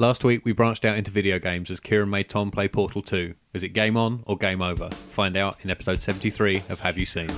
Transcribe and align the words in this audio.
Last 0.00 0.22
week 0.22 0.44
we 0.44 0.52
branched 0.52 0.84
out 0.84 0.96
into 0.96 1.10
video 1.10 1.40
games 1.40 1.72
as 1.72 1.80
Kieran 1.80 2.08
made 2.08 2.28
Tom 2.28 2.52
play 2.52 2.68
Portal 2.68 3.02
2. 3.02 3.34
Is 3.52 3.64
it 3.64 3.70
game 3.70 3.96
on 3.96 4.22
or 4.28 4.36
game 4.36 4.62
over? 4.62 4.90
Find 4.90 5.36
out 5.36 5.64
in 5.64 5.70
episode 5.70 6.00
73 6.00 6.62
of 6.68 6.78
Have 6.78 6.96
You 6.96 7.04
Seen? 7.04 7.28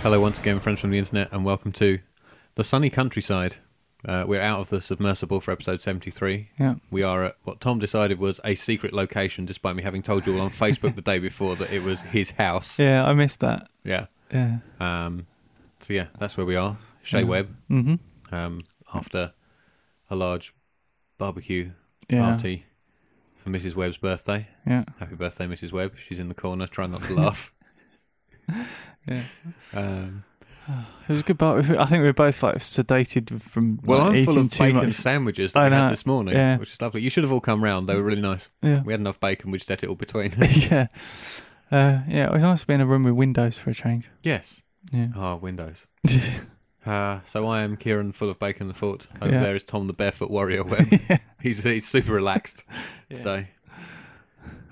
Hello 0.00 0.18
once 0.18 0.38
again, 0.38 0.60
friends 0.60 0.80
from 0.80 0.92
the 0.92 0.98
internet, 0.98 1.30
and 1.30 1.44
welcome 1.44 1.72
to 1.72 1.98
the 2.54 2.64
sunny 2.64 2.88
countryside. 2.88 3.56
Uh, 4.04 4.24
we're 4.26 4.40
out 4.40 4.58
of 4.60 4.68
the 4.68 4.80
submersible 4.80 5.40
for 5.40 5.52
episode 5.52 5.80
73. 5.80 6.48
Yeah. 6.58 6.74
We 6.90 7.02
are 7.04 7.24
at 7.24 7.36
what 7.44 7.60
Tom 7.60 7.78
decided 7.78 8.18
was 8.18 8.40
a 8.44 8.54
secret 8.56 8.92
location, 8.92 9.44
despite 9.46 9.76
me 9.76 9.82
having 9.84 10.02
told 10.02 10.26
you 10.26 10.34
all 10.34 10.40
on 10.42 10.50
Facebook 10.50 10.96
the 10.96 11.02
day 11.02 11.18
before 11.20 11.54
that 11.56 11.72
it 11.72 11.82
was 11.84 12.00
his 12.00 12.32
house. 12.32 12.78
Yeah, 12.80 13.04
I 13.06 13.12
missed 13.12 13.40
that. 13.40 13.68
Yeah. 13.84 14.06
Yeah. 14.32 14.58
Um, 14.80 15.26
so, 15.80 15.92
yeah, 15.92 16.06
that's 16.18 16.36
where 16.36 16.46
we 16.46 16.56
are. 16.56 16.78
Chez 17.04 17.22
Webb, 17.24 17.54
Mm-hmm. 17.70 18.34
um, 18.34 18.62
after 18.92 19.32
a 20.10 20.16
large 20.16 20.52
barbecue 21.18 21.70
Yeah. 22.08 22.22
party 22.22 22.66
for 23.36 23.50
Mrs. 23.50 23.76
Webb's 23.76 23.98
birthday. 23.98 24.48
Yeah. 24.66 24.84
Happy 24.98 25.14
birthday, 25.14 25.46
Mrs. 25.46 25.72
Webb. 25.72 25.94
She's 25.96 26.18
in 26.18 26.28
the 26.28 26.34
corner 26.34 26.66
trying 26.66 26.90
not 26.92 27.02
to 27.02 27.14
laugh. 27.14 27.52
Yeah. 29.08 29.22
Um, 29.74 30.22
It 30.68 31.12
was 31.12 31.22
a 31.22 31.24
good, 31.24 31.38
but 31.38 31.58
I 31.58 31.84
think 31.86 32.00
we 32.00 32.06
were 32.06 32.12
both 32.12 32.42
like 32.42 32.56
sedated 32.56 33.40
from 33.40 33.80
well, 33.82 33.98
like, 33.98 34.08
I'm 34.08 34.16
eating 34.16 34.26
full 34.26 34.38
of 34.38 34.50
bacon 34.50 34.76
much. 34.76 34.92
sandwiches 34.92 35.52
that 35.52 35.60
I 35.60 35.68
we 35.68 35.74
had 35.74 35.90
this 35.90 36.06
morning, 36.06 36.34
yeah. 36.34 36.56
which 36.56 36.72
is 36.72 36.80
lovely. 36.80 37.02
You 37.02 37.10
should 37.10 37.24
have 37.24 37.32
all 37.32 37.40
come 37.40 37.62
round. 37.62 37.88
They 37.88 37.96
were 37.96 38.02
really 38.02 38.20
nice. 38.22 38.50
Yeah. 38.62 38.82
We 38.82 38.92
had 38.92 39.00
enough 39.00 39.18
bacon, 39.18 39.50
we 39.50 39.58
just 39.58 39.70
ate 39.70 39.82
it 39.82 39.88
all 39.88 39.96
between 39.96 40.32
us. 40.32 40.70
yeah. 40.70 40.86
Uh, 41.70 42.02
yeah, 42.08 42.26
it 42.26 42.32
was 42.32 42.42
nice 42.42 42.60
to 42.60 42.66
be 42.66 42.74
in 42.74 42.80
a 42.80 42.86
room 42.86 43.02
with 43.02 43.14
windows 43.14 43.58
for 43.58 43.70
a 43.70 43.74
change. 43.74 44.08
yes. 44.22 44.62
Yeah. 44.92 45.08
Ah, 45.16 45.36
windows. 45.36 45.86
Uh, 46.84 47.20
so 47.24 47.46
I 47.46 47.62
am 47.62 47.76
Kieran, 47.76 48.10
full 48.10 48.28
of 48.28 48.40
bacon 48.40 48.66
the 48.66 48.74
foot. 48.74 49.06
Over 49.20 49.32
Yeah. 49.32 49.40
there 49.40 49.54
is 49.54 49.62
Tom, 49.62 49.86
the 49.86 49.92
barefoot 49.92 50.32
warrior. 50.32 50.64
Yeah. 51.08 51.18
he's 51.40 51.62
he's 51.62 51.86
super 51.86 52.12
relaxed 52.12 52.64
today. 53.08 53.50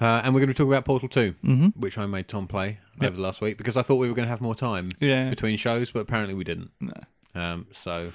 Uh, 0.00 0.22
and 0.24 0.32
we're 0.32 0.40
going 0.40 0.48
to 0.48 0.54
talk 0.54 0.66
about 0.68 0.84
Portal 0.84 1.08
Two, 1.08 1.34
Mm-hmm. 1.44 1.68
which 1.80 1.98
I 1.98 2.06
made 2.06 2.26
Tom 2.28 2.46
play 2.46 2.78
Yep. 3.00 3.08
over 3.08 3.16
the 3.16 3.22
last 3.22 3.40
week 3.40 3.58
because 3.58 3.76
I 3.76 3.82
thought 3.82 3.96
we 3.96 4.08
were 4.08 4.14
going 4.14 4.26
to 4.26 4.30
have 4.30 4.40
more 4.40 4.54
time 4.54 4.90
Yeah. 5.00 5.28
between 5.28 5.56
shows, 5.56 5.90
but 5.90 6.00
apparently 6.00 6.34
we 6.34 6.44
didn't. 6.44 6.70
No. 6.80 6.92
Um, 7.34 7.66
so 7.72 8.10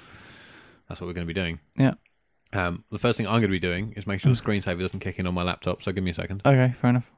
that's 0.88 1.00
what 1.00 1.06
we're 1.06 1.12
going 1.14 1.26
to 1.26 1.32
be 1.32 1.40
doing. 1.40 1.60
Yeah. 1.76 1.94
Um, 2.52 2.84
the 2.90 2.98
first 2.98 3.16
thing 3.18 3.26
I'm 3.26 3.34
going 3.34 3.42
to 3.42 3.48
be 3.48 3.58
doing 3.58 3.92
is 3.96 4.06
make 4.06 4.20
sure 4.20 4.32
the 4.32 4.40
screensaver 4.40 4.80
doesn't 4.80 5.00
kick 5.00 5.18
in 5.18 5.26
on 5.26 5.34
my 5.34 5.42
laptop. 5.42 5.82
So 5.82 5.92
give 5.92 6.02
me 6.04 6.10
a 6.10 6.14
second. 6.14 6.42
Okay, 6.46 6.72
fair 6.80 6.90
enough. 6.90 7.10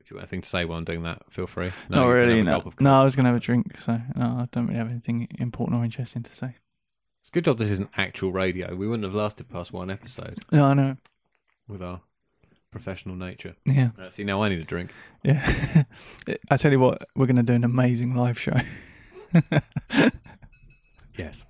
If 0.00 0.10
you 0.10 0.16
have 0.16 0.24
anything 0.24 0.40
to 0.42 0.48
say 0.48 0.64
while 0.64 0.78
I'm 0.78 0.84
doing 0.84 1.02
that, 1.04 1.30
feel 1.30 1.46
free. 1.46 1.72
Not 1.88 2.06
really. 2.06 2.42
No. 2.42 2.62
no, 2.80 2.94
I 3.00 3.04
was 3.04 3.14
going 3.16 3.24
to 3.24 3.28
have 3.30 3.36
a 3.36 3.40
drink, 3.40 3.78
so 3.78 4.00
no, 4.16 4.24
I 4.24 4.48
don't 4.50 4.66
really 4.66 4.78
have 4.78 4.90
anything 4.90 5.28
important 5.38 5.80
or 5.80 5.84
interesting 5.84 6.22
to 6.24 6.34
say. 6.34 6.56
It's 7.20 7.28
a 7.28 7.32
good 7.32 7.44
job 7.44 7.58
this 7.58 7.70
isn't 7.70 7.90
actual 7.96 8.32
radio. 8.32 8.74
We 8.74 8.86
wouldn't 8.88 9.04
have 9.04 9.14
lasted 9.14 9.48
past 9.48 9.72
one 9.72 9.90
episode 9.90 10.40
No, 10.50 10.64
I 10.64 10.74
know. 10.74 10.96
with 11.68 11.80
our 11.82 12.00
professional 12.72 13.14
nature. 13.14 13.54
Yeah. 13.64 13.90
Uh, 14.00 14.10
see, 14.10 14.24
now 14.24 14.42
I 14.42 14.48
need 14.48 14.58
a 14.58 14.64
drink. 14.64 14.92
Yeah. 15.22 15.84
I 16.50 16.56
tell 16.56 16.72
you 16.72 16.80
what, 16.80 17.02
we're 17.14 17.26
going 17.26 17.36
to 17.36 17.42
do 17.44 17.52
an 17.52 17.62
amazing 17.64 18.16
live 18.16 18.38
show. 18.38 18.56
Yes. 21.18 21.44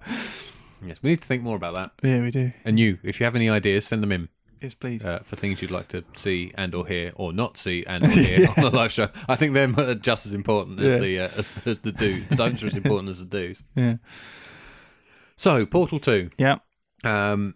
Yes, 0.84 1.00
we 1.02 1.10
need 1.10 1.20
to 1.20 1.24
think 1.26 1.42
more 1.44 1.54
about 1.54 1.74
that. 1.74 1.92
Yeah, 2.02 2.20
we 2.20 2.32
do. 2.32 2.50
And 2.64 2.78
you, 2.80 2.98
if 3.04 3.20
you 3.20 3.24
have 3.24 3.36
any 3.36 3.48
ideas, 3.48 3.86
send 3.86 4.02
them 4.02 4.10
in 4.10 4.28
Yes, 4.60 4.74
please. 4.74 5.04
uh, 5.04 5.20
for 5.24 5.36
things 5.36 5.62
you'd 5.62 5.70
like 5.70 5.86
to 5.88 6.02
see 6.14 6.52
and 6.56 6.74
or 6.74 6.84
hear, 6.86 7.12
or 7.14 7.32
not 7.32 7.56
see 7.58 7.84
and 7.86 8.02
or 8.04 8.08
hear 8.08 8.48
on 8.56 8.64
the 8.64 8.70
live 8.70 8.90
show. 8.90 9.08
I 9.28 9.36
think 9.36 9.54
they're 9.54 9.94
just 9.94 10.26
as 10.26 10.32
important 10.32 10.80
as 10.80 10.94
Yeah. 10.94 10.98
the 10.98 11.20
uh, 11.20 11.28
as, 11.38 11.54
as 11.64 11.78
the 11.80 11.92
do. 11.92 12.20
The 12.22 12.34
don'ts 12.36 12.62
are 12.64 12.66
as 12.66 12.76
important 12.76 13.08
as 13.10 13.20
the 13.20 13.24
do's. 13.26 13.62
yeah. 13.76 13.96
So, 15.36 15.64
Portal 15.66 16.00
Two. 16.00 16.30
Yeah. 16.38 16.56
Um, 17.04 17.54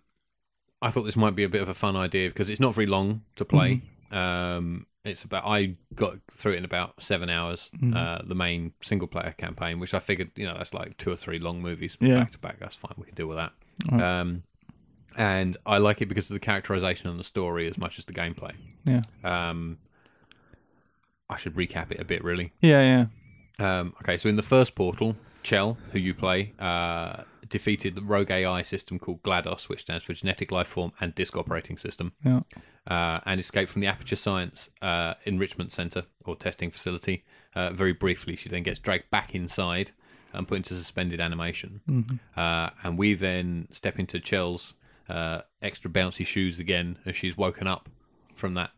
I 0.82 0.90
thought 0.90 1.02
this 1.04 1.16
might 1.16 1.34
be 1.34 1.42
a 1.44 1.48
bit 1.48 1.62
of 1.62 1.68
a 1.68 1.74
fun 1.74 1.96
idea 1.96 2.28
because 2.28 2.50
it's 2.50 2.60
not 2.60 2.74
very 2.74 2.86
long 2.86 3.22
to 3.36 3.44
play. 3.44 3.80
Um, 4.10 4.86
it's 5.04 5.22
about 5.24 5.44
I 5.46 5.76
got 5.94 6.16
through 6.32 6.52
it 6.54 6.56
in 6.56 6.64
about 6.64 7.02
seven 7.02 7.30
hours. 7.30 7.70
Uh, 7.94 8.20
the 8.24 8.34
main 8.34 8.72
single 8.82 9.08
player 9.08 9.34
campaign, 9.38 9.78
which 9.80 9.94
I 9.94 9.98
figured 10.00 10.30
you 10.36 10.46
know 10.46 10.54
that's 10.54 10.74
like 10.74 10.96
two 10.98 11.10
or 11.10 11.16
three 11.16 11.38
long 11.38 11.62
movies 11.62 11.96
Yeah. 12.00 12.18
back 12.18 12.30
to 12.32 12.38
back. 12.38 12.58
That's 12.58 12.74
fine. 12.74 12.92
We 12.98 13.04
can 13.06 13.14
deal 13.14 13.26
with 13.28 13.36
that. 13.38 13.52
Um, 14.02 14.42
and 15.16 15.56
I 15.64 15.78
like 15.78 16.02
it 16.02 16.06
because 16.06 16.28
of 16.28 16.34
the 16.34 16.40
characterization 16.40 17.08
and 17.08 17.18
the 17.18 17.24
story 17.24 17.66
as 17.68 17.78
much 17.78 17.98
as 17.98 18.04
the 18.04 18.12
gameplay. 18.12 18.52
Yeah. 18.84 19.02
Um, 19.24 19.78
I 21.30 21.36
should 21.36 21.54
recap 21.54 21.90
it 21.90 22.00
a 22.00 22.04
bit, 22.04 22.22
really. 22.22 22.52
Yeah, 22.60 23.06
yeah. 23.58 23.78
Um, 23.80 23.94
okay, 24.02 24.18
so 24.18 24.28
in 24.28 24.36
the 24.36 24.42
first 24.42 24.74
portal, 24.74 25.16
Chell, 25.42 25.78
who 25.92 25.98
you 25.98 26.12
play, 26.14 26.52
uh, 26.58 27.22
defeated 27.48 27.94
the 27.94 28.02
rogue 28.02 28.30
AI 28.30 28.62
system 28.62 28.98
called 28.98 29.22
GLaDOS, 29.22 29.68
which 29.68 29.82
stands 29.82 30.04
for 30.04 30.12
Genetic 30.12 30.50
Life 30.52 30.68
Form 30.68 30.92
and 31.00 31.14
Disk 31.14 31.36
Operating 31.36 31.76
System, 31.76 32.12
Yeah. 32.24 32.40
uh, 32.86 33.20
and 33.26 33.38
escaped 33.40 33.70
from 33.70 33.80
the 33.80 33.86
Aperture 33.86 34.16
Science 34.16 34.70
uh, 34.82 35.14
Enrichment 35.24 35.72
Center 35.72 36.04
or 36.24 36.36
testing 36.36 36.70
facility. 36.70 37.24
Uh, 37.54 37.72
very 37.72 37.92
briefly, 37.92 38.36
she 38.36 38.48
then 38.48 38.62
gets 38.62 38.78
dragged 38.80 39.10
back 39.10 39.34
inside 39.34 39.92
and 40.32 40.46
put 40.46 40.56
into 40.56 40.74
suspended 40.74 41.20
animation. 41.20 41.80
Uh, 42.36 42.70
and 42.82 42.98
we 42.98 43.14
then 43.14 43.68
step 43.70 43.98
into 43.98 44.20
Chell's 44.20 44.74
uh, 45.08 45.40
extra 45.62 45.90
bouncy 45.90 46.26
shoes 46.26 46.58
again 46.58 46.98
as 47.06 47.16
she's 47.16 47.36
woken 47.36 47.66
up 47.66 47.88
from 48.34 48.54
that 48.54 48.70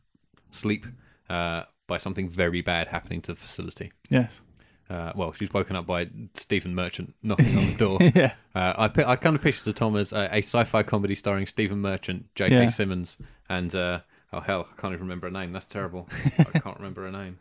sleep 0.51 0.87
uh, 1.29 1.65
by 1.87 1.97
something 1.99 2.29
very 2.29 2.61
bad 2.61 2.89
happening 2.89 3.21
to 3.23 3.33
the 3.33 3.39
facility. 3.41 3.91
Yes. 4.09 4.41
Uh, 4.91 5.13
well, 5.15 5.33
she's 5.33 5.53
woken 5.53 5.77
up 5.77 5.87
by 5.87 6.09
Stephen 6.35 6.75
Merchant 6.75 7.15
knocking 7.23 7.57
on 7.59 7.67
the 7.67 7.75
door. 7.77 7.99
Yeah. 8.15 8.33
Uh, 8.55 8.89
I, 8.97 9.03
I 9.13 9.17
kind 9.17 9.37
of 9.37 9.43
pictured 9.43 9.65
to 9.65 9.73
Tom 9.75 9.97
as 9.97 10.13
a, 10.13 10.29
a 10.33 10.39
sci-fi 10.39 10.83
comedy 10.83 11.15
starring 11.15 11.47
Stephen 11.47 11.81
Merchant, 11.81 12.27
J.K. 12.35 12.55
Yeah. 12.55 12.67
Simmons, 12.69 13.17
and 13.51 13.75
uh, 13.75 14.01
oh 14.33 14.41
hell, 14.41 14.67
I 14.73 14.81
can't 14.81 14.95
even 14.95 15.07
remember 15.07 15.27
her 15.27 15.31
name. 15.33 15.53
That's 15.53 15.67
terrible. 15.67 16.09
I 16.39 16.59
can't 16.59 16.77
remember 16.79 17.05
her 17.05 17.11
name. 17.13 17.39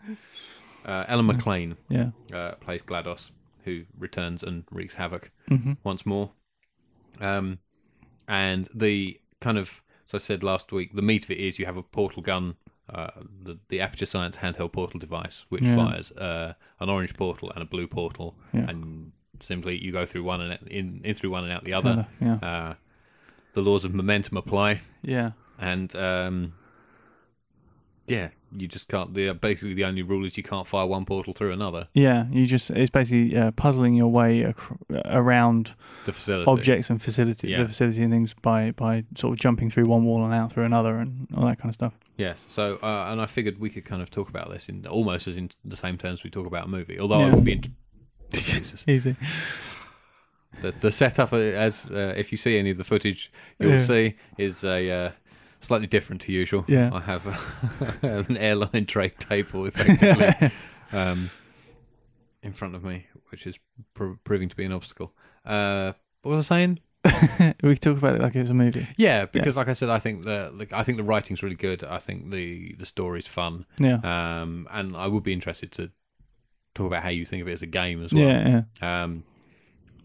Uh, 0.86 1.06
Ellen 1.08 1.28
McLain 1.28 1.78
Yeah. 1.90 2.10
uh, 2.34 2.52
plays 2.56 2.82
GLaDOS, 2.82 3.32
who 3.64 3.84
returns 3.98 4.44
and 4.44 4.66
wreaks 4.72 4.96
havoc 4.96 5.32
Mm-hmm. 5.50 5.74
once 5.86 6.06
more. 6.06 6.32
Um, 7.22 7.60
and 8.28 8.68
the 8.76 9.20
kind 9.40 9.58
of, 9.58 9.82
as 10.08 10.14
I 10.14 10.18
said 10.18 10.44
last 10.44 10.72
week, 10.72 10.94
the 10.94 11.02
meat 11.02 11.24
of 11.24 11.32
it 11.32 11.38
is 11.38 11.60
you 11.60 11.66
have 11.66 11.78
a 11.78 11.84
portal 11.84 12.22
gun, 12.22 12.56
uh, 12.94 13.12
the 13.44 13.58
the 13.70 13.82
Aperture 13.82 14.06
Science 14.06 14.38
handheld 14.38 14.72
portal 14.72 15.00
device, 15.00 15.46
which 15.50 15.64
Yeah. 15.64 15.76
fires 15.76 16.12
uh, 16.14 16.54
an 16.80 16.90
orange 16.90 17.16
portal 17.16 17.52
and 17.52 17.62
a 17.62 17.66
blue 17.66 17.88
portal, 17.88 18.36
Yeah. 18.54 18.70
and 18.70 19.12
simply 19.40 19.78
you 19.78 19.92
go 19.92 20.06
through 20.06 20.24
one 20.24 20.42
and 20.42 20.60
in 20.68 21.02
in 21.04 21.14
through 21.16 21.32
one 21.32 21.44
and 21.44 21.52
out 21.54 21.64
the 21.64 21.74
other. 21.74 22.08
Yeah. 22.22 22.36
Uh, 22.42 22.74
the 23.54 23.62
laws 23.62 23.84
of 23.86 23.94
momentum 23.94 24.38
apply, 24.38 24.82
Yeah. 25.02 25.32
and 25.60 25.96
um, 25.96 26.54
yeah, 28.08 28.30
you 28.56 28.68
just 28.68 28.88
can't. 28.88 29.14
The 29.14 29.34
basically 29.34 29.74
the 29.74 29.84
only 29.86 30.02
rule 30.02 30.24
is 30.26 30.38
you 30.38 30.44
can't 30.44 30.66
fire 30.66 30.86
one 30.86 31.06
portal 31.06 31.34
through 31.34 31.52
another. 31.52 31.88
Yeah. 31.94 32.26
You 32.32 32.46
just, 32.46 32.70
it's 32.72 32.90
basically 32.90 33.36
uh, 33.38 33.52
puzzling 33.52 33.96
your 33.96 34.08
way 34.08 34.44
ac- 34.46 34.56
around 35.06 35.74
The 36.06 36.14
facility 36.14 36.50
objects 36.50 36.90
and 36.90 37.02
facility, 37.02 37.50
Yeah. 37.50 37.64
the 37.64 37.68
facility 37.68 38.02
and 38.04 38.12
things 38.12 38.34
by, 38.34 38.72
by 38.72 39.04
sort 39.16 39.34
of 39.34 39.40
jumping 39.40 39.70
through 39.70 39.86
one 39.86 40.06
wall 40.06 40.24
and 40.24 40.34
out 40.34 40.52
through 40.54 40.64
another 40.64 40.96
and 40.98 41.28
all 41.36 41.46
that 41.46 41.58
kind 41.60 41.70
of 41.70 41.74
stuff. 41.74 41.94
Yes. 42.16 42.46
So, 42.48 42.78
uh, 42.82 43.10
and 43.12 43.20
I 43.22 43.26
figured 43.26 43.60
we 43.60 43.70
could 43.70 43.84
kind 43.86 44.02
of 44.02 44.10
talk 44.10 44.30
about 44.30 44.50
this 44.50 44.70
in 44.70 44.88
almost 44.88 45.28
as 45.28 45.36
in 45.38 45.50
the 45.66 45.76
same 45.78 45.98
terms 45.98 46.24
we 46.24 46.30
talk 46.30 46.48
about 46.48 46.66
a 46.66 46.70
movie. 46.70 47.00
Although 47.00 47.16
I 47.22 47.28
Yeah. 47.28 47.36
would 47.36 47.44
be 47.44 47.52
in, 47.54 47.64
Jesus. 48.32 48.84
Easy. 48.88 49.16
the 50.62 50.72
the 50.72 50.92
setup, 50.92 51.34
uh, 51.34 51.38
as 51.38 51.92
uh, 51.92 52.14
if 52.18 52.32
you 52.32 52.38
see 52.38 52.58
any 52.58 52.70
of 52.72 52.78
the 52.78 52.84
footage, 52.84 53.32
you'll 53.60 53.72
Yeah. 53.72 53.82
see 53.84 54.16
is 54.38 54.64
a 54.64 54.90
uh, 54.90 55.12
slightly 55.60 55.88
different 55.88 56.22
to 56.22 56.32
usual. 56.32 56.66
Yeah. 56.68 56.90
I 56.94 57.00
have 57.02 58.00
an 58.04 58.38
airline 58.38 58.86
tray 58.86 59.10
table 59.10 59.66
effectively 59.66 60.52
um, 60.92 61.30
in 62.42 62.54
front 62.54 62.76
of 62.76 62.84
me, 62.84 63.08
which 63.30 63.48
is 63.48 63.60
pr- 63.94 64.14
proving 64.24 64.50
to 64.50 64.56
be 64.56 64.66
an 64.66 64.72
obstacle. 64.72 65.14
Uh, 65.46 65.94
what 66.22 66.36
was 66.36 66.52
I 66.52 66.56
saying? 66.56 66.80
we 67.64 67.76
could 67.76 67.82
talk 67.82 67.98
about 67.98 68.16
it 68.16 68.22
like 68.22 68.36
it's 68.36 68.50
a 68.50 68.54
movie. 68.54 68.86
Yeah, 68.98 69.26
because 69.26 69.56
like 69.56 69.70
I 69.70 69.74
said, 69.74 69.90
I 69.90 70.00
think 70.00 70.24
the 70.24 70.52
like, 70.54 70.74
I 70.74 70.84
think 70.84 70.98
the 70.98 71.04
writing's 71.04 71.42
really 71.42 71.56
good. 71.56 71.84
I 71.84 72.00
think 72.00 72.32
the 72.32 72.74
the 72.74 72.86
story's 72.86 73.28
fun. 73.28 73.66
Yeah. 73.80 74.00
um, 74.04 74.68
and 74.72 74.96
I 74.96 75.08
would 75.08 75.24
be 75.24 75.34
interested 75.34 75.72
to 75.74 75.92
talk 76.76 76.88
about 76.88 77.04
how 77.04 77.10
you 77.10 77.26
think 77.26 77.42
of 77.42 77.48
it 77.48 77.54
as 77.54 77.62
a 77.62 77.68
game 77.68 78.04
as 78.04 78.14
well. 78.14 78.24
Yeah. 78.24 78.64
Yeah. 78.82 79.04
Um, 79.04 79.24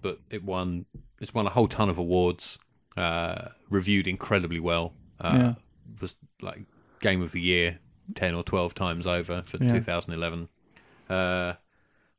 but 0.01 0.19
it 0.31 0.45
won 0.45 0.87
it's 1.21 1.33
won 1.33 1.47
a 1.47 1.51
whole 1.51 1.69
ton 1.69 1.89
of 1.89 1.99
awards, 1.99 2.59
uh, 2.97 3.49
reviewed 3.71 4.07
incredibly 4.07 4.61
well. 4.61 4.95
Uh, 5.23 5.37
Yeah. 5.39 5.55
Was 6.01 6.15
like 6.41 6.61
game 7.01 7.23
of 7.23 7.33
the 7.33 7.41
year 7.41 7.79
ten 8.15 8.35
or 8.35 8.43
twelve 8.43 8.75
times 8.75 9.07
over 9.07 9.43
for 9.43 9.57
Yeah. 9.63 9.71
2011. 9.73 10.49
Uh, 11.09 11.55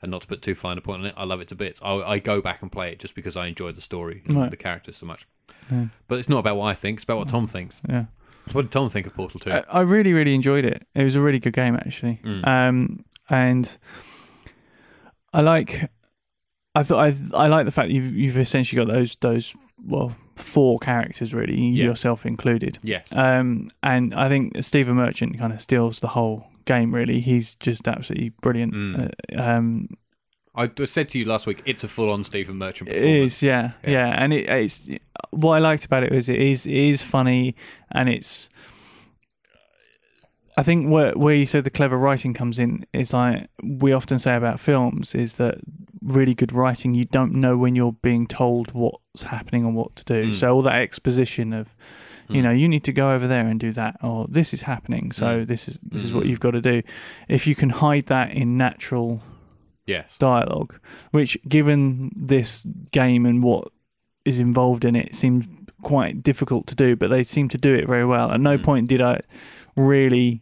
and 0.02 0.12
not 0.12 0.22
to 0.22 0.28
put 0.28 0.42
too 0.42 0.56
fine 0.56 0.78
a 0.78 0.82
point 0.82 1.02
on 1.02 1.06
it, 1.08 1.14
I 1.16 1.24
love 1.24 1.40
it 1.42 1.48
to 1.50 1.56
bits. 1.56 1.80
I, 1.84 1.94
I 1.96 2.20
go 2.20 2.42
back 2.42 2.62
and 2.62 2.72
play 2.72 2.92
it 2.92 3.00
just 3.00 3.16
because 3.16 3.36
I 3.38 3.48
enjoy 3.48 3.72
the 3.72 3.82
story 3.82 4.22
and 4.26 4.36
Right. 4.38 4.52
the 4.52 4.58
characters 4.58 4.98
so 4.98 5.06
much. 5.06 5.26
Yeah. 5.72 5.86
But 6.08 6.20
it's 6.20 6.28
not 6.30 6.40
about 6.40 6.58
what 6.58 6.66
I 6.68 6.74
think; 6.74 6.98
it's 6.98 7.04
about 7.04 7.18
what 7.20 7.30
Tom 7.30 7.48
thinks. 7.48 7.82
Yeah. 7.88 8.06
What 8.52 8.64
did 8.64 8.72
Tom 8.72 8.90
think 8.90 9.08
of 9.08 9.14
Portal 9.14 9.40
Two? 9.40 9.52
I, 9.52 9.64
I 9.70 9.80
really, 9.82 10.12
really 10.14 10.34
enjoyed 10.36 10.66
it. 10.66 10.86
It 10.94 11.04
was 11.04 11.16
a 11.16 11.22
really 11.22 11.40
good 11.40 11.54
game, 11.54 11.76
actually. 11.76 12.20
Mm. 12.24 12.46
Um, 12.48 13.06
and 13.30 13.78
I 15.34 15.42
like. 15.42 15.90
I 16.76 16.84
thought 16.84 17.00
I 17.06 17.14
I 17.38 17.48
like 17.48 17.66
the 17.66 17.72
fact 17.72 17.90
that 17.90 17.94
you've 17.94 18.16
you've 18.16 18.38
essentially 18.38 18.84
got 18.84 18.92
those 18.92 19.16
those 19.22 19.54
well 19.86 20.16
four 20.36 20.80
characters 20.80 21.34
really 21.34 21.56
Yeah. 21.62 21.86
yourself 21.86 22.26
included. 22.26 22.80
yes. 22.84 23.14
Um, 23.16 23.70
and 23.84 24.14
I 24.16 24.28
think 24.30 24.64
Stephen 24.64 24.96
Merchant 24.96 25.38
kind 25.38 25.54
of 25.54 25.62
steals 25.62 26.00
the 26.00 26.08
whole 26.08 26.48
game. 26.66 26.94
Really, 26.94 27.20
he's 27.20 27.54
just 27.56 27.88
absolutely 27.88 28.30
brilliant. 28.42 28.74
Mm. 28.74 29.12
Uh, 29.38 29.42
um, 29.42 29.90
I 30.56 30.70
said 30.86 31.10
to 31.10 31.20
you 31.20 31.26
last 31.26 31.46
week, 31.48 31.62
it's 31.66 31.84
a 31.84 31.88
full-on 31.88 32.24
Stephen 32.24 32.58
Merchant 32.58 32.88
It 32.90 33.02
is, 33.04 33.42
yeah, 33.42 33.72
Yeah. 33.84 33.90
yeah, 33.90 34.08
and 34.24 34.32
it, 34.34 34.48
it's 34.48 34.88
what 35.32 35.56
I 35.56 35.60
liked 35.60 35.84
about 35.86 36.04
it 36.04 36.12
was 36.12 36.30
it 36.30 36.40
is 36.40 36.66
it 36.68 36.74
is 36.74 37.02
funny 37.04 37.56
and 37.92 38.08
it's. 38.10 38.50
I 40.56 40.62
think 40.64 40.90
where 40.90 41.12
where 41.14 41.34
you 41.34 41.46
said 41.48 41.64
the 41.64 41.72
clever 41.72 41.98
writing 41.98 42.34
comes 42.34 42.60
in 42.60 42.86
is 42.94 43.14
like 43.14 43.48
we 43.64 43.92
often 43.94 44.20
say 44.20 44.36
about 44.36 44.60
films 44.60 45.16
is 45.16 45.38
that 45.38 45.56
really 46.04 46.34
good 46.34 46.52
writing 46.52 46.94
you 46.94 47.06
don't 47.06 47.34
know 47.34 47.58
when 47.58 47.76
you're 47.76 47.94
being 48.02 48.28
told 48.28 48.72
what's 48.72 49.24
happening 49.24 49.66
and 49.66 49.76
what 49.76 49.96
to 49.96 50.04
do. 50.04 50.32
Mm. 50.32 50.36
So 50.36 50.54
all 50.54 50.62
that 50.64 50.76
exposition 50.76 51.54
of 51.54 51.76
you 52.30 52.40
Mm. 52.40 52.44
know 52.44 52.52
you 52.52 52.68
need 52.68 52.84
to 52.86 52.94
go 52.94 53.12
over 53.14 53.28
there 53.28 53.46
and 53.48 53.60
do 53.60 53.72
that 53.74 53.98
or 54.02 54.28
this 54.30 54.54
is 54.54 54.62
happening 54.64 55.12
so 55.12 55.42
Mm. 55.44 55.48
this 55.48 55.68
is 55.68 55.78
this 55.82 56.04
is 56.04 56.14
what 56.14 56.24
Mhm. 56.26 56.30
you've 56.30 56.40
got 56.40 56.52
to 56.52 56.62
do. 56.62 56.82
If 57.28 57.48
you 57.48 57.56
can 57.56 57.70
hide 57.70 58.06
that 58.08 58.34
in 58.34 58.58
natural 58.58 59.22
Yes. 59.86 60.16
dialogue, 60.18 60.80
which, 61.12 61.38
given 61.48 62.12
this 62.16 62.66
game 62.92 63.26
and 63.26 63.44
what 63.44 63.68
is 64.24 64.40
involved 64.40 64.86
in 64.86 64.96
it, 64.96 65.14
seems 65.14 65.46
quite 65.82 66.24
difficult 66.24 66.66
to 66.68 66.76
do. 66.76 66.96
But 66.96 67.10
they 67.10 67.24
seem 67.24 67.50
to 67.50 67.58
do 67.58 67.76
it 67.76 67.86
very 67.88 68.06
well. 68.06 68.32
At 68.32 68.40
no 68.40 68.58
Mm. 68.58 68.64
point 68.64 68.88
did 68.90 69.02
I 69.02 69.20
really 69.76 70.42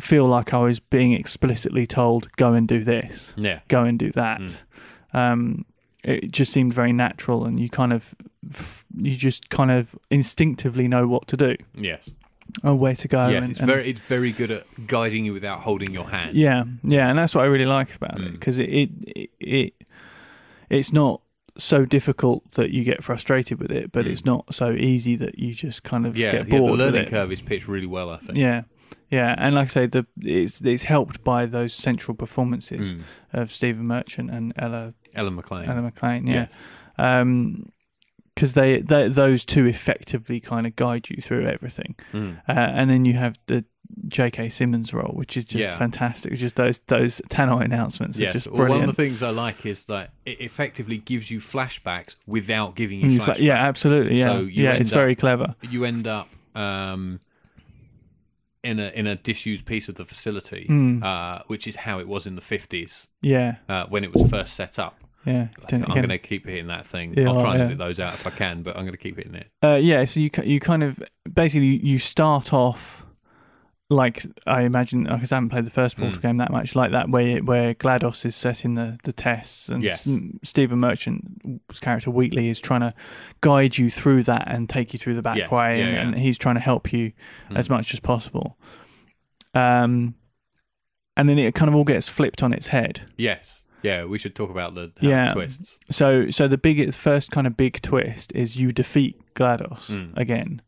feel 0.00 0.26
like 0.26 0.54
I 0.54 0.58
was 0.60 0.80
being 0.80 1.12
explicitly 1.12 1.86
told, 1.86 2.28
"Go 2.36 2.54
and 2.54 2.66
do 2.66 2.82
this, 2.82 3.34
Yeah. 3.36 3.60
go 3.68 3.82
and 3.84 3.98
do 3.98 4.10
that." 4.12 4.40
Mm. 4.40 4.62
Um, 5.12 5.64
it 6.04 6.30
just 6.30 6.52
seemed 6.52 6.72
very 6.72 6.92
natural, 6.92 7.44
and 7.44 7.58
you 7.58 7.68
kind 7.68 7.92
of, 7.92 8.14
you 8.96 9.16
just 9.16 9.50
kind 9.50 9.70
of 9.70 9.94
instinctively 10.10 10.86
know 10.88 11.06
what 11.08 11.26
to 11.28 11.36
do 11.36 11.56
Yes. 11.74 12.08
or 12.62 12.74
where 12.76 12.94
to 12.94 13.08
go. 13.08 13.28
yes. 13.28 13.42
and- 13.42 13.50
It's 13.50 13.58
and- 13.60 13.68
very 13.68 13.88
it's 13.90 14.00
very 14.00 14.32
good 14.32 14.50
at 14.50 14.64
guiding 14.86 15.24
you 15.24 15.32
without 15.32 15.60
holding 15.60 15.90
your 15.92 16.08
hand. 16.08 16.36
Yeah, 16.36 16.64
yeah, 16.84 17.08
and 17.08 17.18
that's 17.18 17.34
what 17.34 17.42
I 17.42 17.46
really 17.46 17.66
like 17.66 17.94
about 17.94 18.20
it 18.20 18.28
Mm. 18.28 18.32
because 18.32 18.58
it, 18.58 18.68
it 18.70 18.90
it 19.16 19.30
it 19.40 19.74
it's 20.70 20.92
not 20.92 21.20
so 21.56 21.84
difficult 21.84 22.48
that 22.52 22.70
you 22.70 22.84
get 22.84 23.02
frustrated 23.02 23.58
with 23.58 23.72
it, 23.72 23.90
but 23.90 24.04
Mm. 24.04 24.10
it's 24.10 24.24
not 24.24 24.54
so 24.54 24.70
easy 24.72 25.16
that 25.16 25.38
you 25.38 25.52
just 25.52 25.82
kind 25.82 26.06
of 26.06 26.16
Yeah. 26.16 26.30
get 26.30 26.48
yeah, 26.48 26.58
bored 26.58 26.68
the 26.68 26.72
with 26.72 26.80
learning 26.80 27.02
it. 27.02 27.10
curve 27.10 27.32
is 27.32 27.40
pitched 27.40 27.66
really 27.66 27.86
well. 27.88 28.08
I 28.10 28.18
think. 28.18 28.38
Yeah, 28.38 28.62
yeah, 29.10 29.34
and 29.38 29.54
like 29.54 29.66
I 29.66 29.70
say, 29.70 29.86
the 29.86 30.06
it's 30.20 30.60
it's 30.60 30.84
helped 30.84 31.24
by 31.24 31.46
those 31.46 31.72
central 31.74 32.14
performances 32.14 32.94
Mm. 32.94 33.00
of 33.32 33.52
Stephen 33.52 33.86
Merchant 33.86 34.30
and 34.30 34.52
Ella 34.56 34.94
Ellen 35.14 35.36
McLain. 35.40 35.66
Ella 35.68 35.90
McLain. 35.90 36.26
Yeah, 36.28 36.34
Yes. 36.34 36.56
um, 36.98 37.70
because 38.34 38.54
they, 38.54 38.80
they 38.80 39.08
those 39.08 39.44
two 39.44 39.66
effectively 39.66 40.38
kind 40.40 40.66
of 40.66 40.76
guide 40.76 41.10
you 41.10 41.20
through 41.20 41.46
everything. 41.46 41.96
Mm. 42.12 42.38
Uh, 42.48 42.52
and 42.52 42.88
then 42.88 43.04
you 43.04 43.14
have 43.14 43.36
the 43.46 43.64
J.K. 44.06 44.50
Simmons 44.50 44.92
role, 44.94 45.12
which 45.14 45.36
is 45.36 45.44
just 45.44 45.68
Yeah. 45.70 45.76
fantastic. 45.76 46.34
Just 46.34 46.54
those 46.56 46.78
those 46.86 47.20
Tannoy 47.30 47.64
announcements 47.64 48.20
are 48.20 48.24
Yes. 48.24 48.32
just 48.34 48.46
Well, 48.46 48.68
one 48.68 48.82
of 48.82 48.86
the 48.86 48.92
things 48.92 49.22
I 49.24 49.30
like 49.30 49.64
is 49.66 49.86
that 49.86 50.10
it 50.26 50.40
effectively 50.40 50.98
gives 50.98 51.30
you 51.32 51.40
flashbacks 51.40 52.14
without 52.26 52.76
giving 52.76 53.00
you 53.10 53.18
flashbacks. 53.20 53.40
yeah, 53.40 53.54
absolutely. 53.56 54.18
Yeah, 54.18 54.24
So 54.34 54.40
yeah, 54.42 54.72
it's 54.74 54.92
up- 54.92 54.96
very 54.98 55.16
clever. 55.16 55.54
you 55.62 55.84
end 55.84 56.06
up 56.06 56.28
um, 56.54 57.18
in 58.64 58.78
a 58.80 58.88
in 58.94 59.06
a 59.06 59.16
disused 59.16 59.64
piece 59.66 59.88
of 59.88 59.94
the 59.96 60.04
facility, 60.04 60.66
Mm. 60.68 61.02
uh, 61.02 61.42
which 61.46 61.66
is 61.66 61.76
how 61.76 61.98
it 62.00 62.08
was 62.08 62.26
in 62.26 62.34
the 62.34 62.40
fifties 62.40 63.08
Yeah, 63.22 63.56
uh, 63.68 63.86
when 63.88 64.04
it 64.04 64.12
was 64.14 64.28
first 64.30 64.54
set 64.54 64.78
up. 64.78 65.00
yeah. 65.24 65.48
Like, 65.58 65.72
I'm 65.72 65.94
going 65.94 66.08
to 66.08 66.18
keep 66.18 66.46
hitting 66.46 66.68
that 66.68 66.86
thing. 66.86 67.14
Yeah, 67.16 67.28
I'll 67.28 67.40
try 67.40 67.50
and 67.52 67.58
yeah. 67.58 67.64
edit 67.66 67.78
those 67.78 68.00
out 68.00 68.14
if 68.14 68.26
I 68.26 68.30
can, 68.30 68.62
but 68.62 68.76
I'm 68.76 68.82
going 68.82 68.92
to 68.92 68.98
keep 68.98 69.16
hitting 69.16 69.34
it. 69.34 69.48
Uh, 69.62 69.74
yeah, 69.80 70.04
so 70.04 70.20
you 70.20 70.30
you 70.44 70.60
kind 70.60 70.82
of 70.82 71.02
basically 71.32 71.76
you 71.84 71.98
start 71.98 72.52
off 72.52 73.04
like 73.90 74.26
I 74.46 74.62
imagine 74.62 75.04
because 75.04 75.32
I 75.32 75.36
haven't 75.36 75.48
played 75.48 75.64
the 75.64 75.70
first 75.70 75.96
Portal 75.96 76.18
Mm. 76.18 76.22
game 76.22 76.36
that 76.36 76.50
much 76.52 76.74
like 76.76 76.90
that 76.90 77.08
where 77.08 77.38
where 77.38 77.74
GLaDOS 77.74 78.26
is 78.26 78.36
setting 78.36 78.74
the, 78.74 78.98
the 79.04 79.12
tests 79.14 79.70
and 79.70 79.82
Yes. 79.82 80.06
Stephen 80.42 80.78
Merchant's 80.78 81.80
character 81.80 82.10
Wheatley 82.10 82.48
is 82.50 82.60
trying 82.60 82.80
to 82.80 82.92
guide 83.40 83.78
you 83.78 83.88
through 83.88 84.24
that 84.24 84.44
and 84.46 84.68
take 84.68 84.92
you 84.92 84.98
through 84.98 85.14
the 85.14 85.22
back 85.22 85.36
Yes, 85.38 85.50
way 85.50 85.78
yeah, 85.78 85.84
and, 85.86 85.94
yeah. 85.94 86.00
and 86.02 86.18
he's 86.18 86.36
trying 86.36 86.56
to 86.56 86.60
help 86.60 86.92
you 86.92 87.12
Mm. 87.50 87.56
as 87.56 87.70
much 87.70 87.94
as 87.94 88.00
possible. 88.00 88.58
Um, 89.54 90.14
and 91.16 91.28
then 91.28 91.38
it 91.38 91.54
kind 91.54 91.68
of 91.68 91.74
all 91.74 91.84
gets 91.84 92.08
flipped 92.08 92.42
on 92.42 92.52
its 92.52 92.68
head. 92.68 93.02
Yes. 93.16 93.64
Yeah, 93.82 94.04
we 94.04 94.18
should 94.18 94.34
talk 94.34 94.50
about 94.50 94.74
the 94.74 94.92
Yeah. 95.00 95.28
twists. 95.32 95.78
So, 95.90 96.30
so 96.30 96.46
the 96.48 96.58
big, 96.58 96.92
first 96.94 97.30
kind 97.30 97.46
of 97.46 97.56
big 97.56 97.80
twist 97.80 98.32
is 98.34 98.56
you 98.56 98.72
defeat 98.72 99.16
GLaDOS 99.34 99.90
Mm. 99.90 100.16
again, 100.16 100.62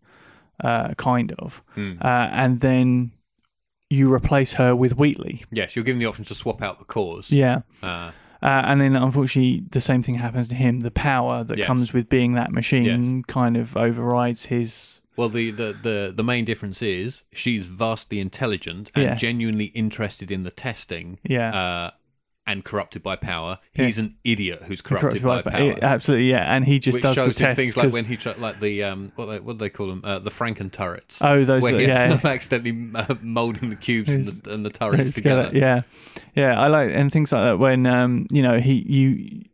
uh, 0.64 0.94
kind 0.94 1.32
of, 1.38 1.62
Mm. 1.76 2.02
uh, 2.04 2.28
and 2.32 2.60
then 2.60 3.12
you 3.88 4.12
replace 4.12 4.52
her 4.54 4.74
with 4.76 4.96
Wheatley. 4.96 5.44
yes, 5.50 5.74
you're 5.74 5.84
given 5.84 5.98
the 5.98 6.06
option 6.06 6.24
to 6.26 6.34
swap 6.34 6.62
out 6.62 6.78
the 6.78 6.84
cores. 6.84 7.32
Yeah, 7.32 7.62
Uh, 7.82 8.12
uh, 8.42 8.62
and 8.64 8.80
then 8.80 8.94
unfortunately 8.96 9.64
the 9.70 9.80
same 9.80 10.02
thing 10.02 10.14
happens 10.16 10.48
to 10.48 10.54
him. 10.54 10.80
The 10.80 10.90
power 10.92 11.42
that 11.44 11.58
Yes. 11.58 11.66
comes 11.66 11.92
with 11.92 12.08
being 12.08 12.32
that 12.32 12.52
machine 12.52 12.84
Yes. 13.16 13.24
kind 13.26 13.56
of 13.56 13.76
overrides 13.76 14.46
his. 14.46 15.00
well, 15.16 15.28
the, 15.28 15.50
the, 15.50 15.76
the, 15.82 16.12
the 16.16 16.22
main 16.24 16.44
difference 16.46 16.80
is 16.80 17.24
she's 17.32 17.66
vastly 17.66 18.20
intelligent 18.20 18.90
and 18.94 19.04
Yeah. 19.04 19.14
genuinely 19.16 19.66
interested 19.66 20.30
in 20.30 20.44
the 20.44 20.50
testing 20.50 21.18
Yeah, 21.24 21.50
uh, 21.54 21.90
and 22.50 22.64
corrupted 22.64 23.00
by 23.00 23.14
power. 23.14 23.60
Yeah. 23.74 23.84
He's 23.84 23.98
an 23.98 24.16
idiot 24.24 24.62
who's 24.62 24.82
corrupted, 24.82 25.22
by, 25.22 25.42
by- 25.42 25.50
power. 25.50 25.76
Absolutely, 25.80 26.30
yeah, 26.30 26.52
and 26.52 26.64
he 26.64 26.80
just 26.80 26.96
which 26.96 27.02
does 27.02 27.14
shows 27.14 27.36
the 27.36 27.54
things 27.54 27.76
like 27.76 27.92
when 27.92 28.04
he 28.04 28.16
tried, 28.16 28.38
like 28.38 28.58
the 28.58 28.82
um, 28.82 29.12
what 29.14 29.26
they, 29.26 29.38
what 29.38 29.52
do 29.54 29.58
they 29.58 29.70
call 29.70 29.86
them, 29.86 30.00
uh, 30.02 30.18
the 30.18 30.30
Franken 30.30 30.72
turrets, 30.72 31.22
oh 31.22 31.44
those 31.44 31.62
where 31.62 31.78
he 31.78 31.86
yeah. 31.86 32.18
accidentally 32.24 32.90
uh, 32.96 33.14
molding 33.22 33.68
the 33.68 33.76
cubes 33.76 34.12
and 34.12 34.24
the, 34.24 34.52
and 34.52 34.66
the 34.66 34.70
turrets 34.70 34.96
Those 34.96 35.14
together. 35.14 35.50
Yeah, 35.52 35.82
yeah. 36.34 36.60
I 36.60 36.66
like 36.66 36.90
and 36.92 37.12
things 37.12 37.32
like 37.32 37.44
that 37.44 37.58
when 37.58 37.86
um 37.86 38.26
you 38.32 38.42
know 38.42 38.58
he 38.58 38.84
you 38.86 39.44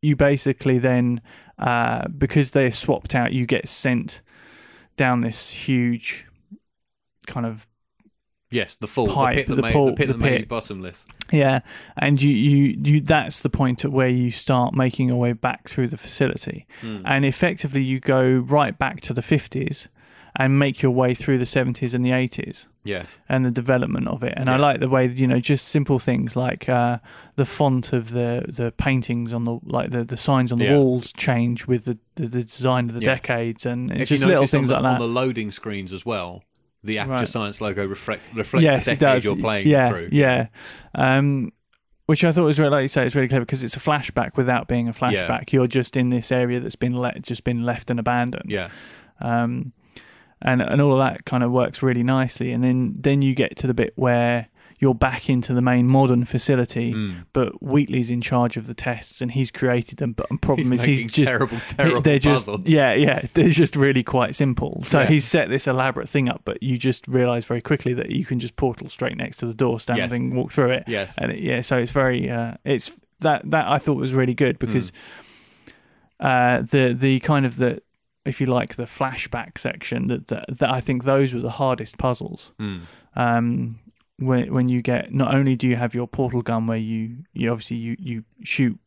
you 0.00 0.16
basically 0.16 0.78
then 0.78 1.20
uh 1.58 2.08
because 2.08 2.52
they're 2.52 2.70
swapped 2.70 3.14
out, 3.14 3.34
you 3.34 3.44
get 3.44 3.68
sent 3.68 4.22
down 4.96 5.20
this 5.20 5.50
huge 5.50 6.24
kind 7.26 7.44
of 7.44 7.66
Yes, 8.56 8.76
the 8.76 8.86
fall, 8.86 9.06
Pipe, 9.08 9.34
the 9.34 9.40
pit 9.40 9.46
that 9.48 9.56
the 9.56 9.62
made 9.62 9.74
the 9.74 9.92
pit 9.92 10.06
the 10.08 10.12
that 10.14 10.22
pit. 10.22 10.48
bottomless. 10.48 11.04
yeah, 11.32 11.60
and 11.96 12.20
you 12.22 12.30
you 12.30 12.78
you 12.82 13.00
that's 13.00 13.40
the 13.40 13.50
point 13.50 13.84
at 13.84 13.92
where 13.92 14.08
you 14.08 14.30
start 14.30 14.74
making 14.74 15.08
your 15.08 15.18
way 15.18 15.32
back 15.32 15.68
through 15.68 15.88
the 15.88 15.96
facility, 15.98 16.66
Mm. 16.82 17.02
and 17.04 17.24
effectively 17.24 17.82
you 17.82 18.00
go 18.00 18.22
right 18.58 18.76
back 18.78 19.00
to 19.02 19.12
the 19.12 19.22
fifties 19.22 19.88
and 20.38 20.58
make 20.58 20.82
your 20.82 20.92
way 20.92 21.14
through 21.14 21.38
the 21.38 21.46
seventies 21.46 21.94
and 21.94 22.04
the 22.04 22.12
eighties. 22.12 22.68
Yes, 22.84 23.18
and 23.28 23.44
the 23.44 23.50
development 23.50 24.06
of 24.08 24.22
it. 24.22 24.34
And 24.36 24.48
I 24.48 24.56
like 24.56 24.78
the 24.80 24.88
way 24.88 25.06
you 25.08 25.26
know 25.26 25.40
just 25.40 25.66
simple 25.68 25.98
things 25.98 26.36
like 26.36 26.68
uh, 26.68 26.98
the 27.34 27.44
font 27.44 27.92
of 27.92 28.10
the 28.10 28.44
the 28.48 28.70
paintings 28.86 29.32
on 29.32 29.44
the 29.44 29.58
like 29.64 29.90
the, 29.90 30.04
the 30.04 30.16
signs 30.16 30.52
on 30.52 30.58
the 30.58 30.66
Yeah. 30.66 30.76
walls 30.76 31.12
change 31.12 31.66
with 31.66 31.84
the, 31.86 31.98
the, 32.14 32.26
the 32.28 32.42
design 32.42 32.88
of 32.88 32.94
the 32.94 33.00
Yes. 33.00 33.20
decades, 33.20 33.66
and 33.66 33.90
it's 33.90 34.02
if 34.02 34.08
just 34.20 34.24
little 34.24 34.46
things 34.46 34.68
the, 34.68 34.74
like 34.74 34.84
on 34.84 34.98
the 34.98 35.08
loading 35.20 35.50
screens 35.50 35.92
as 35.92 36.06
well, 36.06 36.44
the 36.86 36.98
Aperture 36.98 37.18
Right. 37.18 37.28
Science 37.28 37.60
logo 37.60 37.86
reflect, 37.86 38.28
reflects 38.34 38.62
yes, 38.62 38.84
the 38.86 38.96
decade 38.96 39.24
you're 39.24 39.36
playing 39.36 39.66
yeah, 39.66 39.88
through. 39.90 40.08
yeah. 40.12 40.48
Um, 40.94 41.52
which 42.06 42.24
I 42.24 42.30
thought 42.30 42.44
was 42.44 42.58
really, 42.60 42.70
like 42.70 42.82
you 42.82 42.88
say, 42.88 43.04
it's 43.04 43.16
really 43.16 43.26
clever 43.28 43.44
because 43.44 43.64
it's 43.64 43.76
a 43.76 43.80
flashback 43.80 44.36
without 44.36 44.68
being 44.68 44.88
a 44.88 44.92
flashback. 44.92 45.52
You're 45.52 45.66
just 45.66 45.96
in 45.96 46.08
this 46.08 46.30
area 46.30 46.60
that's 46.60 46.76
been 46.76 46.94
let, 46.94 47.20
just 47.22 47.42
been 47.42 47.64
left 47.64 47.90
and 47.90 47.98
abandoned. 47.98 48.48
yeah, 48.48 48.70
um, 49.20 49.72
and 50.40 50.62
and 50.62 50.80
all 50.80 50.92
of 50.92 50.98
that 51.00 51.24
kind 51.24 51.42
of 51.42 51.50
works 51.50 51.82
really 51.82 52.04
nicely. 52.04 52.52
And 52.52 52.62
then 52.62 52.94
then 52.96 53.22
you 53.22 53.34
get 53.34 53.56
to 53.56 53.66
the 53.66 53.74
bit 53.74 53.92
where 53.96 54.48
you're 54.78 54.94
back 54.94 55.30
into 55.30 55.54
the 55.54 55.62
main 55.62 55.86
modern 55.86 56.24
facility, 56.24 56.92
Mm. 56.92 57.24
but 57.32 57.62
Wheatley's 57.62 58.10
in 58.10 58.20
charge 58.20 58.56
of 58.56 58.66
the 58.66 58.74
tests 58.74 59.20
and 59.22 59.30
he's 59.30 59.50
created 59.50 59.98
them. 59.98 60.12
But 60.12 60.28
the 60.28 60.36
problem 60.38 60.70
He's 60.72 60.80
is 60.80 60.84
he's 60.86 61.12
just 61.12 61.26
terrible, 61.28 61.58
terrible 61.66 62.00
they're 62.02 62.18
just 62.18 62.46
puzzles. 62.46 62.66
yeah 62.68 62.92
yeah 62.92 63.22
they're 63.34 63.48
just 63.48 63.74
really 63.76 64.02
quite 64.02 64.34
simple. 64.34 64.82
So 64.82 65.00
Yeah. 65.00 65.06
he's 65.06 65.24
set 65.24 65.48
this 65.48 65.66
elaborate 65.66 66.08
thing 66.08 66.28
up, 66.28 66.42
but 66.44 66.62
you 66.62 66.76
just 66.76 67.08
realise 67.08 67.44
very 67.46 67.60
quickly 67.62 67.94
that 67.94 68.10
you 68.10 68.24
can 68.24 68.38
just 68.38 68.56
portal 68.56 68.88
straight 68.88 69.16
next 69.16 69.38
to 69.38 69.46
the 69.46 69.54
door, 69.54 69.80
stand 69.80 69.98
Yes. 69.98 70.12
and 70.12 70.34
walk 70.34 70.52
through 70.52 70.70
it. 70.72 70.84
Yes, 70.86 71.16
And 71.18 71.32
it, 71.32 71.38
yeah, 71.40 71.60
so 71.62 71.78
it's 71.78 71.90
very 71.92 72.28
uh, 72.30 72.54
it's 72.64 72.92
that 73.20 73.50
that 73.50 73.66
I 73.68 73.78
thought 73.78 73.96
was 73.96 74.12
really 74.12 74.34
good 74.34 74.58
because 74.58 74.90
Hmm. 76.20 76.26
uh, 76.26 76.62
the 76.62 76.94
the 76.98 77.20
kind 77.20 77.46
of 77.46 77.56
the 77.56 77.80
if 78.24 78.40
you 78.40 78.46
like 78.46 78.74
the 78.74 78.84
flashback 78.84 79.56
section 79.58 80.08
that 80.08 80.26
that, 80.28 80.44
that 80.58 80.70
I 80.70 80.80
think 80.80 81.04
those 81.04 81.32
were 81.32 81.40
the 81.40 81.50
hardest 81.50 81.96
puzzles. 81.96 82.52
Mm. 82.58 82.80
Um, 83.14 83.78
when 84.18 84.52
when 84.52 84.68
you 84.68 84.80
get 84.82 85.12
not 85.12 85.34
only 85.34 85.56
do 85.56 85.68
you 85.68 85.76
have 85.76 85.94
your 85.94 86.06
portal 86.08 86.42
gun 86.42 86.66
where 86.66 86.78
you 86.78 87.24
you 87.34 87.50
obviously 87.50 87.76
you 87.76 87.96
you 87.98 88.24
shoot 88.42 88.78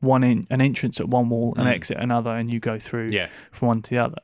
one 0.00 0.22
in 0.22 0.46
an 0.50 0.60
entrance 0.60 1.00
at 1.00 1.08
one 1.08 1.28
wall, 1.30 1.54
an 1.56 1.64
Mm. 1.64 1.72
exit 1.72 1.96
another, 1.98 2.30
and 2.30 2.50
you 2.50 2.60
go 2.60 2.78
through 2.78 3.08
Yes. 3.10 3.30
from 3.50 3.68
one 3.68 3.82
to 3.82 3.90
the 3.96 4.04
other. 4.04 4.20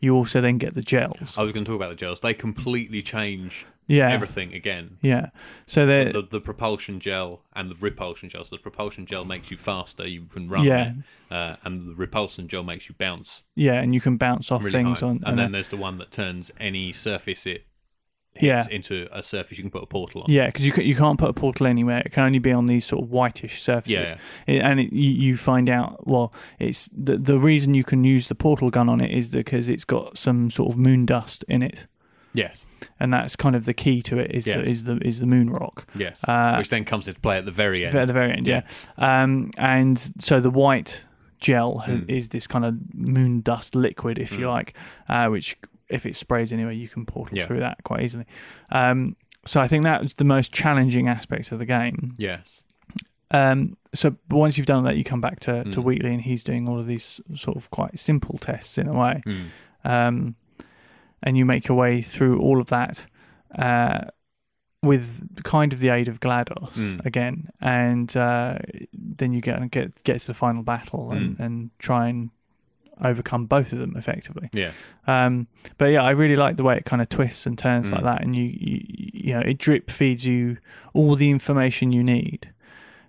You 0.00 0.14
also 0.16 0.40
then 0.40 0.56
get 0.56 0.72
the 0.74 0.80
gels. 0.82 1.36
I 1.36 1.42
was 1.42 1.52
going 1.52 1.64
to 1.64 1.70
talk 1.70 1.76
about 1.76 1.90
the 1.90 1.94
gels. 1.94 2.20
They 2.20 2.32
completely 2.32 3.02
change 3.02 3.66
yeah, 3.86 4.10
everything 4.10 4.54
again. 4.54 4.96
yeah. 5.02 5.26
So 5.66 5.84
they're 5.84 6.10
The, 6.12 6.22
the 6.22 6.40
propulsion 6.40 7.00
gel 7.00 7.42
and 7.54 7.70
the 7.70 7.74
repulsion 7.74 8.30
gel. 8.30 8.44
So 8.46 8.56
the 8.56 8.62
propulsion 8.62 9.04
gel 9.04 9.26
makes 9.26 9.50
you 9.50 9.58
faster, 9.58 10.08
you 10.08 10.22
can 10.22 10.48
run. 10.48 10.64
Yeah. 10.64 10.92
Uh, 11.30 11.56
and 11.64 11.90
the 11.90 11.94
repulsion 11.94 12.48
gel 12.48 12.62
makes 12.62 12.88
you 12.88 12.94
bounce 12.98 13.42
yeah, 13.54 13.74
and 13.74 13.92
you 13.94 14.00
can 14.00 14.16
bounce 14.16 14.50
off 14.50 14.62
really 14.64 14.72
things 14.72 15.00
high. 15.00 15.06
on. 15.08 15.16
and 15.16 15.24
and 15.26 15.38
then 15.38 15.46
uh, 15.48 15.50
there's 15.52 15.68
the 15.68 15.76
one 15.76 15.98
that 15.98 16.10
turns 16.10 16.50
any 16.58 16.92
surface 16.92 17.44
it 17.46 17.66
Yeah. 18.40 18.64
into 18.70 19.08
a 19.12 19.22
surface 19.22 19.58
you 19.58 19.64
can 19.64 19.70
put 19.70 19.82
a 19.82 19.86
portal 19.86 20.22
on. 20.22 20.30
Yeah, 20.30 20.46
because 20.46 20.64
you, 20.66 20.72
ca- 20.72 20.82
you 20.82 20.94
can't 20.94 21.18
put 21.18 21.28
a 21.28 21.32
portal 21.32 21.66
anywhere. 21.66 22.00
It 22.04 22.12
can 22.12 22.24
only 22.24 22.38
be 22.38 22.52
on 22.52 22.66
these 22.66 22.84
sort 22.86 23.02
of 23.02 23.10
whitish 23.10 23.60
surfaces. 23.60 24.14
Yeah. 24.46 24.54
It- 24.54 24.60
and 24.62 24.80
it, 24.80 24.92
you, 24.92 25.10
you 25.10 25.36
find 25.36 25.68
out, 25.68 26.06
well, 26.06 26.32
it's 26.58 26.88
the, 26.96 27.16
the 27.18 27.38
reason 27.38 27.74
you 27.74 27.84
can 27.84 28.04
use 28.04 28.28
the 28.28 28.34
portal 28.34 28.70
gun 28.70 28.88
on 28.88 29.00
it 29.00 29.10
is 29.10 29.30
because 29.30 29.68
it's 29.68 29.84
got 29.84 30.16
some 30.16 30.48
sort 30.50 30.70
of 30.72 30.78
moon 30.78 31.06
dust 31.06 31.44
in 31.48 31.60
it. 31.62 31.86
Yes. 32.32 32.64
And 33.00 33.12
that's 33.12 33.34
kind 33.34 33.56
of 33.56 33.64
the 33.64 33.74
key 33.74 34.00
to 34.02 34.18
it 34.20 34.30
is, 34.30 34.46
Yes. 34.46 34.64
the, 34.64 34.70
is, 34.70 34.84
the, 34.84 34.96
is 34.98 35.18
the 35.20 35.26
moon 35.26 35.50
rock. 35.50 35.86
Yes. 35.96 36.22
Uh, 36.22 36.54
Which 36.56 36.68
then 36.70 36.84
comes 36.84 37.08
into 37.08 37.18
play 37.20 37.36
at 37.38 37.44
the 37.44 37.50
very 37.50 37.84
end. 37.84 37.96
At 37.98 38.06
the 38.06 38.12
very 38.12 38.30
end, 38.32 38.46
yeah. 38.46 38.62
Um, 38.96 39.50
and 39.58 39.98
so 40.20 40.38
the 40.38 40.50
white 40.50 41.04
gel 41.40 41.78
has, 41.78 42.00
Hmm. 42.00 42.06
is 42.10 42.28
this 42.28 42.46
kind 42.46 42.64
of 42.64 42.76
moon 42.94 43.40
dust 43.40 43.74
liquid, 43.74 44.18
if 44.18 44.32
you 44.32 44.46
Mm. 44.46 44.50
like, 44.50 44.74
uh, 45.08 45.26
which 45.28 45.56
if 45.90 46.06
it 46.06 46.16
sprays 46.16 46.52
anywhere, 46.52 46.72
you 46.72 46.88
can 46.88 47.04
portal 47.06 47.36
Yeah. 47.38 47.44
through 47.46 47.60
that 47.60 47.82
quite 47.84 48.02
easily. 48.02 48.26
Um, 48.72 49.16
so 49.44 49.60
I 49.60 49.68
think 49.68 49.84
that 49.84 50.02
was 50.02 50.14
the 50.14 50.24
most 50.24 50.52
challenging 50.52 51.08
aspect 51.08 51.50
of 51.52 51.58
the 51.58 51.66
game. 51.66 52.14
Yes. 52.18 52.62
Um, 53.32 53.76
so 53.94 54.16
once 54.28 54.56
you've 54.58 54.66
done 54.66 54.84
that, 54.84 54.96
you 54.96 55.04
come 55.04 55.20
back 55.20 55.40
to, 55.40 55.64
to 55.64 55.80
Mm. 55.80 55.84
Wheatley, 55.84 56.12
and 56.14 56.22
he's 56.22 56.42
doing 56.44 56.68
all 56.68 56.78
of 56.78 56.86
these 56.86 57.20
sort 57.34 57.56
of 57.56 57.70
quite 57.70 57.98
simple 57.98 58.38
tests 58.38 58.76
in 58.78 58.86
a 58.88 58.92
way. 58.92 59.22
Mm. 59.26 59.44
Um, 59.84 60.34
and 61.22 61.36
you 61.36 61.44
make 61.44 61.68
your 61.68 61.76
way 61.76 62.02
through 62.02 62.38
all 62.40 62.60
of 62.60 62.68
that 62.68 63.06
uh, 63.54 64.02
with 64.82 65.42
kind 65.44 65.72
of 65.72 65.80
the 65.80 65.90
aid 65.90 66.08
of 66.08 66.20
GLaDOS 66.20 66.72
Mm. 66.72 67.04
again, 67.06 67.48
and 67.60 68.16
uh, 68.16 68.58
then 68.92 69.32
you 69.32 69.40
get 69.40 69.70
get 69.70 70.02
get 70.04 70.20
to 70.22 70.26
the 70.26 70.34
final 70.34 70.62
battle 70.62 71.10
and, 71.12 71.36
Mm. 71.36 71.40
and 71.40 71.70
try 71.78 72.08
and 72.08 72.30
overcome 73.02 73.46
both 73.46 73.72
of 73.72 73.78
them 73.78 73.94
effectively. 73.96 74.50
Yeah. 74.52 74.72
Um, 75.06 75.46
but 75.78 75.86
yeah, 75.86 76.02
I 76.02 76.10
really 76.10 76.36
like 76.36 76.56
the 76.56 76.64
way 76.64 76.76
it 76.76 76.84
kind 76.84 77.00
of 77.02 77.08
twists 77.08 77.46
and 77.46 77.58
turns 77.58 77.90
Mm. 77.90 77.94
like 77.94 78.04
that, 78.04 78.22
and 78.22 78.36
you, 78.36 78.44
you 78.44 78.80
you 79.12 79.34
know 79.34 79.40
it 79.40 79.58
drip 79.58 79.90
feeds 79.90 80.24
you 80.26 80.58
all 80.92 81.14
the 81.16 81.30
information 81.30 81.92
you 81.92 82.02
need. 82.02 82.52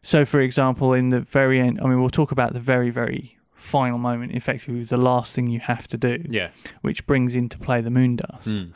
So, 0.01 0.25
for 0.25 0.39
example, 0.41 0.93
in 0.93 1.09
the 1.09 1.19
very 1.21 1.59
end, 1.59 1.79
I 1.81 1.87
mean, 1.87 1.99
we'll 1.99 2.09
talk 2.09 2.31
about 2.31 2.53
the 2.53 2.59
very 2.59 2.89
very 2.89 3.37
final 3.53 3.97
moment. 3.99 4.31
Effectively, 4.33 4.83
the 4.83 4.97
last 4.97 5.35
thing 5.35 5.47
you 5.47 5.59
have 5.59 5.87
to 5.89 5.97
do, 5.97 6.23
Yes. 6.29 6.55
which 6.81 7.05
brings 7.05 7.35
into 7.35 7.57
play 7.59 7.81
the 7.81 7.91
moon 7.91 8.15
dust. 8.15 8.47
Mm. 8.49 8.71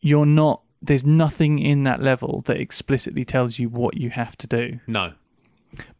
You're 0.00 0.26
not. 0.26 0.62
There's 0.82 1.04
nothing 1.06 1.58
in 1.58 1.84
that 1.84 2.02
level 2.02 2.42
that 2.46 2.58
explicitly 2.60 3.24
tells 3.24 3.58
you 3.58 3.68
what 3.70 3.96
you 3.96 4.10
have 4.10 4.36
to 4.38 4.46
do. 4.46 4.80
No. 4.86 5.12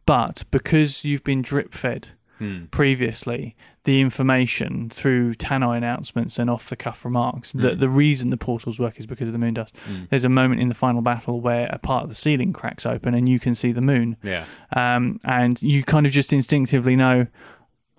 But 0.05 0.43
because 0.51 1.03
you've 1.03 1.23
been 1.23 1.41
drip 1.41 1.73
fed 1.73 2.09
Mm. 2.39 2.69
previously 2.71 3.55
the 3.83 3.99
information 4.01 4.89
through 4.89 5.33
Tannoy 5.35 5.77
announcements 5.77 6.37
and 6.37 6.49
off 6.49 6.69
the 6.69 6.75
cuff 6.75 7.03
remarks 7.05 7.53
that 7.53 7.77
Mm. 7.77 7.79
the 7.79 7.89
reason 7.89 8.29
the 8.31 8.37
portals 8.37 8.79
work 8.79 8.99
is 8.99 9.05
because 9.05 9.29
of 9.29 9.31
the 9.31 9.37
moon 9.39 9.53
dust. 9.53 9.75
Mm. 9.89 10.09
There's 10.09 10.25
a 10.25 10.29
moment 10.29 10.59
in 10.61 10.67
the 10.67 10.75
final 10.75 11.01
battle 11.01 11.39
where 11.41 11.67
a 11.71 11.79
part 11.79 12.03
of 12.03 12.09
the 12.09 12.15
ceiling 12.15 12.51
cracks 12.53 12.85
open 12.85 13.13
and 13.13 13.27
you 13.29 13.39
can 13.39 13.55
see 13.55 13.71
the 13.71 13.81
moon, 13.81 14.17
Yeah. 14.23 14.43
um, 14.75 15.19
and 15.23 15.61
you 15.61 15.83
kind 15.83 16.05
of 16.05 16.11
just 16.11 16.31
instinctively 16.33 16.95
know. 16.95 17.27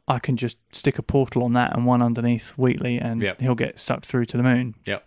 I 0.07 0.19
can 0.19 0.37
just 0.37 0.57
stick 0.73 0.99
a 0.99 1.03
portal 1.03 1.43
on 1.43 1.53
that 1.55 1.75
and 1.77 1.85
one 1.85 2.03
underneath 2.03 2.51
Wheatley, 2.57 2.99
and 2.99 3.21
Yep. 3.21 3.41
he'll 3.41 3.55
get 3.55 3.79
sucked 3.79 4.07
through 4.07 4.25
to 4.27 4.37
the 4.37 4.43
moon. 4.43 4.75
Yep. 4.87 5.05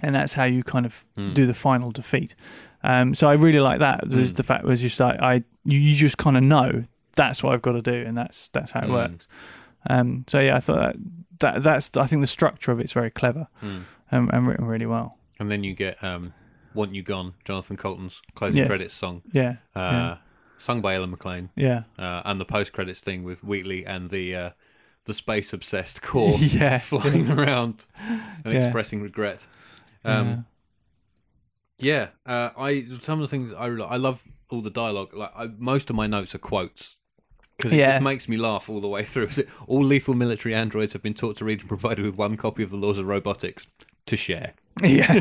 And 0.00 0.14
that's 0.14 0.34
how 0.34 0.44
you 0.44 0.62
kind 0.64 0.86
of 0.86 1.04
do 1.34 1.46
the 1.46 1.54
final 1.54 1.90
defeat. 1.92 2.34
Um, 2.82 3.14
so 3.14 3.28
I 3.28 3.34
really 3.34 3.60
like 3.60 3.78
that. 3.80 4.04
Mm. 4.06 4.34
The 4.34 4.42
fact 4.42 4.64
was 4.64 4.80
just 4.80 4.98
like 4.98 5.20
I, 5.20 5.44
you, 5.64 5.78
you 5.78 5.94
just 5.94 6.16
kind 6.18 6.36
of 6.36 6.42
know 6.42 6.82
that's 7.16 7.42
what 7.42 7.52
I've 7.54 7.62
got 7.62 7.72
to 7.72 7.82
do, 7.82 8.04
and 8.06 8.16
that's 8.16 8.48
that's 8.48 8.72
how 8.72 8.80
it 8.80 8.88
Mm. 8.88 8.92
works. 8.92 9.28
Um, 9.88 10.22
so 10.28 10.38
yeah, 10.40 10.56
I 10.56 10.60
thought 10.60 10.76
that, 10.78 10.96
that 11.40 11.62
that's 11.62 11.96
I 11.96 12.06
think 12.06 12.20
the 12.22 12.26
structure 12.26 12.72
of 12.72 12.80
it's 12.80 12.92
very 12.92 13.10
clever 13.10 13.48
Mm. 13.62 13.86
and, 14.10 14.30
and 14.32 14.46
written 14.46 14.64
really 14.66 14.86
well. 14.86 15.18
And 15.38 15.50
then 15.50 15.64
you 15.64 15.74
get 15.74 16.02
um, 16.04 16.34
"Want 16.72 16.94
You 16.94 17.02
Gone," 17.02 17.34
Jonathan 17.44 17.76
Coulton's 17.76 18.22
closing 18.34 18.58
Yes. 18.58 18.66
credits 18.68 18.94
song, 18.94 19.22
Yeah, 19.32 19.56
uh, 19.74 20.16
sung 20.56 20.80
by 20.80 20.94
Ellen 20.94 21.16
McLain, 21.16 21.48
yeah, 21.56 21.84
uh, 21.98 22.22
and 22.24 22.40
the 22.40 22.44
post 22.44 22.72
credits 22.72 23.00
thing 23.00 23.24
with 23.24 23.42
Wheatley 23.42 23.84
and 23.84 24.10
the 24.10 24.36
uh, 24.36 24.50
the 25.04 25.14
space 25.14 25.52
obsessed 25.52 26.00
core 26.02 26.38
yeah, 26.40 26.78
flying 26.90 27.30
around 27.30 27.86
and 28.44 28.46
Yeah. 28.46 28.52
expressing 28.64 29.02
regret. 29.02 29.46
Um, 30.04 30.46
yeah, 31.78 32.08
uh, 32.26 32.50
I 32.56 32.86
some 33.02 33.20
of 33.20 33.28
the 33.28 33.36
things 33.36 33.52
I 33.52 33.66
I 33.66 33.96
love 33.96 34.24
all 34.50 34.60
the 34.62 34.70
dialogue. 34.70 35.14
Like 35.14 35.32
I, 35.34 35.48
most 35.58 35.90
of 35.90 35.96
my 35.96 36.06
notes 36.06 36.34
are 36.34 36.38
quotes 36.38 36.96
because 37.62 37.72
it 37.72 37.80
Yeah. 37.80 37.92
just 37.92 38.02
makes 38.04 38.28
me 38.28 38.36
laugh 38.36 38.68
all 38.68 38.80
the 38.80 38.88
way 38.88 39.04
through. 39.04 39.28
All 39.66 39.84
lethal 39.84 40.14
military 40.14 40.54
androids 40.54 40.92
have 40.92 41.02
been 41.02 41.14
taught 41.14 41.36
to 41.36 41.44
read 41.44 41.60
and 41.60 41.68
provided 41.68 42.04
with 42.04 42.16
one 42.16 42.36
copy 42.36 42.62
of 42.62 42.70
the 42.70 42.76
laws 42.76 42.98
of 42.98 43.06
robotics 43.06 43.66
to 44.06 44.16
share. 44.16 44.52
yeah, 44.82 45.20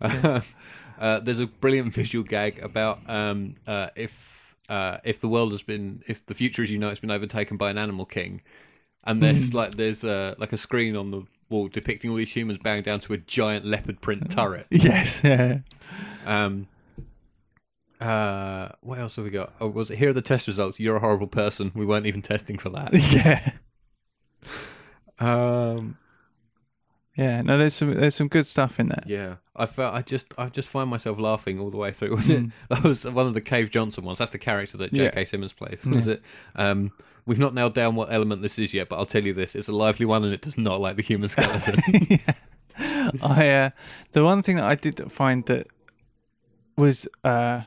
uh, 0.00 1.20
there's 1.20 1.40
a 1.40 1.46
brilliant 1.46 1.92
visual 1.92 2.24
gag 2.24 2.62
about 2.62 3.00
um, 3.08 3.56
uh, 3.66 3.88
if 3.96 4.54
uh, 4.68 4.98
if 5.04 5.20
the 5.20 5.28
world 5.28 5.52
has 5.52 5.62
been 5.62 6.02
if 6.08 6.24
the 6.26 6.34
future 6.34 6.62
as 6.62 6.70
you 6.70 6.78
know 6.78 6.88
it's 6.88 7.00
been 7.00 7.10
overtaken 7.10 7.56
by 7.56 7.70
an 7.70 7.78
animal 7.78 8.04
king, 8.06 8.40
and 9.04 9.22
there's 9.22 9.50
Hmm. 9.50 9.56
like 9.56 9.76
there's 9.76 10.04
uh, 10.04 10.34
like 10.38 10.52
a 10.52 10.56
screen 10.56 10.96
on 10.96 11.10
the 11.10 11.22
wall 11.50 11.68
depicting 11.68 12.10
all 12.10 12.16
these 12.16 12.32
humans 12.34 12.58
bowing 12.62 12.82
down 12.82 13.00
to 13.00 13.12
a 13.12 13.18
giant 13.18 13.64
leopard 13.64 14.00
print 14.00 14.30
turret. 14.30 14.66
yes, 14.70 15.22
yeah, 15.24 15.58
Um, 16.26 16.66
uh, 18.04 18.68
what 18.82 18.98
else 18.98 19.16
have 19.16 19.24
we 19.24 19.30
got? 19.30 19.52
Oh, 19.60 19.68
was 19.68 19.90
it 19.90 19.98
here 19.98 20.10
are 20.10 20.12
the 20.12 20.22
test 20.22 20.46
results? 20.46 20.78
You're 20.80 20.96
a 20.96 21.00
horrible 21.00 21.26
person. 21.26 21.72
We 21.74 21.86
weren't 21.86 22.06
even 22.06 22.22
testing 22.22 22.58
for 22.58 22.68
that. 22.70 22.90
yeah, 22.92 23.52
um, 25.18 25.96
yeah. 27.16 27.42
No, 27.42 27.56
there's 27.58 27.74
some 27.74 27.94
there's 27.94 28.14
some 28.14 28.28
good 28.28 28.46
stuff 28.46 28.78
in 28.80 28.88
there. 28.88 29.02
yeah, 29.06 29.36
I 29.56 29.66
felt 29.66 29.94
I 29.94 30.02
just 30.02 30.34
I 30.38 30.48
just 30.48 30.68
find 30.68 30.90
myself 30.90 31.18
laughing 31.18 31.60
all 31.60 31.70
the 31.70 31.76
way 31.76 31.92
through. 31.92 32.10
Was 32.16 32.30
it 32.30 32.42
Mm. 32.42 32.52
that 32.68 32.82
was 32.84 33.04
one 33.06 33.26
of 33.26 33.34
the 33.34 33.40
Cave 33.40 33.70
Johnson 33.70 34.04
ones? 34.04 34.18
That's 34.18 34.32
the 34.32 34.38
character 34.38 34.76
that 34.78 34.92
Yeah. 34.92 35.04
J.K. 35.06 35.24
Simmons 35.26 35.52
plays. 35.52 35.84
Was 35.84 36.06
it? 36.08 36.22
Um, 36.56 36.92
we've 37.26 37.38
not 37.38 37.54
nailed 37.54 37.74
down 37.74 37.94
what 37.94 38.12
element 38.12 38.42
this 38.42 38.58
is 38.58 38.74
yet, 38.74 38.88
but 38.88 38.96
I'll 38.96 39.06
tell 39.06 39.22
you 39.24 39.32
this: 39.32 39.54
it's 39.54 39.68
a 39.68 39.72
lively 39.72 40.06
one, 40.06 40.24
and 40.24 40.32
it 40.34 40.40
does 40.42 40.58
not 40.58 40.80
like 40.80 40.96
the 40.96 41.02
human 41.02 41.28
skeleton. 41.28 41.80
yeah. 42.10 42.32
I 43.22 43.48
uh, 43.50 43.70
the 44.10 44.24
one 44.24 44.42
thing 44.42 44.56
that 44.56 44.64
I 44.64 44.74
did 44.74 45.10
find 45.12 45.46
that 45.46 45.68
was 46.76 47.06
uh, 47.22 47.60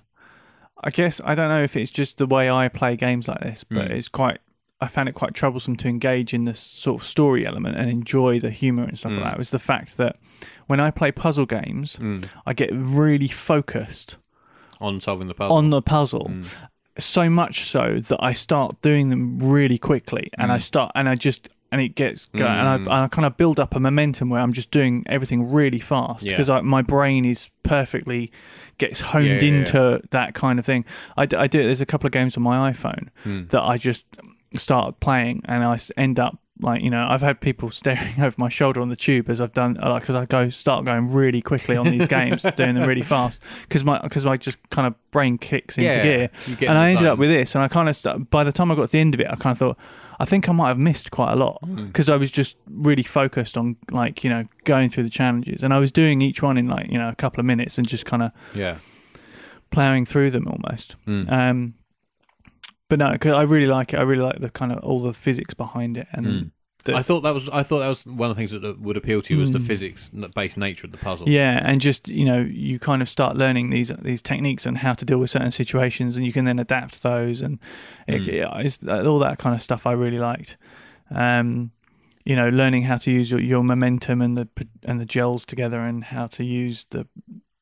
I 0.84 0.90
guess 0.92 1.20
I 1.24 1.34
don't 1.36 1.50
know 1.50 1.64
if 1.64 1.76
it's 1.76 1.92
just 1.92 2.18
the 2.18 2.26
way 2.28 2.50
I 2.50 2.68
play 2.68 2.96
games 2.96 3.28
like 3.28 3.40
this, 3.40 3.64
but 3.64 3.88
Mm. 3.90 3.92
it's 3.92 4.10
quite 4.10 4.40
I 4.80 4.86
found 4.88 5.10
it 5.10 5.14
quite 5.16 5.34
troublesome 5.34 5.76
to 5.78 5.88
engage 5.88 6.36
in 6.36 6.44
this 6.44 6.60
sort 6.60 7.02
of 7.02 7.08
story 7.08 7.48
element 7.48 7.78
and 7.78 7.90
enjoy 7.90 8.40
the 8.40 8.52
humor 8.52 8.84
and 8.84 8.96
stuff 8.96 9.12
Mm. 9.12 9.22
like 9.22 9.32
that. 9.32 9.38
Was 9.40 9.50
the 9.50 9.58
fact 9.58 9.98
that 9.98 10.18
when 10.68 10.80
I 10.80 10.92
play 10.92 11.12
puzzle 11.12 11.48
games, 11.48 11.96
Mm. 11.96 12.26
I 12.46 12.54
get 12.54 12.70
really 12.74 13.28
focused 13.28 14.18
On 14.80 15.02
solving 15.02 15.30
the 15.30 15.34
puzzle. 15.34 15.56
on 15.58 15.72
the 15.72 15.82
puzzle. 15.82 16.28
Mm. 16.32 16.46
So 17.00 17.28
much 17.28 17.66
so 17.66 17.98
that 17.98 18.18
I 18.24 18.34
start 18.34 18.80
doing 18.84 19.10
them 19.10 19.40
really 19.40 19.80
quickly, 19.80 20.30
and 20.38 20.52
I 20.52 20.58
Mm. 20.58 20.62
start 20.62 20.92
and 20.94 21.10
I 21.10 21.16
just 21.16 21.50
and 21.72 21.82
it 21.82 21.96
gets 21.96 22.26
going, 22.36 22.52
and, 22.52 22.68
I, 22.68 22.78
Mm. 22.78 22.82
and 22.84 22.90
I 22.90 23.08
kind 23.08 23.26
of 23.26 23.36
build 23.38 23.60
up 23.60 23.76
a 23.76 23.80
momentum 23.80 24.30
where 24.30 24.40
I'm 24.42 24.54
just 24.54 24.72
doing 24.72 25.04
everything 25.08 25.52
really 25.52 25.80
fast 25.80 26.26
Yeah. 26.26 26.32
because 26.38 26.50
my 26.64 26.82
brain 26.82 27.26
is 27.26 27.50
perfectly 27.64 28.32
gets 28.78 29.00
honed 29.00 29.26
Yeah, 29.26 29.34
yeah, 29.34 29.40
yeah. 29.42 29.58
into 29.60 30.02
that 30.12 30.34
kind 30.34 30.60
of 30.60 30.66
thing. 30.66 30.86
I, 31.18 31.26
d- 31.26 31.36
I 31.36 31.48
do. 31.48 31.62
There's 31.64 31.82
a 31.82 31.86
couple 31.86 32.08
of 32.08 32.14
games 32.14 32.38
on 32.38 32.44
my 32.44 32.72
iPhone 32.72 33.10
Mm. 33.26 33.50
that 33.50 33.62
I 33.64 33.78
just 33.78 34.06
start 34.56 35.00
playing, 35.00 35.42
and 35.46 35.64
I 35.64 35.78
end 35.98 36.20
up 36.20 36.40
like 36.60 36.82
you 36.82 36.90
know 36.90 37.06
I've 37.08 37.22
had 37.22 37.40
people 37.40 37.70
staring 37.82 38.20
over 38.20 38.34
my 38.40 38.50
shoulder 38.50 38.82
on 38.82 38.90
the 38.90 38.96
tube 38.96 39.30
as 39.30 39.40
I've 39.40 39.54
done 39.54 39.76
like 39.76 40.02
because 40.02 40.16
I 40.16 40.26
go 40.26 40.50
start 40.50 40.86
going 40.86 41.12
really 41.12 41.40
quickly 41.42 41.76
on 41.78 41.86
these 41.86 42.08
games, 42.08 42.42
doing 42.56 42.76
them 42.76 42.88
really 42.88 43.02
fast 43.04 43.40
because 43.64 43.84
my 43.84 44.00
because 44.02 44.26
my 44.26 44.38
just 44.38 44.58
kind 44.70 44.88
of 44.88 44.96
brain 45.12 45.38
kicks 45.38 45.78
into 45.78 45.90
Yeah, 45.90 46.04
gear, 46.04 46.30
and 46.70 46.78
I 46.78 46.92
ended 46.92 47.06
up 47.08 47.20
with 47.20 47.30
this, 47.30 47.54
and 47.56 47.64
I 47.64 47.68
kind 47.68 47.90
of 47.90 48.30
by 48.32 48.44
the 48.44 48.52
time 48.52 48.72
I 48.72 48.76
got 48.76 48.86
to 48.88 48.92
the 48.92 49.00
end 49.00 49.14
of 49.14 49.20
it, 49.20 49.28
I 49.30 49.36
kind 49.36 49.52
of 49.52 49.58
thought. 49.60 49.78
I 50.20 50.26
think 50.26 50.50
I 50.50 50.52
might 50.52 50.70
have 50.70 50.80
missed 50.80 51.12
quite 51.12 51.32
a 51.34 51.36
lot 51.36 51.60
Mm. 51.64 51.88
because 51.88 52.10
I 52.10 52.16
was 52.16 52.32
just 52.32 52.58
really 52.70 53.04
focused 53.04 53.58
on 53.58 53.76
like 53.92 54.24
you 54.24 54.30
know 54.30 54.46
going 54.64 54.90
through 54.90 55.04
the 55.04 55.10
challenges, 55.10 55.64
and 55.64 55.74
I 55.74 55.80
was 55.80 55.92
doing 55.92 56.22
each 56.22 56.42
one 56.42 56.58
in 56.58 56.68
like 56.68 56.92
you 56.92 56.98
know 56.98 57.10
a 57.10 57.16
couple 57.16 57.40
of 57.40 57.46
minutes 57.46 57.78
and 57.78 57.88
just 57.88 58.06
kind 58.06 58.24
of 58.24 58.32
Yeah. 58.56 58.78
plowing 59.72 60.06
through 60.06 60.32
them 60.32 60.48
almost. 60.48 60.96
Mm. 61.08 61.32
Um, 61.32 61.68
but 62.90 63.00
no, 63.00 63.18
'cause 63.18 63.34
I 63.34 63.42
really 63.44 63.66
like 63.68 63.94
it. 63.94 63.98
I 64.00 64.04
really 64.04 64.22
like 64.24 64.40
the 64.40 64.50
kind 64.50 64.72
of 64.72 64.80
all 64.80 65.00
the 65.02 65.14
physics 65.14 65.54
behind 65.54 65.98
it, 65.98 66.08
and 66.14 66.26
Mm. 66.26 66.52
I 66.88 67.02
thought 67.02 67.22
that 67.22 67.34
was 67.34 67.50
I 67.50 67.64
thought 67.64 67.80
that 67.80 67.88
was 67.90 68.06
one 68.06 68.30
of 68.30 68.36
the 68.36 68.40
things 68.40 68.52
that 68.52 68.80
would 68.80 68.98
appeal 68.98 69.22
to 69.22 69.34
you 69.34 69.40
was 69.40 69.52
the 69.52 69.60
physics 69.60 70.10
based 70.36 70.58
nature 70.58 70.88
of 70.88 70.92
the 70.92 70.98
puzzle. 70.98 71.26
Hmm. 71.26 71.34
yeah, 71.34 71.62
and 71.64 71.82
just 71.82 72.08
you 72.08 72.26
know, 72.26 72.40
you 72.40 72.80
kind 72.80 73.02
of 73.02 73.10
start 73.10 73.36
learning 73.36 73.70
these 73.70 73.92
these 74.02 74.22
techniques 74.22 74.66
and 74.66 74.78
how 74.78 74.94
to 74.94 75.04
deal 75.06 75.18
with 75.18 75.30
certain 75.30 75.52
situations, 75.52 76.16
and 76.18 76.26
you 76.26 76.32
can 76.32 76.46
then 76.46 76.60
adapt 76.60 77.02
those, 77.04 77.42
and 77.42 77.60
it, 78.08 78.22
Hmm. 78.22 78.60
it's, 78.62 78.84
all 78.86 79.20
that 79.20 79.38
kind 79.38 79.54
of 79.56 79.62
stuff 79.62 79.86
I 79.86 79.92
really 79.92 80.20
liked. 80.20 80.58
Um, 81.10 81.72
you 82.26 82.36
know, 82.36 82.50
learning 82.50 82.84
how 82.84 82.98
to 82.98 83.12
use 83.12 83.32
your, 83.32 83.40
your 83.40 83.64
momentum 83.64 84.22
and 84.22 84.36
the 84.38 84.48
and 84.84 85.00
the 85.00 85.06
gels 85.06 85.46
together, 85.46 85.80
and 85.80 86.04
how 86.04 86.28
to 86.28 86.44
use 86.44 86.86
the 86.90 87.08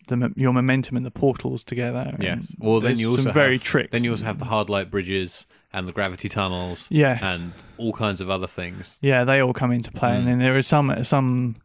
the 0.08 0.32
your 0.36 0.54
momentum 0.54 0.98
and 0.98 1.06
the 1.06 1.12
portals 1.12 1.64
together. 1.64 2.16
Yes. 2.20 2.56
Well, 2.60 2.80
then 2.80 2.98
you 3.00 3.10
also 3.12 3.24
some 3.24 3.32
very 3.32 3.58
tricks. 3.60 3.92
Then 3.92 4.04
you 4.04 4.12
also 4.12 4.26
have 4.26 4.40
the 4.40 4.46
hard 4.46 4.70
light 4.70 4.90
bridges 4.92 5.48
and 5.76 5.88
the 5.88 5.92
gravity 5.92 6.30
tunnels 6.30 6.88
yes, 6.90 7.22
and 7.24 7.52
all 7.78 7.92
kinds 7.94 8.22
of 8.22 8.30
other 8.30 8.48
things. 8.48 8.98
Yeah, 9.02 9.24
they 9.26 9.42
all 9.42 9.54
come 9.54 9.72
into 9.72 9.92
play, 9.92 10.12
Mm. 10.12 10.18
and 10.20 10.28
then 10.28 10.40
there 10.40 10.56
are 10.56 10.62
some 10.64 11.04
some 11.04 11.56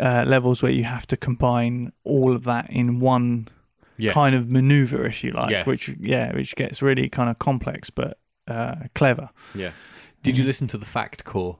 uh, 0.00 0.24
levels 0.26 0.62
where 0.62 0.70
you 0.72 0.84
have 0.84 1.06
to 1.08 1.16
combine 1.16 1.92
all 2.04 2.32
of 2.36 2.44
that 2.44 2.70
in 2.70 3.00
one 3.00 3.48
Yes. 4.00 4.14
kind 4.14 4.36
of 4.36 4.48
maneuver, 4.48 5.06
if 5.06 5.24
you 5.24 5.32
like. 5.32 5.50
Yes. 5.50 5.66
Which 5.66 5.88
yeah, 5.98 6.32
which 6.32 6.54
gets 6.54 6.82
really 6.82 7.08
kind 7.08 7.28
of 7.28 7.38
complex 7.40 7.90
but 7.90 8.18
uh, 8.46 8.76
clever. 8.94 9.30
Yes. 9.54 9.74
Did 10.22 10.36
you 10.38 10.44
listen 10.44 10.68
to 10.68 10.78
the 10.78 10.86
fact 10.86 11.24
core? 11.24 11.58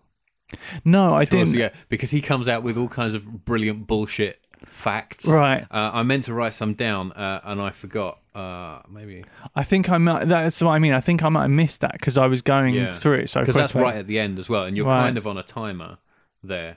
No, 0.84 1.14
I 1.14 1.24
didn't. 1.24 1.54
Yeah, 1.54 1.70
because 1.88 2.10
he 2.12 2.20
comes 2.20 2.46
out 2.48 2.62
with 2.62 2.78
all 2.78 2.88
kinds 2.88 3.14
of 3.14 3.44
brilliant 3.44 3.86
bullshit 3.86 4.40
facts. 4.70 5.26
Right, 5.28 5.62
Uh, 5.70 5.90
I 5.94 6.02
meant 6.02 6.24
to 6.24 6.34
write 6.34 6.54
some 6.54 6.74
down 6.74 7.12
uh, 7.12 7.40
and 7.44 7.60
I 7.60 7.70
forgot. 7.70 8.18
Uh, 8.34 8.80
maybe 8.88 9.24
I 9.56 9.64
think 9.64 9.90
I 9.90 9.98
might. 9.98 10.26
That's 10.28 10.62
what 10.62 10.70
I 10.70 10.78
mean. 10.78 10.92
I 10.92 11.00
think 11.00 11.22
I 11.24 11.28
might 11.28 11.42
have 11.42 11.50
missed 11.50 11.80
that 11.80 11.92
because 11.92 12.16
I 12.16 12.26
was 12.26 12.40
going 12.42 12.74
Yeah. 12.74 12.92
through 12.92 13.14
it 13.20 13.30
so 13.30 13.40
because 13.40 13.54
quickly. 13.56 13.62
that's 13.62 13.74
right 13.74 13.96
at 13.96 14.06
the 14.06 14.18
end 14.18 14.38
as 14.38 14.48
well, 14.48 14.64
and 14.64 14.76
you're 14.76 14.86
Right. 14.86 15.00
kind 15.02 15.18
of 15.18 15.26
on 15.26 15.36
a 15.38 15.42
timer 15.42 15.98
there. 16.44 16.76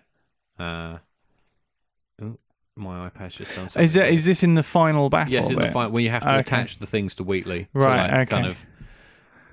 Uh, 0.58 0.98
oh, 2.22 2.38
my 2.76 3.10
iPad's 3.10 3.36
just 3.36 3.56
done 3.56 3.66
something. 3.70 3.84
Is 3.84 3.94
that 3.94 4.10
is 4.10 4.26
this 4.26 4.42
in 4.44 4.56
the 4.56 4.64
final 4.64 5.10
battle? 5.10 5.34
Yes, 5.34 5.50
in 5.50 5.56
the 5.56 5.62
bit? 5.62 5.72
final 5.74 5.92
when 5.92 6.04
you 6.04 6.10
have 6.10 6.24
to 6.24 6.30
Okay. 6.30 6.40
attach 6.40 6.80
the 6.80 6.88
things 6.88 7.14
to 7.16 7.24
Wheatley. 7.24 7.68
So, 7.76 7.82
Right, 7.82 8.10
like, 8.12 8.30
Kind 8.30 8.46
okay. 8.46 8.52
of 8.52 8.66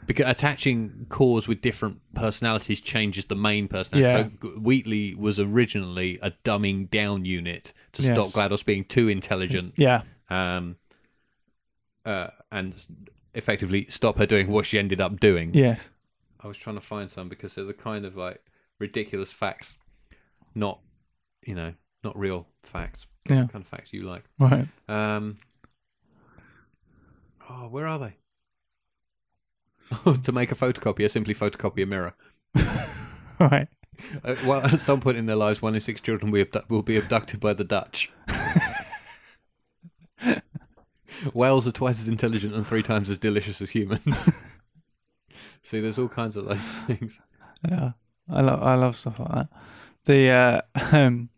because 0.08 0.26
attaching 0.28 1.06
cores 1.08 1.46
with 1.46 1.60
different 1.60 2.00
personalities 2.14 2.80
changes 2.80 3.26
the 3.26 3.36
main 3.36 3.68
personality. 3.68 4.08
Yeah. 4.08 4.28
So 4.42 4.58
Wheatley 4.58 5.14
was 5.14 5.38
originally 5.38 6.18
a 6.20 6.32
dumbing 6.44 6.90
down 6.90 7.24
unit 7.24 7.72
to 7.92 8.02
Yes. 8.02 8.10
stop 8.12 8.28
GLaDOS 8.50 8.64
being 8.64 8.84
too 8.84 9.06
intelligent, 9.08 9.74
Yeah, 9.76 10.02
um, 10.30 10.76
uh, 12.04 12.28
and 12.50 12.74
effectively 13.34 13.84
stop 13.84 14.18
her 14.18 14.26
doing 14.26 14.48
what 14.48 14.66
she 14.66 14.78
ended 14.78 15.00
up 15.00 15.20
doing. 15.20 15.52
yes, 15.54 15.90
I 16.40 16.48
was 16.48 16.56
trying 16.56 16.76
to 16.76 16.82
find 16.82 17.10
some 17.10 17.28
because 17.28 17.54
they're 17.54 17.64
the 17.64 17.74
kind 17.74 18.04
of 18.04 18.16
like 18.16 18.42
ridiculous 18.80 19.32
facts, 19.32 19.76
not 20.54 20.80
you 21.46 21.54
know, 21.54 21.74
not 22.02 22.18
real 22.18 22.48
facts. 22.62 23.06
Yeah. 23.28 23.42
The 23.42 23.52
kind 23.52 23.62
of 23.62 23.68
facts 23.68 23.92
you 23.92 24.02
like. 24.02 24.24
right. 24.38 24.66
Um, 24.88 25.36
oh, 27.50 27.68
where 27.68 27.86
are 27.86 27.98
they? 27.98 28.16
To 30.22 30.32
make 30.32 30.52
a 30.52 30.54
photocopy, 30.54 30.98
photocopier, 30.98 31.10
simply 31.10 31.34
photocopy 31.34 31.82
a 31.82 31.86
mirror. 31.86 32.14
Right. 33.40 33.68
Uh, 34.24 34.34
well, 34.44 34.66
at 34.66 34.80
some 34.80 35.00
point 35.00 35.16
in 35.16 35.26
their 35.26 35.36
lives, 35.36 35.62
one 35.62 35.74
in 35.74 35.80
six 35.80 36.00
children 36.00 36.32
will 36.32 36.38
be, 36.38 36.40
abdu- 36.40 36.66
will 36.68 36.82
be 36.82 36.96
abducted 36.96 37.38
by 37.38 37.52
the 37.52 37.62
Dutch. 37.62 38.10
Whales 41.32 41.68
are 41.68 41.72
twice 41.72 42.00
as 42.00 42.08
intelligent 42.08 42.54
and 42.54 42.66
three 42.66 42.82
times 42.82 43.10
as 43.10 43.18
delicious 43.20 43.62
as 43.62 43.70
humans. 43.70 44.28
See, 45.62 45.80
there's 45.80 45.98
all 45.98 46.08
kinds 46.08 46.34
of 46.34 46.46
those 46.46 46.68
things. 46.68 47.20
Yeah, 47.68 47.92
I 48.30 48.40
love 48.40 48.62
I 48.62 48.74
love 48.74 48.96
stuff 48.96 49.20
like 49.20 49.30
that. 49.30 49.48
The 50.04 50.30
uh, 50.30 50.60
um, 50.92 51.28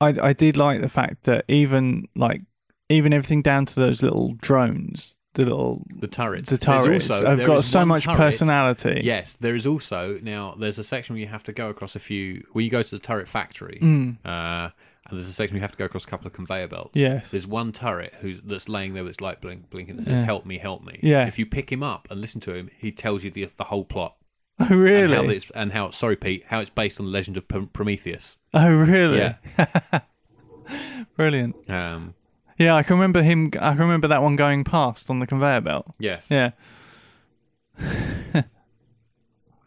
I 0.00 0.14
I 0.20 0.32
did 0.32 0.56
like 0.56 0.80
the 0.80 0.88
fact 0.88 1.24
that 1.24 1.44
even 1.48 2.08
like 2.14 2.42
even 2.88 3.12
everything 3.12 3.42
down 3.42 3.66
to 3.66 3.80
those 3.80 4.02
little 4.02 4.34
drones, 4.34 5.16
the 5.36 5.44
little 5.44 5.82
The 6.00 6.08
turrets. 6.08 6.50
the 6.50 6.58
turrets 6.58 7.08
also- 7.08 7.24
have 7.26 7.46
got 7.46 7.62
so 7.64 7.84
much 7.86 8.04
turret- 8.04 8.16
personality. 8.18 9.00
Yes, 9.04 9.34
there 9.36 9.54
is 9.54 9.64
also 9.66 10.18
now. 10.22 10.56
There's 10.58 10.78
a 10.78 10.84
section 10.84 11.14
where 11.14 11.20
you 11.20 11.28
have 11.28 11.44
to 11.44 11.52
go 11.52 11.68
across 11.68 11.94
a 11.94 12.00
few. 12.00 12.44
When 12.52 12.64
you 12.64 12.70
go 12.70 12.82
to 12.82 12.90
the 12.90 12.98
turret 12.98 13.28
factory, 13.28 13.78
Mm, 13.80 14.16
uh, 14.24 14.70
and 15.08 15.16
there's 15.18 15.28
a 15.28 15.32
section 15.32 15.54
where 15.54 15.58
you 15.60 15.62
have 15.62 15.72
to 15.72 15.78
go 15.78 15.84
across 15.84 16.02
a 16.04 16.08
couple 16.08 16.26
of 16.26 16.32
conveyor 16.32 16.66
belts. 16.68 16.90
yes. 16.94 17.30
There's 17.30 17.46
one 17.46 17.70
turret 17.72 18.12
who's 18.20 18.40
that's 18.42 18.68
laying 18.68 18.94
there 18.94 19.04
with 19.04 19.10
its 19.10 19.20
light 19.20 19.40
blink, 19.40 19.70
blinking 19.70 19.96
that 19.96 20.04
says 20.06 20.20
Yeah. 20.20 20.24
"Help 20.26 20.44
me, 20.44 20.58
help 20.58 20.84
me." 20.84 20.98
Yeah. 21.02 21.26
If 21.26 21.38
you 21.38 21.46
pick 21.46 21.70
him 21.70 21.82
up 21.84 22.08
and 22.10 22.20
listen 22.20 22.40
to 22.42 22.54
him, 22.54 22.70
he 22.76 22.90
tells 22.90 23.22
you 23.22 23.30
the 23.30 23.48
the 23.56 23.64
whole 23.64 23.84
plot. 23.84 24.16
Oh 24.58 24.64
And 24.64 24.70
how, 25.12 25.20
really? 25.20 25.36
it's, 25.36 25.50
and 25.50 25.72
how 25.72 25.90
sorry, 25.90 26.16
Pete, 26.16 26.44
how 26.48 26.60
it's 26.60 26.70
based 26.70 26.98
on 26.98 27.04
the 27.06 27.12
legend 27.12 27.36
of 27.36 27.46
Prometheus. 27.74 28.38
Oh 28.54 28.70
really? 28.70 29.18
Yeah. 29.18 29.34
Brilliant. 31.16 31.68
Um, 31.70 32.14
Yeah, 32.58 32.74
I 32.74 32.82
can 32.82 32.96
remember 32.96 33.22
him. 33.22 33.46
I 33.60 33.70
can 33.72 33.78
remember 33.78 34.08
that 34.08 34.22
one 34.22 34.36
going 34.36 34.64
past 34.64 35.10
on 35.10 35.18
the 35.18 35.26
conveyor 35.26 35.60
belt. 35.60 35.94
yes. 35.98 36.28
Yeah. 36.30 36.52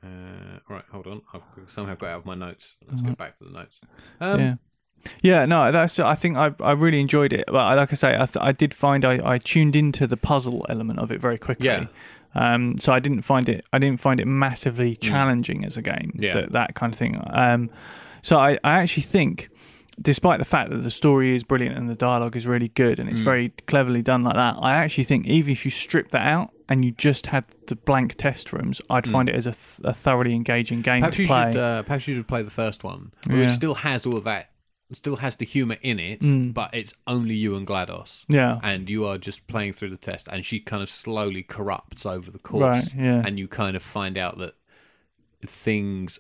Uh, 0.02 0.60
right, 0.70 0.84
hold 0.92 1.08
on. 1.08 1.22
I've 1.34 1.42
somehow 1.68 1.96
got 1.96 2.08
out 2.10 2.20
of 2.20 2.26
my 2.26 2.36
notes. 2.36 2.74
Let's 2.90 3.02
go 3.02 3.12
back 3.16 3.38
to 3.40 3.44
the 3.44 3.50
notes. 3.52 3.80
Um, 4.22 4.40
yeah. 4.40 4.56
Yeah, 5.22 5.46
no, 5.46 5.72
that's. 5.72 6.00
I 6.00 6.16
think 6.16 6.38
I 6.38 6.52
I 6.62 6.72
really 6.74 7.00
enjoyed 7.00 7.32
it, 7.34 7.46
but 7.48 7.78
like 7.78 7.92
I 7.92 7.96
say, 7.96 8.16
I 8.16 8.26
th- 8.26 8.38
I 8.40 8.52
did 8.52 8.74
find 8.74 9.06
I, 9.06 9.20
I 9.34 9.38
tuned 9.38 9.76
into 9.76 10.08
the 10.08 10.18
puzzle 10.18 10.66
element 10.70 11.00
of 11.00 11.12
it 11.12 11.22
very 11.22 11.38
quickly. 11.38 11.68
Yeah. 11.68 11.88
Um, 12.36 12.78
so 12.78 12.92
I 12.94 13.00
didn't 13.00 13.22
find 13.24 13.48
it. 13.50 13.66
I 13.74 13.80
didn't 13.80 14.00
find 14.02 14.20
it 14.20 14.28
massively 14.28 14.96
challenging 14.96 15.64
as 15.66 15.78
a 15.78 15.82
game. 15.82 16.14
Mm. 16.16 16.22
Yeah. 16.22 16.34
That 16.34 16.52
that 16.52 16.76
kind 16.76 16.94
of 16.94 17.00
thing. 17.00 17.22
Um, 17.30 17.70
so 18.22 18.38
I 18.40 18.54
I 18.64 18.80
actually 18.80 19.04
think, 19.04 19.50
despite 20.02 20.40
the 20.40 20.46
fact 20.46 20.70
that 20.70 20.84
the 20.84 20.92
story 20.92 21.36
is 21.36 21.44
brilliant 21.44 21.78
and 21.78 21.90
the 21.90 21.96
dialogue 21.96 22.36
is 22.36 22.48
really 22.48 22.70
good 22.70 23.00
and 23.00 23.10
it's 23.10 23.20
Mm. 23.20 23.24
very 23.26 23.50
cleverly 23.68 24.02
done 24.02 24.24
like 24.24 24.36
that, 24.36 24.56
I 24.60 24.74
actually 24.76 25.04
think 25.06 25.26
even 25.28 25.52
if 25.52 25.66
you 25.66 25.72
strip 25.72 26.12
that 26.12 26.26
out 26.26 26.52
and 26.70 26.86
you 26.86 26.92
just 26.92 27.28
had 27.28 27.46
the 27.68 27.76
blank 27.76 28.16
test 28.16 28.54
rooms, 28.54 28.80
I'd 28.90 29.08
find 29.10 29.28
it 29.28 29.36
as 29.36 29.48
a, 29.48 29.52
th- 29.52 29.82
a 29.84 29.94
thoroughly 29.94 30.34
engaging 30.34 30.82
game 30.82 30.98
Mm. 30.98 31.02
Perhaps 31.02 31.16
to 31.18 31.22
you 31.24 31.28
play. 31.28 31.52
should. 31.52 31.60
Uh, 31.60 31.84
perhaps 31.84 32.08
you 32.08 32.16
should 32.16 32.28
play 32.28 32.42
the 32.44 32.52
first 32.52 32.84
one, 32.84 33.12
Yeah. 33.30 33.40
which 33.40 33.50
still 33.50 33.76
has 33.76 34.06
all 34.06 34.16
of 34.18 34.24
that. 34.26 34.52
Still 34.92 35.18
has 35.18 35.36
the 35.36 35.46
humor 35.46 35.78
in 35.84 36.00
it, 36.00 36.22
Mm. 36.22 36.52
but 36.54 36.74
it's 36.74 36.94
only 37.06 37.36
you 37.36 37.56
and 37.56 37.68
GLaDOS. 37.68 38.26
yeah. 38.28 38.60
and 38.64 38.90
you 38.90 39.06
are 39.06 39.18
just 39.20 39.46
playing 39.48 39.74
through 39.74 39.90
the 39.92 39.98
test 39.98 40.28
and 40.32 40.44
she 40.46 40.60
kind 40.60 40.82
of 40.82 40.90
slowly 40.90 41.44
corrupts 41.44 42.06
over 42.06 42.32
the 42.32 42.40
course 42.40 42.62
Right. 42.62 42.96
Yeah. 42.96 43.22
and 43.26 43.38
you 43.38 43.48
kind 43.48 43.76
of 43.76 43.84
find 43.84 44.18
out 44.18 44.38
that 44.40 44.54
things 45.46 46.20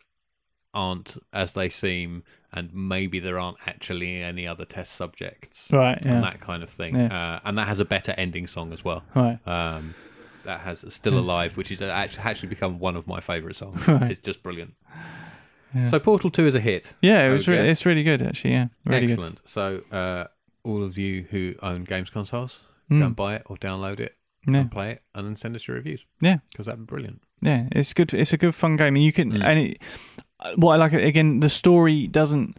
aren't 0.74 1.18
as 1.34 1.54
they 1.54 1.70
seem 1.70 2.24
and 2.54 2.74
maybe 2.74 3.20
there 3.20 3.40
aren't 3.40 3.58
actually 3.68 4.22
any 4.22 4.46
other 4.48 4.66
test 4.66 4.94
subjects 4.94 5.70
right. 5.72 6.00
and 6.06 6.24
that 6.24 6.40
kind 6.40 6.62
of 6.64 6.70
thing 6.70 6.96
Yeah. 6.96 7.08
uh, 7.36 7.40
and 7.46 7.58
that 7.58 7.68
has 7.68 7.80
a 7.80 7.86
better 7.86 8.14
ending 8.18 8.46
song 8.48 8.72
as 8.74 8.84
well 8.84 9.04
Right. 9.16 9.40
um, 9.48 9.96
that 10.44 10.62
has 10.62 10.86
still 10.90 11.18
alive 11.18 11.58
which 11.58 11.72
is 11.72 11.82
actually 11.82 12.24
actually 12.24 12.50
become 12.50 12.78
one 12.80 12.96
of 12.96 13.08
my 13.08 13.20
favorite 13.20 13.56
songs 13.56 13.88
Right. 13.88 14.12
it's 14.12 14.20
just 14.20 14.44
brilliant 14.44 14.76
Yeah. 15.74 15.88
so 15.88 16.00
portal 16.00 16.30
2 16.30 16.48
is 16.48 16.56
a 16.56 16.60
hit 16.60 16.94
Yeah, 17.02 17.28
it 17.28 17.32
was. 17.32 17.48
Re- 17.48 17.58
it's 17.58 17.86
really 17.86 18.04
good, 18.04 18.22
actually. 18.22 18.52
Yeah, 18.54 18.68
really 18.86 19.04
excellent 19.12 19.42
so 19.46 19.82
uh, 19.92 20.26
all 20.64 20.84
of 20.84 20.98
you 20.98 21.26
who 21.32 21.56
own 21.64 21.84
games 21.84 22.10
consoles 22.10 22.60
good. 22.90 23.00
go 23.00 23.04
Mm. 23.04 23.08
and 23.08 23.16
buy 23.16 23.36
it 23.36 23.44
or 23.48 23.56
download 23.58 24.00
it 24.00 24.16
Yeah, 24.48 24.60
and 24.62 24.72
play 24.72 24.92
it 24.92 25.04
and 25.16 25.26
then 25.28 25.36
send 25.36 25.56
us 25.56 25.68
your 25.68 25.78
reviews. 25.78 26.06
Yeah. 26.22 26.38
Because 26.52 26.66
that'd 26.68 26.80
be 26.80 26.86
brilliant. 26.86 27.22
yeah, 27.42 27.68
it's 27.72 27.94
good. 27.94 28.14
It's 28.14 28.34
a 28.34 28.38
good 28.38 28.56
fun 28.56 28.76
game, 28.78 28.96
and 28.96 29.04
you 29.04 29.12
can. 29.14 29.32
Mm. 29.32 29.44
And 29.44 29.60
it, 29.60 29.82
what 30.56 30.74
I 30.74 30.78
like 30.78 30.94
again, 30.94 31.40
the 31.40 31.50
story 31.50 32.08
doesn't. 32.08 32.58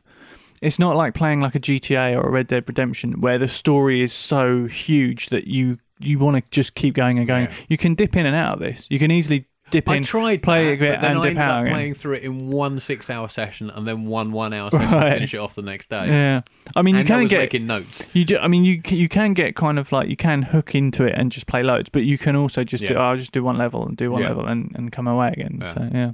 It's 0.60 0.78
not 0.78 0.94
like 0.96 1.14
playing 1.14 1.40
like 1.40 1.54
a 1.54 1.60
GTA 1.60 2.16
or 2.16 2.28
a 2.28 2.30
Red 2.30 2.46
Dead 2.48 2.64
Redemption, 2.68 3.20
where 3.20 3.38
the 3.38 3.48
story 3.48 4.02
is 4.02 4.12
so 4.12 4.66
huge 4.66 5.28
that 5.28 5.46
you 5.46 5.78
you 5.98 6.18
want 6.18 6.36
to 6.44 6.50
just 6.50 6.74
keep 6.74 6.94
going 6.94 7.18
and 7.18 7.26
going. 7.26 7.44
Yeah. 7.46 7.52
You 7.68 7.76
can 7.78 7.94
dip 7.94 8.16
in 8.16 8.26
and 8.26 8.36
out 8.36 8.54
of 8.54 8.60
this. 8.60 8.86
You 8.90 8.98
can 8.98 9.10
easily 9.10 9.46
dip 9.70 9.88
I 9.88 9.96
in. 9.96 10.02
tried 10.02 10.42
play 10.42 10.64
that, 10.64 10.72
a 10.74 10.76
bit 10.78 10.94
but 10.96 11.00
then 11.02 11.10
and 11.12 11.18
I 11.20 11.22
dip 11.22 11.30
ended 11.30 11.42
out 11.42 11.50
up 11.50 11.60
again. 11.62 11.72
playing 11.74 11.94
through 11.94 12.12
it 12.14 12.22
in 12.24 12.48
one 12.50 12.78
six-hour 12.80 13.28
session 13.28 13.70
and 13.70 13.86
then 13.86 14.04
one 14.06 14.32
one-hour 14.32 14.70
session 14.70 14.90
Right. 14.90 15.08
to 15.10 15.14
finish 15.14 15.34
it 15.34 15.38
off 15.38 15.54
the 15.54 15.62
next 15.62 15.88
day. 15.88 16.08
Yeah, 16.08 16.40
I 16.74 16.82
mean, 16.82 16.94
you 16.96 17.02
and 17.02 17.10
I 17.10 17.18
can 17.20 17.26
get 17.28 17.38
making 17.38 17.66
notes. 17.66 18.06
You 18.14 18.24
do. 18.24 18.36
I 18.38 18.48
mean, 18.48 18.64
you 18.64 18.82
you 18.88 19.08
can 19.08 19.32
get 19.32 19.56
kind 19.56 19.78
of 19.78 19.92
like 19.92 20.08
you 20.10 20.16
can 20.16 20.42
hook 20.42 20.74
into 20.74 21.04
it 21.04 21.14
and 21.16 21.30
just 21.32 21.46
play 21.46 21.62
loads, 21.62 21.88
but 21.88 22.02
you 22.02 22.18
can 22.18 22.34
also 22.36 22.64
just 22.64 22.84
do. 22.86 22.94
Oh, 22.96 23.00
I'll 23.00 23.16
just 23.16 23.32
do 23.32 23.42
one 23.44 23.56
level 23.56 23.86
and 23.86 23.96
do 23.96 24.10
one 24.10 24.22
Yeah. 24.22 24.28
level 24.28 24.44
and, 24.46 24.72
and 24.74 24.90
come 24.92 25.06
away 25.06 25.28
again. 25.28 25.58
Yeah. 25.62 25.72
So 25.72 25.88
yeah, 25.92 26.10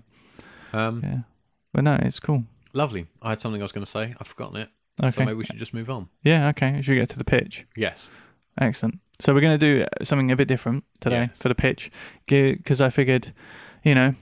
Um, 0.73 1.01
yeah. 1.03 1.19
But 1.77 1.85
no, 1.85 1.99
it's 2.01 2.19
cool. 2.21 2.45
Lovely. 2.73 3.07
I 3.21 3.29
had 3.29 3.41
something 3.43 3.61
I 3.61 3.65
was 3.65 3.73
going 3.73 3.85
to 3.85 3.91
say. 3.91 4.15
I've 4.19 4.27
forgotten 4.27 4.57
it. 4.57 4.71
Okay. 4.99 5.11
So 5.11 5.21
maybe 5.21 5.35
we 5.35 5.45
should 5.45 5.59
just 5.59 5.75
move 5.75 5.91
on. 5.91 6.09
Yeah. 6.23 6.49
Okay. 6.49 6.81
Should 6.81 6.93
we 6.93 6.99
get 6.99 7.11
to 7.11 7.19
the 7.19 7.25
pitch? 7.25 7.67
Yes. 7.77 8.09
Excellent. 8.59 8.99
So 9.21 9.35
we're 9.35 9.43
going 9.43 9.59
to 9.59 9.67
do 9.79 9.83
uh, 9.83 10.03
something 10.03 10.31
a 10.31 10.37
bit 10.37 10.49
different 10.49 10.85
today 11.01 11.25
Yes. 11.29 11.39
for 11.43 11.51
the 11.51 11.55
pitch, 11.55 11.91
because 12.27 12.81
I 12.81 12.89
figured, 12.89 13.35
you 13.85 13.95
know, 13.95 14.15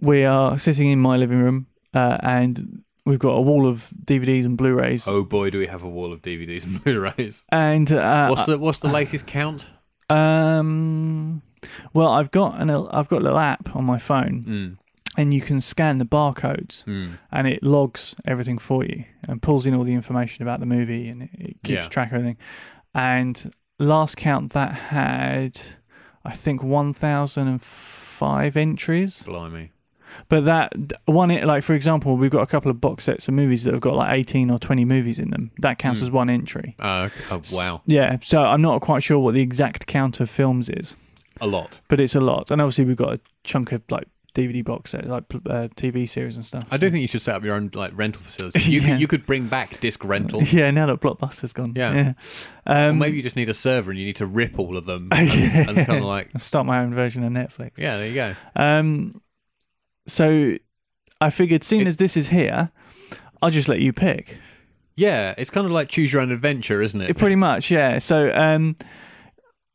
we 0.00 0.22
are 0.24 0.56
sitting 0.56 0.88
in 0.88 1.00
my 1.00 1.16
living 1.16 1.38
room 1.40 1.66
uh, 1.94 2.18
and 2.20 2.84
we've 3.04 3.18
got 3.18 3.30
a 3.32 3.40
wall 3.40 3.66
of 3.66 3.90
DVDs 4.04 4.44
and 4.44 4.56
Blu-rays, 4.56 5.08
Oh 5.08 5.24
boy, 5.24 5.50
do 5.50 5.58
we 5.58 5.66
have 5.66 5.82
a 5.82 5.88
wall 5.88 6.12
of 6.12 6.22
DVDs 6.22 6.62
and 6.62 6.80
Blu-rays. 6.84 7.42
and 7.50 7.90
uh, 7.90 8.28
What's 8.28 8.46
the 8.46 8.58
What's 8.58 8.78
the 8.78 8.88
latest 8.88 9.26
count? 9.26 9.68
um, 10.10 11.42
well, 11.92 12.08
I've 12.08 12.30
got 12.30 12.60
an 12.60 12.70
I've 12.70 13.08
got 13.08 13.20
a 13.20 13.24
little 13.24 13.38
app 13.38 13.74
on 13.74 13.84
my 13.84 13.98
phone. 13.98 14.44
Mm. 14.46 14.83
And 15.16 15.32
you 15.32 15.40
can 15.40 15.60
scan 15.60 15.98
the 15.98 16.04
barcodes, 16.04 16.84
Hmm. 16.84 17.14
and 17.32 17.46
it 17.46 17.62
logs 17.62 18.14
everything 18.26 18.58
for 18.58 18.84
you 18.84 19.04
and 19.28 19.40
pulls 19.42 19.66
in 19.66 19.74
all 19.74 19.84
the 19.84 19.94
information 19.94 20.42
about 20.42 20.60
the 20.60 20.66
movie, 20.66 21.08
and 21.08 21.22
it, 21.22 21.56
keeps 21.62 21.84
Yeah. 21.84 21.88
track 21.88 22.08
of 22.08 22.14
everything. 22.16 22.36
And 22.94 23.52
last 23.78 24.16
count, 24.16 24.52
that 24.52 24.72
had, 24.74 25.58
I 26.24 26.32
think, 26.32 26.62
one 26.62 26.92
thousand 26.92 27.48
and 27.48 27.62
five 27.62 28.56
entries. 28.56 29.22
Blimey. 29.22 29.70
But 30.28 30.44
that 30.44 30.72
one, 31.06 31.28
like 31.44 31.64
for 31.64 31.74
example, 31.74 32.16
we've 32.16 32.30
got 32.30 32.42
a 32.42 32.46
couple 32.46 32.70
of 32.70 32.80
box 32.80 33.02
sets 33.04 33.26
of 33.26 33.34
movies 33.34 33.64
that 33.64 33.72
have 33.72 33.80
got 33.80 33.96
like 33.96 34.16
eighteen 34.16 34.48
or 34.48 34.60
twenty 34.60 34.84
movies 34.84 35.18
in 35.18 35.30
them. 35.30 35.50
That 35.58 35.78
counts 35.80 35.98
Hmm. 36.00 36.04
as 36.06 36.10
one 36.12 36.30
entry. 36.30 36.76
Oh, 36.78 37.02
okay. 37.04 37.24
oh, 37.32 37.42
wow. 37.52 37.82
Yeah, 37.86 38.18
so 38.22 38.42
I'm 38.44 38.62
not 38.62 38.80
quite 38.80 39.02
sure 39.02 39.18
what 39.18 39.34
the 39.34 39.40
exact 39.40 39.86
count 39.88 40.20
of 40.20 40.30
films 40.30 40.68
is, 40.70 40.96
A 41.40 41.48
lot. 41.48 41.80
but 41.88 42.00
it's 42.00 42.14
a 42.14 42.20
lot. 42.20 42.52
And 42.52 42.60
obviously, 42.60 42.84
we've 42.84 42.96
got 42.96 43.14
a 43.14 43.20
chunk 43.42 43.72
of 43.72 43.82
like 43.90 44.06
DVD 44.34 44.64
box 44.64 44.90
sets, 44.90 45.06
like 45.06 45.24
uh, 45.34 45.68
TV 45.76 46.08
series 46.08 46.34
and 46.36 46.44
stuff. 46.44 46.66
I 46.70 46.76
do 46.76 46.90
think 46.90 47.02
you 47.02 47.08
should 47.08 47.22
set 47.22 47.36
up 47.36 47.44
your 47.44 47.54
own 47.54 47.70
like 47.74 47.92
rental 47.94 48.20
facility. 48.22 48.70
You 48.70 48.80
Yeah. 48.82 48.90
could 48.92 49.00
you 49.00 49.06
could 49.06 49.26
bring 49.26 49.46
back 49.46 49.80
disc 49.80 50.04
rental. 50.04 50.42
Yeah, 50.52 50.70
now 50.72 50.86
that 50.86 51.00
Blockbuster's 51.00 51.52
gone. 51.52 51.72
Yeah. 51.76 52.14
Um, 52.66 52.90
or 52.90 52.92
maybe 52.94 53.16
you 53.18 53.22
just 53.22 53.36
need 53.36 53.48
a 53.48 53.54
server 53.54 53.90
and 53.90 53.98
you 54.00 54.06
need 54.06 54.16
to 54.16 54.26
rip 54.26 54.58
all 54.58 54.76
of 54.76 54.86
them 54.86 55.08
and, 55.12 55.28
Yeah. 55.28 55.68
and 55.70 55.86
kind 55.86 55.98
of 56.00 56.04
like 56.04 56.30
start 56.38 56.66
my 56.66 56.80
own 56.80 56.92
version 56.94 57.22
of 57.24 57.32
Netflix. 57.32 57.72
yeah, 57.78 57.96
there 57.96 58.08
you 58.08 58.14
go. 58.14 58.34
Um, 58.56 59.20
so 60.06 60.56
I 61.20 61.30
figured, 61.30 61.64
seeing 61.64 61.82
It- 61.82 61.88
as 61.88 61.96
this 61.96 62.16
is 62.16 62.28
here, 62.28 62.70
I'll 63.40 63.50
just 63.50 63.68
let 63.68 63.80
you 63.80 63.92
pick. 63.92 64.38
Yeah, 64.96 65.34
it's 65.38 65.50
kind 65.50 65.64
of 65.66 65.72
like 65.72 65.88
choose 65.88 66.12
your 66.12 66.22
own 66.22 66.30
adventure, 66.30 66.80
isn't 66.82 67.00
it? 67.00 67.10
It 67.10 67.18
pretty 67.18 67.36
much, 67.36 67.70
yeah. 67.70 67.98
So 67.98 68.32
um, 68.32 68.76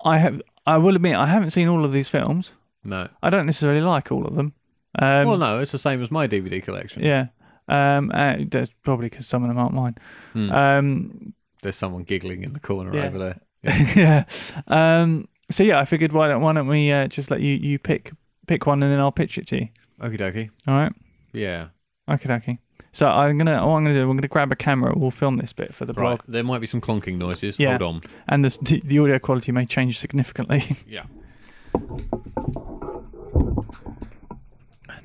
I 0.03 0.17
have, 0.17 0.41
I 0.65 0.77
will 0.77 0.95
admit, 0.95 1.15
I 1.15 1.25
haven't 1.25 1.49
seen 1.49 1.67
all 1.67 1.83
of 1.83 1.91
these 1.91 2.07
films. 2.07 2.53
No. 2.83 3.07
I 3.21 3.29
don't 3.29 3.45
necessarily 3.45 3.81
like 3.81 4.11
all 4.11 4.25
of 4.25 4.35
them. 4.35 4.53
Um, 4.97 5.27
well, 5.27 5.37
no, 5.37 5.59
it's 5.59 5.71
the 5.71 5.77
same 5.77 6.01
as 6.01 6.09
my 6.11 6.27
DVD 6.27 6.61
collection. 6.63 7.03
Yeah. 7.03 7.27
Um, 7.67 8.11
uh, 8.13 8.37
that's 8.49 8.71
probably 8.83 9.09
because 9.09 9.27
some 9.27 9.43
of 9.43 9.49
them 9.49 9.57
aren't 9.59 9.73
mine. 9.75 9.95
Hmm. 10.33 10.51
Um, 10.51 11.33
There's 11.61 11.75
someone 11.75 12.03
giggling 12.03 12.43
in 12.43 12.53
the 12.53 12.59
corner 12.59 12.95
Yeah. 12.95 13.05
over 13.05 13.17
there. 13.19 13.39
yeah. 13.95 14.23
Um, 14.67 15.27
so 15.51 15.63
yeah, 15.63 15.79
I 15.79 15.85
figured 15.85 16.11
why 16.13 16.27
don't 16.29 16.41
why 16.41 16.53
don't 16.53 16.67
we 16.67 16.91
uh, 16.91 17.07
just 17.07 17.29
let 17.29 17.41
you 17.41 17.53
you 17.55 17.77
pick 17.77 18.11
pick 18.47 18.65
one 18.65 18.81
and 18.81 18.91
then 18.91 18.99
I'll 18.99 19.11
pitch 19.11 19.37
it 19.37 19.45
to 19.47 19.59
you. 19.61 19.67
Okie 19.99 20.17
dokie. 20.17 20.49
All 20.67 20.75
right. 20.75 20.93
Yeah. 21.33 21.67
Okay, 22.09 22.33
okay. 22.33 22.57
So 22.91 23.07
I'm 23.07 23.37
gonna 23.37 23.55
what 23.67 23.75
I'm 23.75 23.83
gonna 23.83 23.93
do. 23.93 24.09
I'm 24.09 24.15
gonna 24.17 24.27
grab 24.27 24.51
a 24.51 24.55
camera. 24.55 24.93
We'll 24.95 25.11
film 25.11 25.37
this 25.37 25.53
bit 25.53 25.73
for 25.75 25.85
the 25.85 25.93
Right. 25.93 26.03
blog, 26.17 26.21
There 26.27 26.43
might 26.43 26.59
be 26.61 26.67
some 26.67 26.81
clonking 26.81 27.17
noises. 27.17 27.59
Yeah. 27.59 27.77
Hold 27.77 27.81
on. 27.95 28.01
and 28.27 28.43
this, 28.45 28.57
the 28.57 28.81
the 28.85 28.97
audio 28.99 29.19
quality 29.19 29.51
may 29.51 29.65
change 29.65 29.99
significantly. 29.99 30.63
Yeah. 30.87 31.03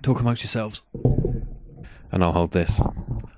Talk 0.04 0.20
amongst 0.20 0.42
yourselves. 0.42 0.82
And 2.12 2.22
I'll 2.22 2.32
hold 2.32 2.50
this. 2.50 2.78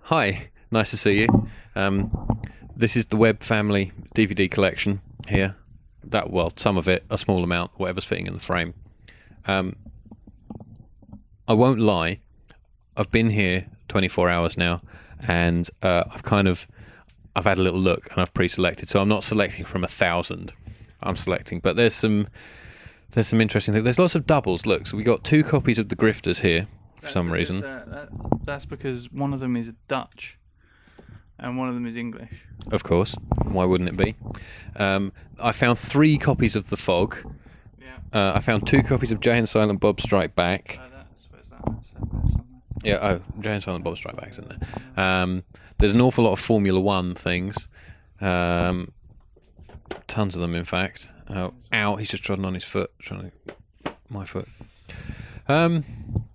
Hi, 0.02 0.48
nice 0.72 0.90
to 0.90 0.96
see 0.96 1.20
you. 1.20 1.28
Um, 1.76 2.10
this 2.76 2.96
is 2.96 3.06
the 3.06 3.16
Webb 3.16 3.44
Family 3.44 3.92
DVD 4.16 4.50
collection 4.50 5.00
here. 5.28 5.54
That 6.02 6.30
well, 6.30 6.52
some 6.56 6.76
of 6.76 6.88
it, 6.88 7.04
a 7.08 7.16
small 7.16 7.44
amount, 7.44 7.70
whatever's 7.76 8.04
fitting 8.04 8.26
in 8.26 8.34
the 8.34 8.40
frame. 8.40 8.74
Um, 9.46 9.76
I 11.46 11.52
won't 11.52 11.78
lie. 11.78 12.18
I've 12.96 13.12
been 13.12 13.30
here 13.30 13.66
24 13.86 14.28
hours 14.28 14.58
now, 14.58 14.80
and 15.28 15.70
uh, 15.82 16.02
I've 16.12 16.24
kind 16.24 16.48
of 16.48 16.66
I've 17.36 17.44
had 17.44 17.58
a 17.58 17.62
little 17.62 17.78
look 17.78 18.10
and 18.10 18.20
I've 18.20 18.34
pre-selected. 18.34 18.88
So 18.88 19.00
I'm 19.00 19.08
not 19.08 19.22
selecting 19.22 19.64
from 19.64 19.84
a 19.84 19.88
thousand. 19.88 20.52
I'm 21.00 21.14
selecting, 21.14 21.60
but 21.60 21.76
there's 21.76 21.94
some 21.94 22.26
there's 23.12 23.28
some 23.28 23.40
interesting 23.40 23.72
things. 23.74 23.84
There's 23.84 23.98
lots 23.98 24.14
of 24.14 24.26
doubles. 24.26 24.66
Look, 24.66 24.86
so 24.86 24.96
we 24.96 25.02
got 25.02 25.24
two 25.24 25.42
copies 25.42 25.78
of 25.78 25.88
the 25.88 25.96
Grifters 25.96 26.40
here 26.40 26.66
for 27.00 27.08
some 27.08 27.30
reason. 27.30 27.60
that's 28.44 28.66
because 28.66 29.10
one 29.12 29.32
of 29.32 29.40
them 29.40 29.56
is 29.56 29.72
Dutch, 29.88 30.38
and 31.38 31.56
one 31.56 31.68
of 31.68 31.74
them 31.74 31.86
is 31.86 31.96
English. 31.96 32.44
Of 32.72 32.82
course, 32.82 33.14
why 33.44 33.64
wouldn't 33.64 33.88
it 33.88 33.96
be? 33.96 34.16
Um, 34.76 35.12
I 35.42 35.52
found 35.52 35.78
three 35.78 36.18
copies 36.18 36.56
of 36.56 36.68
The 36.68 36.76
Fog. 36.76 37.16
Yeah. 37.80 37.96
Uh, 38.12 38.32
I 38.34 38.40
found 38.40 38.66
two 38.66 38.82
copies 38.82 39.12
of 39.12 39.20
Jay 39.20 39.38
and 39.38 39.48
Silent 39.48 39.80
Bob 39.80 40.00
Strike 40.00 40.34
Back. 40.34 40.78
Uh, 40.80 40.88
that's, 40.90 41.28
where's 41.30 41.48
that? 41.48 41.62
That's 41.64 41.90
there 41.90 42.00
somewhere. 42.02 42.42
Yeah, 42.82 42.98
oh, 43.02 43.40
Jay 43.40 43.54
and 43.54 43.62
Silent 43.62 43.84
Bob 43.84 43.96
Strike 43.96 44.16
Back's 44.16 44.38
in 44.38 44.48
there. 44.48 44.58
Um, 44.96 45.44
there's 45.78 45.92
an 45.92 46.00
awful 46.00 46.24
lot 46.24 46.32
of 46.32 46.40
Formula 46.40 46.80
One 46.80 47.14
things. 47.14 47.68
Um, 48.20 48.92
tons 50.08 50.34
of 50.34 50.40
them, 50.40 50.54
in 50.54 50.64
fact. 50.64 51.08
Oh, 51.30 51.54
ow, 51.72 51.96
he's 51.96 52.10
just 52.10 52.24
trodden 52.24 52.44
on 52.44 52.54
his 52.54 52.64
foot. 52.64 52.90
Trying 52.98 53.32
to, 53.84 53.92
my 54.08 54.24
foot. 54.24 54.48
Um, 55.48 55.84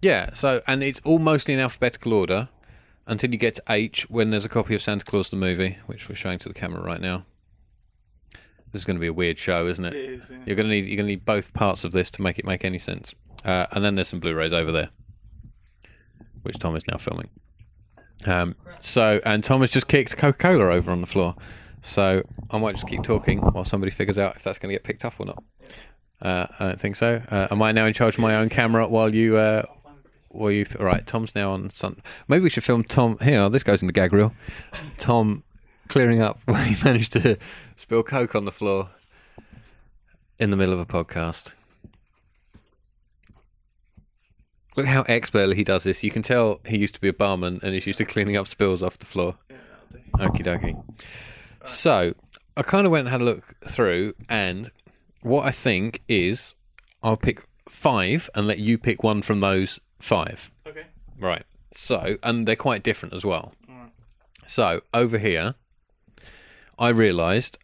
yeah, 0.01 0.34
so, 0.34 0.62
and 0.67 0.84
it's 0.84 0.99
all 1.04 1.19
mostly 1.19 1.54
in 1.54 1.60
alphabetical 1.60 2.13
order 2.13 2.49
until 3.08 3.32
you 3.32 3.38
get 3.38 3.56
to 3.56 3.63
H 3.69 4.10
when 4.10 4.30
there's 4.30 4.45
a 4.45 4.49
copy 4.49 4.75
of 4.75 4.82
Santa 4.82 5.06
Claus 5.06 5.30
the 5.30 5.36
movie, 5.36 5.77
which 5.86 6.08
we're 6.08 6.15
showing 6.15 6.39
to 6.39 6.47
the 6.47 6.56
camera 6.56 6.82
right 6.82 7.01
now. 7.01 7.25
This 8.71 8.82
is 8.82 8.86
going 8.86 8.95
to 8.95 9.01
be 9.01 9.08
a 9.08 9.13
weird 9.13 9.38
show, 9.38 9.67
isn't 9.67 9.84
it? 9.84 9.93
is. 9.93 10.30
Yeah. 10.30 10.38
You're 10.45 10.56
going 10.56 10.69
to 10.69 10.73
need 10.73 10.86
you're 10.86 10.95
going 10.95 11.08
to 11.08 11.12
need 11.12 11.25
both 11.25 11.54
parts 11.54 11.84
of 11.84 11.91
this 11.91 12.10
to 12.12 12.21
make 12.21 12.39
it 12.39 12.45
make 12.45 12.63
any 12.63 12.77
sense. 12.77 13.13
Uh, 13.43 13.65
and 13.71 13.84
then 13.84 13.95
there's 13.95 14.08
some 14.08 14.19
Blu-rays 14.19 14.54
over 14.54 14.71
there, 14.71 14.89
which 16.43 16.58
Tom 16.58 16.75
is 16.75 16.88
now 16.88 16.97
filming. 16.97 17.30
Um, 18.25 18.56
so 18.80 19.19
and 19.25 19.43
Tom 19.43 19.62
has 19.62 19.71
just 19.71 19.88
kicked 19.88 20.15
Coca-Cola 20.15 20.73
over 20.73 20.91
on 20.91 21.01
the 21.01 21.08
floor. 21.08 21.36
So 21.81 22.23
I 22.49 22.57
might 22.57 22.73
just 22.73 22.87
keep 22.87 23.03
talking 23.03 23.39
while 23.39 23.65
somebody 23.65 23.91
figures 23.91 24.17
out 24.17 24.35
if 24.35 24.43
that's 24.43 24.59
going 24.59 24.69
to 24.69 24.75
get 24.75 24.83
picked 24.83 25.03
up 25.03 25.19
or 25.19 25.25
not. 25.25 25.43
Uh, 26.21 26.45
I 26.59 26.67
don't 26.67 26.79
think 26.79 26.95
so. 26.95 27.21
Uh, 27.29 27.47
am 27.49 27.61
I 27.61 27.71
now 27.71 27.85
in 27.85 27.93
charge 27.93 28.15
of 28.15 28.19
my 28.19 28.35
own 28.35 28.49
camera 28.49 28.87
while 28.87 29.13
you? 29.13 29.37
Uh, 29.37 29.63
while 30.29 30.51
you? 30.51 30.65
All 30.79 30.85
right. 30.85 31.05
Tom's 31.05 31.33
now 31.33 31.51
on. 31.51 31.69
Sun. 31.71 32.01
Maybe 32.27 32.43
we 32.43 32.49
should 32.49 32.63
film 32.63 32.83
Tom 32.83 33.17
here. 33.21 33.49
This 33.49 33.63
goes 33.63 33.81
in 33.81 33.87
the 33.87 33.93
gag 33.93 34.13
reel. 34.13 34.33
Tom 34.97 35.43
clearing 35.87 36.21
up 36.21 36.39
when 36.45 36.65
he 36.65 36.75
managed 36.83 37.11
to 37.13 37.37
spill 37.75 38.03
coke 38.03 38.35
on 38.35 38.45
the 38.45 38.51
floor 38.51 38.89
in 40.39 40.51
the 40.51 40.57
middle 40.57 40.73
of 40.73 40.79
a 40.79 40.85
podcast. 40.85 41.53
Look 44.77 44.85
how 44.85 45.01
expertly 45.03 45.55
he 45.55 45.65
does 45.65 45.83
this. 45.83 46.01
You 46.03 46.11
can 46.11 46.21
tell 46.21 46.61
he 46.65 46.77
used 46.77 46.95
to 46.95 47.01
be 47.01 47.09
a 47.09 47.13
barman 47.13 47.59
and 47.61 47.73
he's 47.73 47.87
used 47.87 47.97
to 47.97 48.05
cleaning 48.05 48.37
up 48.37 48.47
spills 48.47 48.81
off 48.81 48.97
the 48.97 49.05
floor. 49.05 49.35
Okie 50.13 50.43
dokie. 50.43 50.81
So, 51.63 52.13
I 52.58 52.63
kind 52.63 52.86
of 52.86 52.91
went 52.91 53.08
and 53.08 53.12
had 53.12 53.21
a 53.21 53.24
look 53.24 53.54
through, 53.67 54.13
and 54.30 54.69
what 55.21 55.45
I 55.45 55.52
think 55.52 56.02
is 56.08 56.56
I'll 57.04 57.17
pick 57.17 57.43
five 57.69 58.30
and 58.36 58.47
let 58.47 58.60
you 58.60 58.78
pick 58.78 59.04
one 59.04 59.21
from 59.21 59.39
those 59.39 59.80
five. 60.00 60.52
Okay. 60.67 60.86
Right. 61.19 61.43
So, 61.74 62.17
and 62.24 62.47
they're 62.47 62.56
quite 62.56 62.84
different 62.84 63.13
as 63.13 63.24
well. 63.24 63.54
So, 64.45 64.82
over 64.93 65.17
here, 65.17 65.56
I 66.78 66.89
realised 66.89 67.58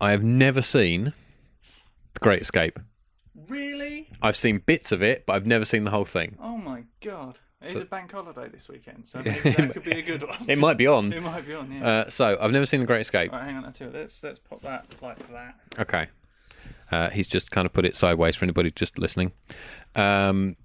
I 0.00 0.10
have 0.10 0.22
never 0.22 0.60
seen 0.60 1.14
The 2.12 2.20
Great 2.20 2.42
Escape. 2.42 2.78
Really? 3.48 4.08
I've 4.20 4.36
seen 4.36 4.58
bits 4.58 4.92
of 4.92 5.02
it, 5.02 5.24
but 5.24 5.34
I've 5.34 5.46
never 5.46 5.64
seen 5.64 5.84
the 5.84 5.90
whole 5.90 6.04
thing. 6.04 6.36
Oh 6.40 6.58
my 6.58 6.84
god! 7.00 7.38
It's 7.64 7.72
So- 7.72 7.80
a 7.80 7.84
bank 7.84 8.12
holiday 8.12 8.48
this 8.48 8.68
weekend, 8.68 9.06
so 9.06 9.18
maybe 9.24 9.38
that 9.50 9.72
could 9.72 9.82
be 9.84 9.98
a 9.98 10.02
good 10.02 10.22
one. 10.22 10.36
It 10.48 10.58
might 10.58 10.76
be 10.78 10.86
on. 10.86 11.12
It 11.12 11.22
might 11.22 11.46
be 11.46 11.54
on. 11.54 11.70
Yeah. 11.72 11.86
Uh, 11.86 12.10
so, 12.10 12.36
I've 12.40 12.52
never 12.52 12.66
seen 12.66 12.80
The 12.80 12.86
Great 12.86 13.00
Escape. 13.00 13.32
right, 13.32 13.44
hang 13.44 13.56
on. 13.56 13.72
Tell 13.72 13.88
let's 13.90 14.22
let's 14.22 14.38
pop 14.38 14.62
that 14.62 14.86
like 15.02 15.18
that. 15.32 15.54
Okay. 15.78 16.06
Uh, 16.90 17.10
he's 17.10 17.26
just 17.28 17.50
kind 17.50 17.66
of 17.66 17.72
put 17.72 17.84
it 17.84 17.96
sideways 17.96 18.36
for 18.36 18.44
anybody 18.44 18.70
just 18.70 18.98
listening. 18.98 19.32
Um, 19.96 20.56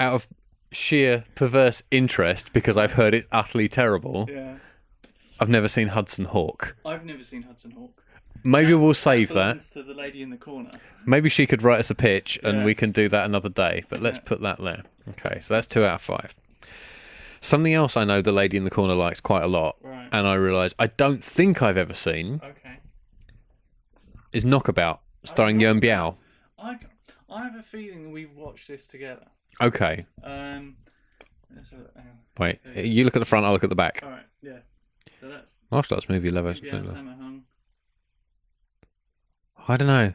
out 0.00 0.14
of 0.14 0.26
sheer 0.72 1.24
perverse 1.34 1.82
interest, 1.90 2.52
because 2.52 2.76
I've 2.76 2.92
heard 2.94 3.14
it's 3.14 3.26
utterly 3.30 3.68
terrible, 3.68 4.26
Yeah. 4.30 4.56
I've 5.42 5.48
never 5.48 5.66
seen 5.68 5.88
Hudson 5.88 6.26
Hawk. 6.26 6.76
I've 6.86 7.04
never 7.04 7.24
seen 7.24 7.42
Hudson 7.42 7.72
Hawk. 7.72 8.00
Maybe 8.44 8.74
we'll 8.74 8.94
save 8.94 9.30
that. 9.30 9.58
To 9.72 9.82
the 9.82 9.92
lady 9.92 10.22
in 10.22 10.30
the 10.30 10.36
corner. 10.36 10.70
Maybe 11.04 11.28
she 11.28 11.46
could 11.48 11.64
write 11.64 11.80
us 11.80 11.90
a 11.90 11.96
pitch 11.96 12.38
and 12.44 12.58
Yeah. 12.58 12.64
we 12.64 12.76
can 12.76 12.92
do 12.92 13.08
that 13.08 13.24
another 13.24 13.48
day. 13.48 13.82
But 13.88 14.00
let's 14.00 14.18
Yeah. 14.18 14.22
put 14.24 14.40
that 14.42 14.58
there. 14.62 14.82
Okay, 15.08 15.40
so 15.40 15.54
that's 15.54 15.66
two 15.66 15.84
out 15.84 15.96
of 15.96 16.00
five. 16.02 16.36
Something 17.40 17.74
else 17.74 17.96
I 17.96 18.04
know 18.04 18.22
the 18.22 18.30
lady 18.30 18.56
in 18.56 18.62
the 18.62 18.70
corner 18.70 18.94
likes 18.94 19.20
quite 19.20 19.42
a 19.42 19.48
lot, 19.48 19.76
Right. 19.82 20.08
and 20.12 20.28
I 20.28 20.34
realise 20.34 20.74
I 20.78 20.86
don't 20.86 21.24
think 21.24 21.60
I've 21.60 21.76
ever 21.76 21.92
seen 21.94 22.40
Okay. 22.42 22.76
is 24.32 24.44
Knockabout, 24.44 25.00
starring 25.24 25.58
Yuen 25.58 25.80
Biao. 25.80 26.16
I 26.56 26.78
I 27.28 27.44
have 27.44 27.56
a 27.56 27.62
feeling 27.64 28.12
we've 28.12 28.36
watched 28.36 28.68
this 28.68 28.86
together. 28.86 29.26
Okay, 29.60 30.04
Um. 30.22 30.76
let's 31.54 31.70
have 31.70 31.80
a- 31.80 31.98
hang 31.98 32.08
on. 32.10 32.18
wait. 32.38 32.84
You 32.86 33.04
look 33.04 33.16
at 33.16 33.20
the 33.20 33.24
front, 33.24 33.44
I'll 33.46 33.52
look 33.52 33.64
at 33.64 33.70
the 33.70 33.76
back. 33.76 34.00
All 34.04 34.10
right. 34.10 34.26
Yeah. 34.42 34.58
So 35.20 35.28
that's 35.28 35.58
Martial 35.70 35.96
arts 35.96 36.08
movie 36.08 36.30
level. 36.30 36.52
yeah, 36.52 36.72
Sammo 36.72 37.16
Hung. 37.18 37.42
I 39.68 39.76
don't 39.76 39.88
know. 39.88 40.12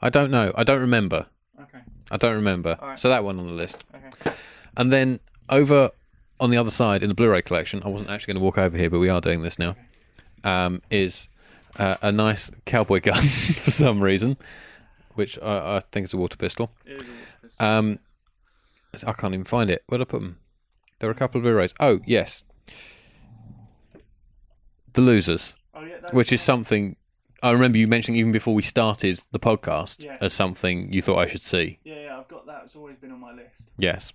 I 0.00 0.10
don't 0.10 0.30
know. 0.30 0.52
I 0.56 0.64
don't 0.64 0.80
remember. 0.80 1.26
Okay. 1.60 1.80
I 2.10 2.16
don't 2.16 2.34
remember. 2.34 2.78
Alright. 2.80 2.98
So 2.98 3.08
that 3.08 3.24
one 3.24 3.38
on 3.38 3.46
the 3.46 3.52
list. 3.52 3.84
Okay. 3.94 4.32
And 4.76 4.92
then 4.92 5.20
over 5.48 5.90
on 6.38 6.50
the 6.50 6.56
other 6.56 6.70
side 6.70 7.02
in 7.02 7.08
the 7.08 7.14
Blu-ray 7.14 7.42
collection, 7.42 7.82
I 7.84 7.88
wasn't 7.88 8.10
actually 8.10 8.34
going 8.34 8.40
to 8.40 8.44
walk 8.44 8.58
over 8.58 8.76
here, 8.76 8.88
but 8.88 8.98
we 8.98 9.08
are 9.08 9.20
doing 9.20 9.42
this 9.42 9.58
now. 9.58 9.76
Um, 10.42 10.80
is 10.90 11.28
uh, 11.78 11.96
a 12.00 12.10
nice 12.12 12.50
cowboy 12.64 13.00
gun 13.02 13.22
for 13.22 13.70
some 13.70 14.02
reason, 14.02 14.36
which 15.14 15.38
I, 15.42 15.76
I 15.76 15.80
think 15.92 16.04
is 16.04 16.14
a 16.14 16.16
water 16.16 16.36
pistol. 16.36 16.70
It 16.86 16.92
is 16.92 17.02
a 17.02 17.04
water 17.04 17.16
pistol. 17.42 17.66
Um, 17.66 17.98
I 19.06 19.12
can't 19.12 19.34
even 19.34 19.44
find 19.44 19.68
it. 19.68 19.82
Where'd 19.86 20.00
I 20.00 20.04
put 20.04 20.20
them? 20.20 20.38
There 20.98 21.08
were 21.08 21.12
a 21.14 21.16
couple 21.16 21.38
of 21.38 21.42
Blu-rays. 21.42 21.74
Oh 21.80 22.00
yes, 22.06 22.42
The 24.94 25.00
Losers, 25.00 25.54
Oh 25.74 25.82
yeah, 25.84 25.96
which 26.12 26.32
is 26.32 26.40
something 26.42 26.96
I 27.42 27.52
remember 27.52 27.78
you 27.78 27.86
mentioning 27.88 28.18
even 28.20 28.32
before 28.32 28.54
we 28.54 28.62
started 28.62 29.20
the 29.32 29.38
podcast 29.38 30.04
Yeah. 30.04 30.18
as 30.20 30.32
something 30.32 30.92
you 30.92 31.00
thought 31.02 31.18
I 31.18 31.26
should 31.26 31.42
see. 31.42 31.78
yeah, 31.84 31.94
yeah. 32.00 32.18
I've 32.18 32.28
got 32.28 32.46
that. 32.46 32.62
It's 32.64 32.76
always 32.76 32.96
been 32.96 33.12
on 33.12 33.20
my 33.20 33.32
list. 33.32 33.70
Yes. 33.78 34.12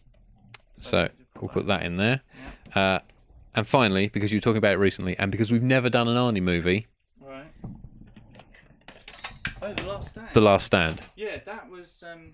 So 0.80 1.06
just 1.06 1.18
put 1.34 1.42
we'll 1.42 1.50
put 1.50 1.68
that 1.68 1.84
in 1.84 1.98
there. 1.98 2.22
Uh, 2.76 3.00
and 3.56 3.66
finally, 3.68 4.10
because 4.10 4.32
you 4.32 4.38
were 4.38 4.42
talking 4.42 4.58
about 4.58 4.74
it 4.74 4.80
recently, 4.80 5.18
and 5.18 5.32
because 5.32 5.52
we've 5.52 5.64
never 5.64 5.90
done 5.90 6.08
an 6.08 6.16
Arnie 6.18 6.42
movie, 6.44 6.88
Right. 7.22 7.46
Oh, 9.62 9.74
the 9.74 9.88
last 9.88 10.10
stand. 10.10 10.28
The 10.34 10.42
Last 10.42 10.66
Stand. 10.66 11.02
yeah, 11.16 11.38
that 11.46 11.70
was. 11.70 12.04
Um, 12.06 12.34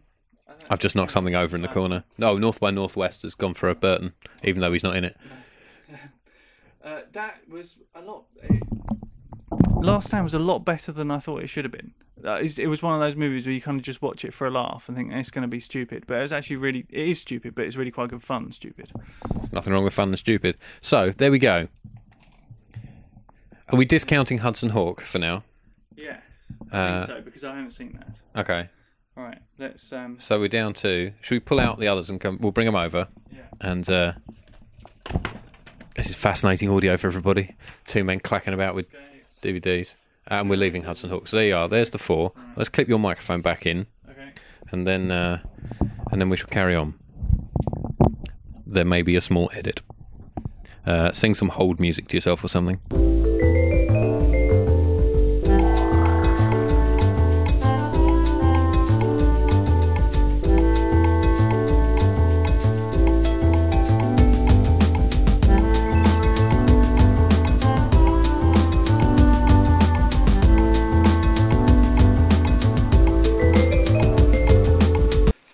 I've 0.70 0.80
just 0.80 0.96
knocked 0.96 1.12
something 1.12 1.36
over 1.36 1.56
in 1.56 1.62
the 1.62 1.68
corner. 1.70 2.04
No, 2.18 2.38
North 2.38 2.60
by 2.60 2.72
Northwest 2.72 3.22
has 3.22 3.36
gone 3.36 3.54
for 3.54 3.70
a 3.70 3.76
Burton, 3.76 4.14
even 4.44 4.60
though 4.62 4.74
he's 4.74 4.84
not 4.84 4.96
in 4.98 5.06
it. 5.06 5.16
Uh, 6.84 7.02
that 7.12 7.42
was 7.50 7.78
a 7.96 8.02
lot. 8.02 8.26
Last 9.82 10.10
time 10.10 10.24
was 10.24 10.34
a 10.34 10.40
lot 10.40 10.60
better 10.66 10.92
than 10.92 11.12
I 11.12 11.20
thought 11.20 11.42
it 11.44 11.48
should 11.48 11.66
have 11.66 11.72
been. 11.72 11.94
Uh, 12.24 12.36
it 12.58 12.68
was 12.68 12.84
one 12.84 12.94
of 12.94 13.00
those 13.00 13.16
movies 13.16 13.46
where 13.48 13.54
you 13.54 13.62
kind 13.62 13.80
of 13.80 13.84
just 13.84 14.02
watch 14.02 14.24
it 14.26 14.32
for 14.34 14.46
a 14.46 14.52
laugh 14.52 14.88
and 14.88 14.96
think 14.96 15.12
it's 15.12 15.32
going 15.32 15.42
to 15.42 15.48
be 15.48 15.60
stupid, 15.60 16.04
but 16.06 16.20
it 16.20 16.22
was 16.22 16.32
actually 16.34 16.56
really. 16.58 16.86
It 16.90 17.08
is 17.08 17.20
stupid, 17.20 17.56
but 17.56 17.66
it's 17.66 17.76
really 17.76 17.90
quite 17.92 18.10
good 18.10 18.22
fun. 18.22 18.52
Stupid. 18.52 18.92
There's 19.36 19.52
nothing 19.52 19.74
wrong 19.74 19.84
with 19.84 19.94
fun 19.94 20.10
and 20.10 20.20
stupid. 20.20 20.58
So 20.82 21.10
there 21.12 21.32
we 21.32 21.40
go. 21.40 21.68
Are 23.70 23.78
we 23.78 23.86
discounting 23.86 24.40
Hudson 24.40 24.70
Hawk 24.70 25.02
for 25.02 25.18
now? 25.18 25.44
Yes, 25.96 26.22
I 26.72 26.78
Uh, 26.78 27.00
think 27.06 27.18
so 27.18 27.22
because 27.24 27.44
I 27.44 27.56
haven't 27.56 27.72
seen 27.72 27.94
that. 28.00 28.20
Okay. 28.42 28.70
All 29.18 29.24
right, 29.24 29.40
let's. 29.58 29.92
Um, 29.92 30.20
So 30.20 30.40
we're 30.40 30.48
down 30.48 30.74
to. 30.76 31.14
Should 31.22 31.36
we 31.36 31.40
pull 31.40 31.60
out 31.60 31.80
the 31.80 31.88
others 31.88 32.10
and 32.10 32.20
come? 32.22 32.38
We'll 32.40 32.52
bring 32.52 32.66
them 32.66 32.76
over. 32.76 33.08
yeah. 33.32 33.42
And 33.62 33.90
uh, 33.90 34.14
this 36.02 36.10
is 36.10 36.16
fascinating 36.16 36.68
audio 36.68 36.98
for 36.98 37.06
everybody. 37.06 37.54
Two 37.86 38.04
men 38.04 38.20
clacking 38.20 38.56
about 38.56 38.74
with 38.74 38.88
DVDs. 39.44 39.94
Uh, 40.32 40.36
and 40.40 40.50
we're 40.50 40.56
leaving 40.56 40.84
Hudson 40.84 41.12
Hawk. 41.12 41.28
So 41.28 41.38
there 41.38 41.46
you 41.46 41.56
are. 41.56 41.68
There's 41.70 41.92
the 41.92 42.00
four. 42.00 42.32
Let's 42.56 42.70
clip 42.70 42.90
your 42.90 42.98
microphone 42.98 43.42
back 43.42 43.68
in, 43.68 43.86
Okay. 44.10 44.32
and 44.72 44.88
then 44.88 45.12
uh, 45.12 45.42
and 46.12 46.20
then 46.20 46.30
we 46.30 46.38
shall 46.38 46.48
carry 46.48 46.76
on. 46.76 46.96
There 48.66 48.84
may 48.84 49.04
be 49.04 49.16
a 49.16 49.22
small 49.22 49.52
edit. 49.54 49.84
Uh, 50.88 51.12
sing 51.12 51.36
some 51.36 51.50
hold 51.50 51.80
music 51.80 52.08
to 52.08 52.18
yourself 52.18 52.44
or 52.44 52.48
something. 52.48 52.80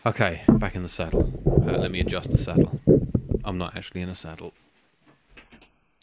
Okay, 0.07 0.41
back 0.47 0.75
in 0.75 0.83
the 0.83 0.87
saddle. 0.89 1.33
Uh, 1.45 1.77
let 1.77 1.91
me 1.91 1.99
adjust 1.99 2.31
the 2.31 2.37
saddle. 2.37 2.79
I'm 3.43 3.57
not 3.57 3.75
actually 3.75 4.01
in 4.01 4.09
a 4.09 4.15
saddle. 4.15 4.53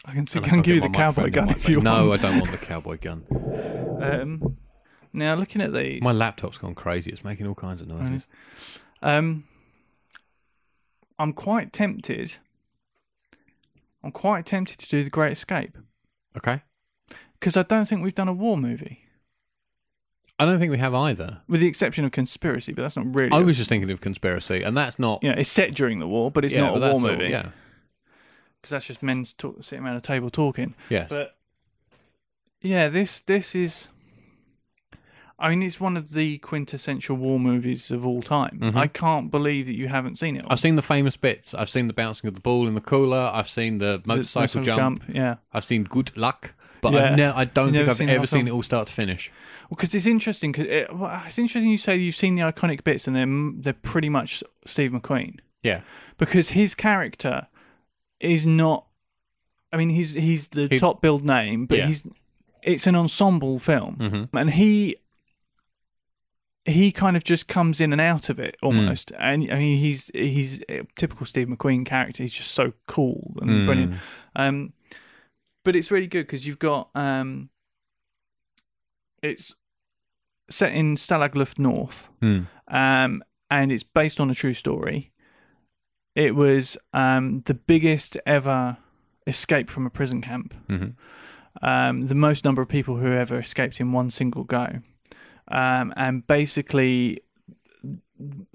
I 0.04 0.12
can 0.12 0.26
see. 0.26 0.40
Can 0.40 0.60
give 0.60 0.74
you 0.74 0.80
the 0.82 0.90
cowboy 0.90 1.30
gun 1.30 1.48
if 1.48 1.68
you 1.70 1.76
want. 1.80 1.84
No. 1.84 2.12
I 2.12 2.18
don't 2.18 2.38
want 2.38 2.50
the 2.50 2.64
cowboy 2.66 2.98
gun. 3.00 3.24
Um, 4.02 4.58
now 5.14 5.34
looking 5.34 5.62
at 5.62 5.72
these, 5.72 6.02
My 6.02 6.12
laptop's 6.12 6.58
gone 6.58 6.74
crazy. 6.74 7.10
It's 7.10 7.24
making 7.24 7.46
all 7.46 7.54
kinds 7.54 7.80
of 7.80 7.88
noises. 7.88 8.26
um, 9.02 9.44
I'm 11.18 11.32
quite 11.32 11.72
tempted. 11.72 12.34
I'm 14.02 14.12
quite 14.12 14.44
tempted 14.44 14.78
to 14.80 14.88
do 14.88 15.02
the 15.02 15.08
Great 15.08 15.32
Escape 15.32 15.78
Okay. 16.36 16.60
because 17.40 17.56
I 17.56 17.62
don't 17.62 17.86
think 17.88 18.02
we've 18.02 18.14
done 18.14 18.28
a 18.28 18.34
war 18.34 18.58
movie, 18.58 19.03
I 20.38 20.44
don't 20.44 20.58
think 20.58 20.70
we 20.72 20.78
have 20.78 20.94
either. 20.94 21.40
with 21.48 21.60
the 21.60 21.66
exception 21.68 22.04
of 22.04 22.10
Conspiracy. 22.12 22.72
But 22.72 22.82
that's 22.82 22.96
not 22.96 23.14
really. 23.14 23.30
I 23.32 23.40
was 23.40 23.56
just 23.56 23.68
thinking 23.68 23.90
of 23.90 24.00
conspiracy, 24.00 24.62
and 24.62 24.76
that's 24.76 24.98
not. 24.98 25.22
you 25.22 25.30
know, 25.30 25.36
it's 25.38 25.48
set 25.48 25.74
during 25.74 26.00
the 26.00 26.08
war, 26.08 26.30
but 26.30 26.44
it's 26.44 26.52
yeah, 26.54 26.62
not 26.62 26.74
but 26.74 26.82
a 26.82 26.86
war 26.86 26.92
all- 26.94 27.00
movie. 27.00 27.30
yeah. 27.30 27.50
because 28.60 28.70
that's 28.70 28.86
just 28.86 29.02
men 29.02 29.24
talk, 29.38 29.62
sitting 29.62 29.84
around 29.84 29.96
a 29.96 30.00
table 30.00 30.30
talking. 30.30 30.74
Yes. 30.90 31.08
But 31.10 31.36
yeah, 32.62 32.88
this 32.88 33.20
this 33.22 33.54
is. 33.54 33.88
I 35.38 35.50
mean, 35.50 35.62
it's 35.62 35.80
one 35.80 35.96
of 35.96 36.12
the 36.12 36.38
quintessential 36.38 37.16
war 37.16 37.38
movies 37.40 37.90
of 37.90 38.06
all 38.06 38.22
time. 38.22 38.60
Mhm. 38.62 38.76
I 38.76 38.86
can't 38.86 39.30
believe 39.32 39.66
that 39.66 39.74
you 39.74 39.88
haven't 39.88 40.16
seen 40.16 40.36
it. 40.36 40.44
I've 40.48 40.60
seen 40.60 40.76
the 40.76 40.82
famous 40.82 41.16
bits. 41.16 41.52
I've 41.54 41.68
seen 41.68 41.88
the 41.88 41.92
bouncing 41.92 42.28
of 42.28 42.34
the 42.34 42.40
ball 42.40 42.66
in 42.68 42.74
the 42.74 42.80
cooler. 42.80 43.30
I've 43.34 43.48
seen 43.48 43.78
the 43.78 43.98
The 44.02 44.02
motorcycle 44.08 44.60
motorcycle 44.60 44.62
jump. 44.62 45.04
Yeah, 45.12 45.36
I've 45.52 45.64
seen 45.64 45.84
Good 45.84 46.16
Luck, 46.16 46.54
but 46.92 46.92
Yeah. 46.94 47.14
Ne- 47.16 47.24
I 47.26 47.44
don't 47.44 47.66
You've 47.74 47.74
think 47.76 47.88
I've 47.88 47.96
seen 47.96 48.08
ever 48.10 48.26
seen 48.26 48.46
it 48.48 48.52
all 48.52 48.62
start 48.62 48.86
to 48.88 48.94
finish. 48.94 49.30
well, 49.62 49.76
because 49.76 49.94
it's 49.94 50.06
interesting. 50.06 50.52
Cause 50.52 50.66
it, 50.68 50.94
well, 50.94 51.22
it's 51.26 51.38
interesting 51.38 51.70
you 51.70 51.78
say 51.78 51.96
you've 51.96 52.14
seen 52.16 52.34
the 52.36 52.42
iconic 52.42 52.84
bits, 52.84 53.06
and 53.08 53.16
they're 53.16 53.62
they're 53.62 53.80
pretty 53.82 54.08
much 54.08 54.42
Steve 54.66 54.92
McQueen 54.92 55.38
Yeah. 55.62 55.80
because 56.18 56.50
his 56.50 56.74
character 56.74 57.48
is 58.20 58.46
not. 58.46 58.86
I 59.72 59.76
mean, 59.76 59.90
he's 59.90 60.12
he's 60.12 60.48
the 60.48 60.68
He- 60.70 60.78
top 60.78 61.02
billed 61.02 61.24
name, 61.24 61.66
but 61.66 61.78
Yeah. 61.78 61.86
he's 61.88 62.06
it's 62.62 62.86
an 62.86 62.94
ensemble 62.96 63.58
film, 63.58 63.94
hmm 64.30 64.38
and 64.38 64.50
he 64.50 64.96
he 66.66 66.90
kind 66.92 67.14
of 67.16 67.24
just 67.24 67.46
comes 67.46 67.78
in 67.80 67.92
and 67.92 68.00
out 68.00 68.30
of 68.30 68.38
it 68.38 68.56
almost. 68.62 69.12
And 69.18 69.50
I 69.52 69.56
mean, 69.56 69.76
he's 69.78 70.10
he's 70.14 70.62
a 70.70 70.82
typical 70.96 71.26
Steve 71.26 71.48
McQueen 71.48 71.84
character. 71.84 72.22
He's 72.22 72.32
just 72.32 72.52
so 72.52 72.72
cool 72.86 73.34
and 73.42 73.50
Mm. 73.50 73.66
brilliant. 73.66 73.94
Um, 74.34 74.72
but 75.64 75.74
it's 75.74 75.90
really 75.90 76.06
good 76.06 76.26
because 76.26 76.46
you've 76.46 76.58
got 76.58 76.90
um, 76.94 77.48
it's 79.22 79.54
set 80.50 80.72
in 80.72 80.96
Stalag 80.96 81.34
Luft 81.34 81.58
North, 81.58 82.10
Mm. 82.20 82.46
um, 82.68 83.22
and 83.50 83.72
it's 83.72 83.82
based 83.82 84.20
on 84.20 84.30
a 84.30 84.34
true 84.34 84.52
story. 84.54 85.12
It 86.14 86.34
was 86.34 86.76
um, 86.92 87.42
the 87.46 87.54
biggest 87.54 88.16
ever 88.26 88.76
escape 89.26 89.70
from 89.70 89.86
a 89.86 89.90
prison 89.90 90.20
camp 90.20 90.52
hmm 90.68 90.88
um, 91.62 92.08
the 92.08 92.14
most 92.16 92.44
number 92.44 92.60
of 92.60 92.68
people 92.68 92.96
who 92.96 93.12
ever 93.12 93.38
escaped 93.38 93.80
in 93.80 93.92
one 93.92 94.10
single 94.10 94.42
go. 94.42 94.80
Um, 95.46 95.94
and 95.96 96.26
basically, 96.26 97.20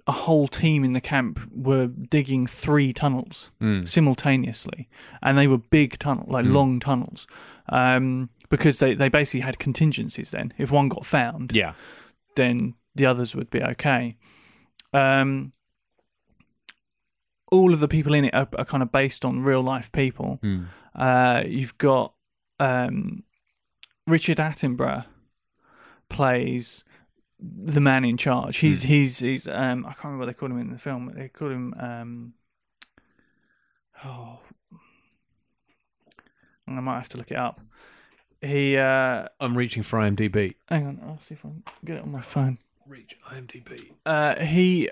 a 0.08 0.12
whole 0.12 0.48
team 0.48 0.84
in 0.84 0.92
the 0.94 1.02
camp 1.02 1.40
were 1.52 1.88
digging 1.88 2.46
three 2.48 2.92
tunnels 2.94 3.52
Mm. 3.62 3.88
simultaneously, 3.88 4.88
and 5.22 5.38
they 5.38 5.48
were 5.48 5.58
big 5.58 5.98
tunnel, 6.00 6.26
like 6.28 6.46
Mm. 6.46 6.54
long 6.54 6.80
tunnels, 6.80 7.28
um, 7.70 8.30
because 8.50 8.80
they, 8.80 8.94
they 8.96 9.10
basically 9.10 9.42
had 9.42 9.60
contingencies. 9.60 10.32
Then, 10.32 10.54
if 10.58 10.72
one 10.72 10.90
got 10.90 11.06
found, 11.06 11.52
Yeah. 11.54 11.74
then 12.36 12.76
the 12.96 13.06
others 13.06 13.36
would 13.36 13.50
be 13.50 13.62
okay. 13.64 14.16
Um, 14.94 15.54
all 17.52 17.74
of 17.74 17.80
the 17.80 17.88
people 17.88 18.14
in 18.14 18.26
it 18.26 18.34
are, 18.34 18.48
are 18.58 18.66
kind 18.66 18.84
of 18.84 18.92
based 18.92 19.26
on 19.26 19.42
real 19.42 19.62
life 19.62 19.92
people. 19.92 20.40
Mm. 20.44 20.68
Uh, 20.96 21.44
you've 21.48 21.78
got 21.78 22.14
um, 22.60 23.24
Richard 24.06 24.38
Attenborough 24.38 25.06
plays 26.10 26.84
the 27.40 27.80
man 27.82 28.04
in 28.06 28.18
charge. 28.18 28.58
He's 28.58 28.84
he's 28.84 29.20
he's 29.20 29.48
um, 29.48 29.86
I 29.86 29.94
can't 29.94 30.06
remember 30.06 30.20
what 30.20 30.26
they 30.28 30.34
called 30.34 30.52
him 30.52 30.60
in 30.60 30.72
the 30.72 30.78
film. 30.80 31.12
They 31.16 31.30
called 31.30 31.52
him 31.52 31.74
um, 31.80 32.34
oh, 34.06 34.40
I 36.68 36.72
might 36.72 36.98
have 36.98 37.10
to 37.10 37.18
look 37.18 37.32
it 37.32 37.38
up. 37.38 37.62
He 38.42 38.78
uh, 38.78 39.28
I'm 39.40 39.58
reaching 39.58 39.84
for 39.84 40.00
IMDb. 40.00 40.56
hang 40.68 40.88
on, 40.88 41.00
I'll 41.06 41.20
see 41.20 41.34
if 41.36 41.46
I 41.46 41.50
can 41.50 41.64
get 41.84 41.98
it 41.98 42.04
on 42.04 42.12
my 42.12 42.22
phone. 42.22 42.58
Reach 42.88 43.18
IMDb. 43.28 43.92
Uh, 44.06 44.36
he. 44.44 44.90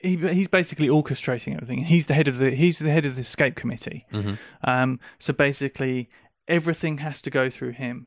He, 0.00 0.14
he's 0.16 0.46
basically 0.46 0.86
orchestrating 0.86 1.54
everything. 1.56 1.82
He's 1.86 2.06
the 2.06 2.14
head 2.14 2.28
of 2.28 2.38
the 2.38 2.50
he's 2.52 2.78
the 2.78 2.92
head 2.92 3.04
of 3.04 3.16
the 3.16 3.22
escape 3.22 3.56
committee. 3.56 4.06
hmm 4.12 4.34
Um, 4.62 5.00
so 5.18 5.32
basically, 5.32 6.08
everything 6.46 6.98
has 6.98 7.20
to 7.22 7.30
go 7.30 7.50
through 7.50 7.72
him. 7.72 8.06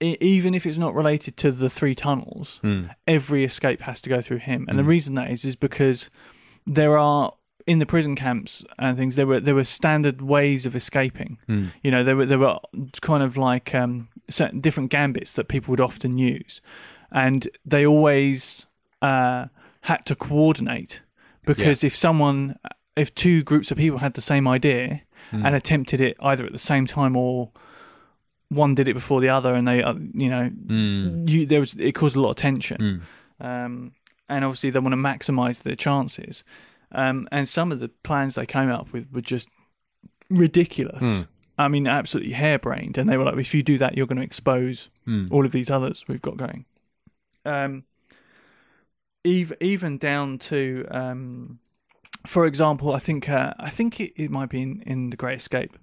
Even 0.00 0.54
if 0.54 0.64
it's 0.66 0.78
not 0.78 0.94
related 0.94 1.36
to 1.38 1.50
the 1.52 1.68
three 1.68 1.94
tunnels, 1.94 2.58
Mm. 2.62 2.90
every 3.06 3.44
escape 3.44 3.82
has 3.82 4.00
to 4.02 4.08
go 4.08 4.20
through 4.22 4.38
him. 4.38 4.64
And 4.68 4.78
the 4.78 4.82
Mm. 4.82 4.86
reason 4.88 5.14
that 5.16 5.30
is 5.30 5.44
is 5.44 5.56
because 5.56 6.08
there 6.66 6.96
are 6.96 7.32
in 7.66 7.78
the 7.78 7.86
prison 7.86 8.16
camps 8.16 8.64
and 8.78 8.96
things 8.96 9.16
there 9.16 9.26
were 9.26 9.38
there 9.40 9.54
were 9.54 9.64
standard 9.64 10.22
ways 10.22 10.64
of 10.66 10.74
escaping. 10.74 11.36
Mm. 11.48 11.72
You 11.82 11.90
know, 11.90 12.02
there 12.02 12.16
were 12.16 12.26
there 12.26 12.38
were 12.38 12.58
kind 13.02 13.22
of 13.22 13.36
like 13.36 13.74
um, 13.74 14.08
certain 14.30 14.60
different 14.60 14.90
gambits 14.90 15.34
that 15.34 15.48
people 15.48 15.70
would 15.72 15.80
often 15.80 16.16
use, 16.16 16.62
and 17.12 17.46
they 17.64 17.84
always 17.86 18.66
uh, 19.02 19.46
had 19.82 20.04
to 20.06 20.14
coordinate 20.14 21.02
because 21.44 21.84
if 21.84 21.94
someone 21.94 22.56
if 22.96 23.14
two 23.14 23.42
groups 23.42 23.70
of 23.70 23.76
people 23.78 23.98
had 23.98 24.14
the 24.14 24.20
same 24.20 24.48
idea 24.48 25.02
Mm. 25.32 25.44
and 25.46 25.54
attempted 25.54 26.00
it 26.00 26.16
either 26.20 26.44
at 26.46 26.52
the 26.52 26.58
same 26.58 26.86
time 26.86 27.14
or 27.16 27.50
one 28.50 28.74
did 28.74 28.86
it 28.88 28.94
before 28.94 29.20
the 29.20 29.28
other 29.30 29.54
and 29.54 29.66
they 29.66 29.82
uh, 29.82 29.94
you 30.12 30.28
know 30.28 30.50
Mm. 30.66 31.28
you 31.28 31.46
there 31.46 31.60
was 31.60 31.74
it 31.76 31.92
caused 31.92 32.16
a 32.16 32.20
lot 32.20 32.30
of 32.30 32.36
tension 32.36 33.02
Mm. 33.40 33.46
um, 33.46 33.92
and 34.28 34.44
obviously 34.44 34.70
they 34.70 34.78
want 34.80 34.92
to 34.92 34.96
maximize 34.96 35.62
their 35.62 35.76
chances 35.76 36.44
Um, 36.92 37.28
and 37.30 37.48
some 37.48 37.70
of 37.72 37.78
the 37.80 37.88
plans 38.02 38.34
they 38.34 38.46
came 38.46 38.68
up 38.70 38.92
with 38.92 39.06
were 39.12 39.20
just 39.22 39.48
ridiculous. 40.28 40.98
Hmm. 40.98 41.20
I 41.56 41.68
mean, 41.68 41.86
absolutely 41.86 42.32
harebrained. 42.32 42.98
And 42.98 43.08
they 43.08 43.16
were 43.16 43.24
like, 43.24 43.38
if 43.38 43.54
you 43.54 43.62
do 43.62 43.78
that, 43.78 43.96
you're 43.96 44.06
going 44.08 44.18
to 44.18 44.24
expose 44.24 44.88
Hmm. 45.04 45.28
all 45.30 45.44
of 45.46 45.52
these 45.52 45.70
others 45.70 46.04
we've 46.08 46.22
got 46.22 46.36
going. 46.36 46.64
Um, 47.44 47.84
even 49.24 49.56
even 49.60 49.98
down 49.98 50.38
to, 50.38 50.86
um, 50.90 51.58
for 52.26 52.46
example, 52.46 52.92
I 52.94 52.98
think 52.98 53.28
uh, 53.28 53.54
I 53.58 53.70
think 53.70 54.00
it, 54.00 54.12
it 54.16 54.30
might 54.30 54.48
be 54.48 54.62
in, 54.62 54.82
in 54.86 55.10
the 55.10 55.16
Great 55.16 55.36
Escape. 55.38 55.78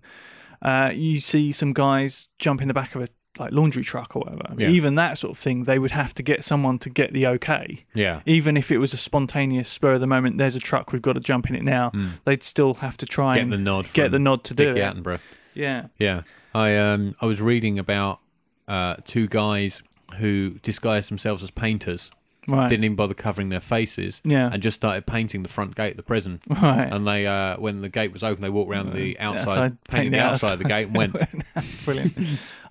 Uh, 0.61 0.91
you 0.93 1.19
see 1.19 1.51
some 1.51 1.73
guys 1.73 2.27
jump 2.39 2.61
in 2.61 2.67
the 2.67 2.73
back 2.73 2.95
of 2.95 3.01
a 3.01 3.07
like 3.39 3.51
laundry 3.51 3.83
truck 3.83 4.15
or 4.15 4.21
whatever. 4.23 4.55
Yeah. 4.57 4.69
Even 4.69 4.95
that 4.95 5.19
sort 5.19 5.31
of 5.31 5.37
thing, 5.37 5.65
they 5.65 5.77
would 5.77 5.91
have 5.91 6.15
to 6.15 6.23
get 6.23 6.43
someone 6.43 6.79
to 6.79 6.89
get 6.89 7.13
the 7.13 7.27
okay. 7.27 7.85
Yeah. 7.93 8.21
Even 8.25 8.57
if 8.57 8.71
it 8.71 8.79
was 8.79 8.93
a 8.93 8.97
spontaneous 8.97 9.69
spur 9.69 9.93
of 9.93 10.01
the 10.01 10.07
moment, 10.07 10.39
there's 10.39 10.55
a 10.55 10.59
truck, 10.59 10.91
we've 10.91 11.03
got 11.03 11.13
to 11.13 11.19
jump 11.19 11.47
in 11.47 11.55
it 11.55 11.63
now. 11.63 11.91
They'd 12.25 12.41
still 12.41 12.73
have 12.75 12.97
to 12.97 13.05
try 13.05 13.35
Get 13.35 13.43
and 13.43 13.53
the 13.53 13.57
nod. 13.59 13.93
get 13.93 14.11
the 14.11 14.17
nod 14.17 14.43
to 14.45 14.55
do 14.55 14.73
Dickie 14.73 14.79
it. 14.79 14.95
Attenborough. 14.95 15.19
Yeah, 15.53 15.87
Yeah, 15.99 16.21
I 16.55 16.75
um 16.77 17.15
I 17.21 17.27
was 17.27 17.39
reading 17.39 17.77
about 17.77 18.19
uh 18.67 18.95
two 19.05 19.27
guys 19.27 19.83
who 20.17 20.51
disguised 20.63 21.09
themselves 21.11 21.43
as 21.43 21.51
painters, 21.51 22.09
right. 22.47 22.69
didn't 22.69 22.85
even 22.85 22.95
bother 22.95 23.13
covering 23.13 23.49
their 23.49 23.59
faces, 23.59 24.21
Yeah. 24.23 24.49
and 24.51 24.61
just 24.63 24.75
started 24.75 25.05
painting 25.05 25.43
the 25.43 25.49
front 25.49 25.75
gate 25.75 25.91
of 25.91 25.97
the 25.97 26.03
prison. 26.03 26.39
right. 26.49 26.87
And 26.91 27.07
they 27.07 27.25
uh 27.27 27.57
when 27.57 27.81
the 27.81 27.89
gate 27.89 28.11
was 28.13 28.23
open, 28.23 28.41
they 28.41 28.49
walked 28.49 28.71
around 28.71 28.93
the 28.93 29.19
outside, 29.19 29.41
outside, 29.41 29.81
painted 29.83 29.91
painting 29.91 30.11
the 30.13 30.19
outside 30.19 30.53
of 30.53 30.59
the 30.59 30.65
gate, 30.65 30.87
and 30.87 30.95
went. 30.97 31.15
Brilliant. 31.85 32.17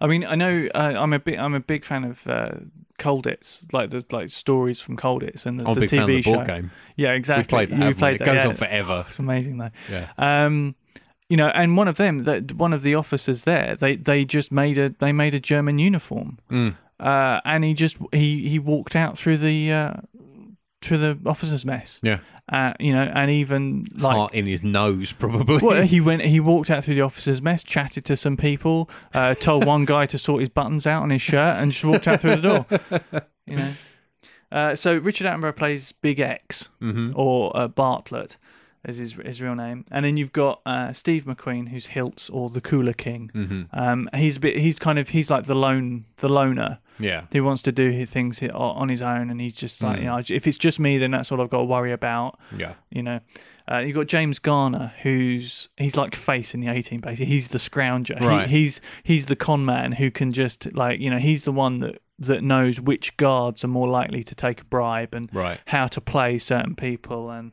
I 0.00 0.06
mean, 0.06 0.24
I 0.24 0.34
know 0.34 0.68
uh, 0.74 0.94
I'm 0.96 1.12
a 1.12 1.18
big 1.18 1.38
I'm 1.38 1.54
a 1.54 1.60
big 1.60 1.84
fan 1.84 2.04
of 2.04 2.26
uh, 2.26 2.52
Colditz, 2.98 3.70
like 3.72 3.90
there's 3.90 4.10
like 4.12 4.28
stories 4.30 4.80
from 4.80 4.96
Colditz 4.96 5.44
and 5.46 5.60
the, 5.60 5.66
I'm 5.68 5.74
the 5.74 5.82
TV 5.82 5.90
fan 5.90 6.00
of 6.00 6.06
the 6.08 6.22
show. 6.22 6.32
board 6.34 6.46
game. 6.46 6.70
Yeah, 6.96 7.12
exactly. 7.12 7.42
We've 7.42 7.48
played 7.48 7.70
that. 7.70 7.76
You 7.76 7.82
haven't 7.82 7.96
we? 7.96 7.98
played 7.98 8.20
It 8.20 8.24
goes 8.24 8.34
yeah. 8.36 8.48
on 8.48 8.54
forever. 8.54 9.04
It's 9.06 9.18
amazing 9.18 9.58
though. 9.58 9.70
Yeah. 9.90 10.08
Um, 10.18 10.74
you 11.28 11.36
know, 11.36 11.48
and 11.48 11.76
one 11.76 11.88
of 11.88 11.96
them, 11.96 12.22
that 12.22 12.52
one 12.52 12.72
of 12.72 12.82
the 12.82 12.94
officers 12.94 13.44
there, 13.44 13.74
they 13.76 13.96
they 13.96 14.24
just 14.24 14.52
made 14.52 14.78
a 14.78 14.90
they 14.90 15.12
made 15.12 15.34
a 15.34 15.40
German 15.40 15.78
uniform, 15.78 16.38
Mm. 16.50 16.76
Uh, 17.00 17.40
and 17.44 17.64
he 17.64 17.74
just 17.74 17.96
he 18.12 18.48
he 18.48 18.58
walked 18.58 18.96
out 18.96 19.18
through 19.18 19.38
the 19.38 19.72
uh, 19.72 19.94
through 20.82 20.98
the 20.98 21.18
officers' 21.26 21.64
mess. 21.64 22.00
Yeah. 22.02 22.18
Uh, 22.48 22.72
you 22.78 22.92
know, 22.92 23.02
and 23.02 23.30
even 23.30 23.86
like 23.96 24.16
Heart 24.16 24.34
in 24.34 24.46
his 24.46 24.62
nose, 24.62 25.12
probably. 25.12 25.58
well, 25.60 25.82
he 25.82 26.00
went. 26.02 26.22
He 26.22 26.38
walked 26.38 26.70
out 26.70 26.84
through 26.84 26.94
the 26.94 27.00
officers' 27.02 27.42
mess, 27.42 27.64
chatted 27.64 28.04
to 28.04 28.16
some 28.16 28.36
people, 28.36 28.88
uh, 29.14 29.34
told 29.34 29.66
one 29.66 29.84
guy 29.84 30.06
to 30.06 30.18
sort 30.18 30.40
his 30.40 30.48
buttons 30.48 30.86
out 30.86 31.02
on 31.02 31.10
his 31.10 31.22
shirt, 31.22 31.56
and 31.56 31.72
just 31.72 31.84
walked 31.84 32.06
out 32.06 32.20
through 32.20 32.36
the 32.36 32.42
door. 32.42 33.20
You 33.46 33.56
know. 33.56 33.72
Uh, 34.52 34.74
so 34.76 34.96
Richard 34.96 35.26
Attenborough 35.26 35.56
plays 35.56 35.90
Big 35.90 36.20
X 36.20 36.68
hmm 36.80 37.10
or 37.16 37.56
uh, 37.56 37.66
Bartlett, 37.66 38.38
as 38.86 38.96
his 38.98 39.12
his 39.14 39.42
real 39.42 39.54
name, 39.54 39.84
and 39.90 40.04
then 40.04 40.16
you've 40.16 40.32
got 40.32 40.60
uh, 40.64 40.92
Steve 40.92 41.24
McQueen, 41.24 41.68
who's 41.68 41.88
Hilts 41.88 42.30
or 42.32 42.48
the 42.48 42.60
Cooler 42.60 42.92
King. 42.94 43.30
hmm 43.34 43.62
Um, 43.72 44.08
he's 44.14 44.36
a 44.38 44.40
bit. 44.40 44.58
He's 44.58 44.78
kind 44.78 44.98
of. 44.98 45.10
He's 45.10 45.30
like 45.30 45.44
the 45.46 45.54
lone. 45.54 46.04
The 46.18 46.28
loner 46.28 46.78
Yeah. 46.98 47.22
who 47.32 47.44
wants 47.44 47.60
to 47.62 47.72
do 47.72 47.90
his 47.90 48.10
things 48.10 48.42
on 48.42 48.88
his 48.88 49.02
own, 49.02 49.28
and 49.30 49.40
he's 49.40 49.54
just 49.54 49.82
like, 49.82 49.98
Mm. 49.98 50.00
you 50.00 50.06
know, 50.06 50.22
if 50.36 50.46
it's 50.46 50.56
just 50.56 50.80
me, 50.80 50.96
then 50.98 51.10
that's 51.10 51.30
all 51.30 51.42
I've 51.42 51.50
got 51.50 51.58
to 51.58 51.64
worry 51.64 51.92
about 51.92 52.38
Yeah. 52.56 52.74
you 52.90 53.02
know. 53.02 53.20
Uh, 53.70 53.78
you've 53.78 53.96
got 53.96 54.06
James 54.06 54.38
Garner, 54.38 54.92
who's 55.02 55.68
he's 55.76 55.96
like 55.96 56.14
face 56.14 56.54
in 56.54 56.60
the 56.60 56.68
A-Team 56.68 57.00
basically. 57.00 57.26
He's 57.26 57.48
the 57.48 57.58
scrounger. 57.58 58.18
Right. 58.20 58.48
He, 58.48 58.62
he's 58.62 58.80
he's 59.02 59.26
the 59.26 59.34
con 59.36 59.64
man 59.64 59.92
who 59.92 60.10
can 60.12 60.32
just 60.32 60.72
like 60.74 61.00
you 61.00 61.10
know 61.10 61.18
he's 61.18 61.42
the 61.42 61.50
one 61.52 61.80
that 61.80 62.00
that 62.18 62.42
knows 62.44 62.80
which 62.80 63.16
guards 63.16 63.64
are 63.64 63.68
more 63.68 63.88
likely 63.88 64.22
to 64.22 64.34
take 64.36 64.60
a 64.60 64.64
bribe 64.64 65.14
and 65.16 65.28
Right. 65.34 65.58
how 65.66 65.86
to 65.88 66.00
play 66.00 66.38
certain 66.38 66.74
people. 66.76 67.28
And 67.30 67.50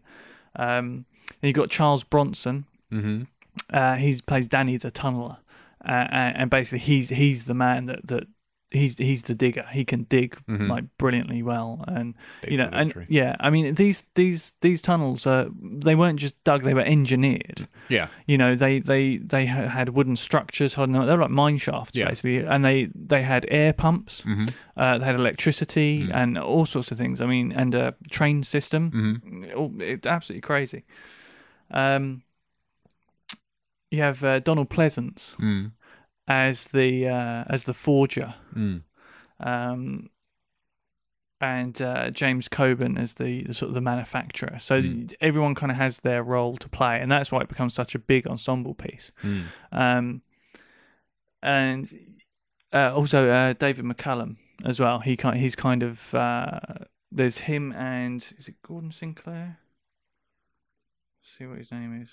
um, 0.55 1.05
and 1.41 1.47
you've 1.47 1.55
got 1.55 1.69
Charles 1.69 2.03
Bronson. 2.03 2.65
hmm 2.89 3.23
Uh, 3.69 3.95
he 3.95 4.19
plays 4.25 4.47
Danny 4.47 4.77
the 4.77 4.91
tunneler, 4.91 5.37
uh, 5.85 6.07
and, 6.09 6.37
and 6.37 6.49
basically 6.49 6.79
he's 6.79 7.09
he's 7.09 7.45
the 7.45 7.53
man 7.53 7.85
that 7.87 8.07
that. 8.07 8.27
He's 8.75 8.97
he's 8.97 9.21
the 9.21 9.35
digger. 9.35 9.67
He 9.71 9.85
can 9.85 10.07
dig 10.09 10.35
Mhm. 10.49 10.67
like 10.67 10.85
brilliantly 10.97 11.43
well, 11.43 11.85
and 11.87 12.15
Dig 12.41 12.53
you 12.53 12.57
know, 12.57 12.69
and 12.73 12.91
yeah, 13.07 13.35
I 13.39 13.51
mean 13.51 13.75
these 13.75 14.03
these 14.15 14.53
these 14.61 14.81
tunnels, 14.81 15.27
uh, 15.27 15.49
they 15.61 15.93
weren't 15.93 16.19
just 16.19 16.43
dug; 16.43 16.63
they 16.63 16.73
were 16.73 16.81
engineered. 16.81 17.67
Yeah. 17.89 18.07
You 18.25 18.39
know, 18.39 18.55
they 18.55 18.79
they 18.79 19.17
they 19.17 19.45
had 19.45 19.89
wooden 19.89 20.15
structures. 20.15 20.75
I 20.75 20.87
don't 20.87 21.05
they 21.05 21.13
were 21.15 21.21
like 21.21 21.29
mine 21.29 21.59
shafts 21.59 21.95
Yeah. 21.95 22.09
basically, 22.09 22.39
and 22.47 22.65
they 22.65 22.89
they 22.95 23.21
had 23.21 23.45
air 23.49 23.73
pumps, 23.73 24.21
hmm 24.23 24.47
uh, 24.75 24.97
they 24.97 25.05
had 25.05 25.19
electricity, 25.19 26.07
Mhm. 26.07 26.11
and 26.15 26.37
all 26.39 26.65
sorts 26.65 26.89
of 26.91 26.97
things. 26.97 27.21
I 27.21 27.27
mean, 27.27 27.51
and 27.51 27.75
a 27.75 27.93
train 28.09 28.41
system. 28.43 28.89
hmm 28.91 29.43
Oh, 29.55 29.71
It's 29.79 30.07
absolutely 30.07 30.41
crazy. 30.41 30.83
Um, 31.73 32.23
you 33.91 34.01
have 34.01 34.23
uh, 34.23 34.39
Donald 34.39 34.69
Pleasence 34.69 35.35
Mm. 35.37 35.71
as 36.27 36.65
the 36.67 37.07
uh, 37.07 37.43
as 37.47 37.65
the 37.65 37.73
forger 37.73 38.33
Mm. 38.55 38.83
um, 39.39 40.09
and 41.41 41.81
uh, 41.81 42.09
James 42.09 42.47
Coburn 42.47 42.97
as 42.97 43.15
the, 43.15 43.43
the 43.43 43.53
sort 43.53 43.67
of 43.69 43.73
the 43.73 43.81
manufacturer. 43.81 44.57
So 44.59 44.81
Mm. 44.81 45.13
everyone 45.19 45.55
kind 45.55 45.71
of 45.71 45.77
has 45.77 45.99
their 45.99 46.23
role 46.23 46.55
to 46.57 46.69
play, 46.69 46.99
and 47.01 47.11
that's 47.11 47.31
why 47.31 47.41
it 47.41 47.49
becomes 47.49 47.73
such 47.73 47.95
a 47.95 47.99
big 47.99 48.27
ensemble 48.27 48.73
piece. 48.73 49.11
Mm. 49.23 49.43
Um, 49.71 50.21
and 51.41 51.93
uh, 52.71 52.93
also 52.95 53.29
uh, 53.29 53.53
David 53.53 53.85
McCallum 53.85 54.37
as 54.63 54.79
well. 54.79 54.99
He 54.99 55.17
kind 55.17 55.37
he's 55.37 55.55
kind 55.55 55.83
of 55.83 56.13
uh, 56.15 56.59
there's 57.11 57.39
him 57.39 57.71
and 57.73 58.21
is 58.37 58.47
it 58.47 58.55
Gordon 58.61 58.91
Sinclair? 58.91 59.57
See 61.37 61.45
what 61.45 61.57
his 61.57 61.71
name 61.71 62.01
is. 62.01 62.09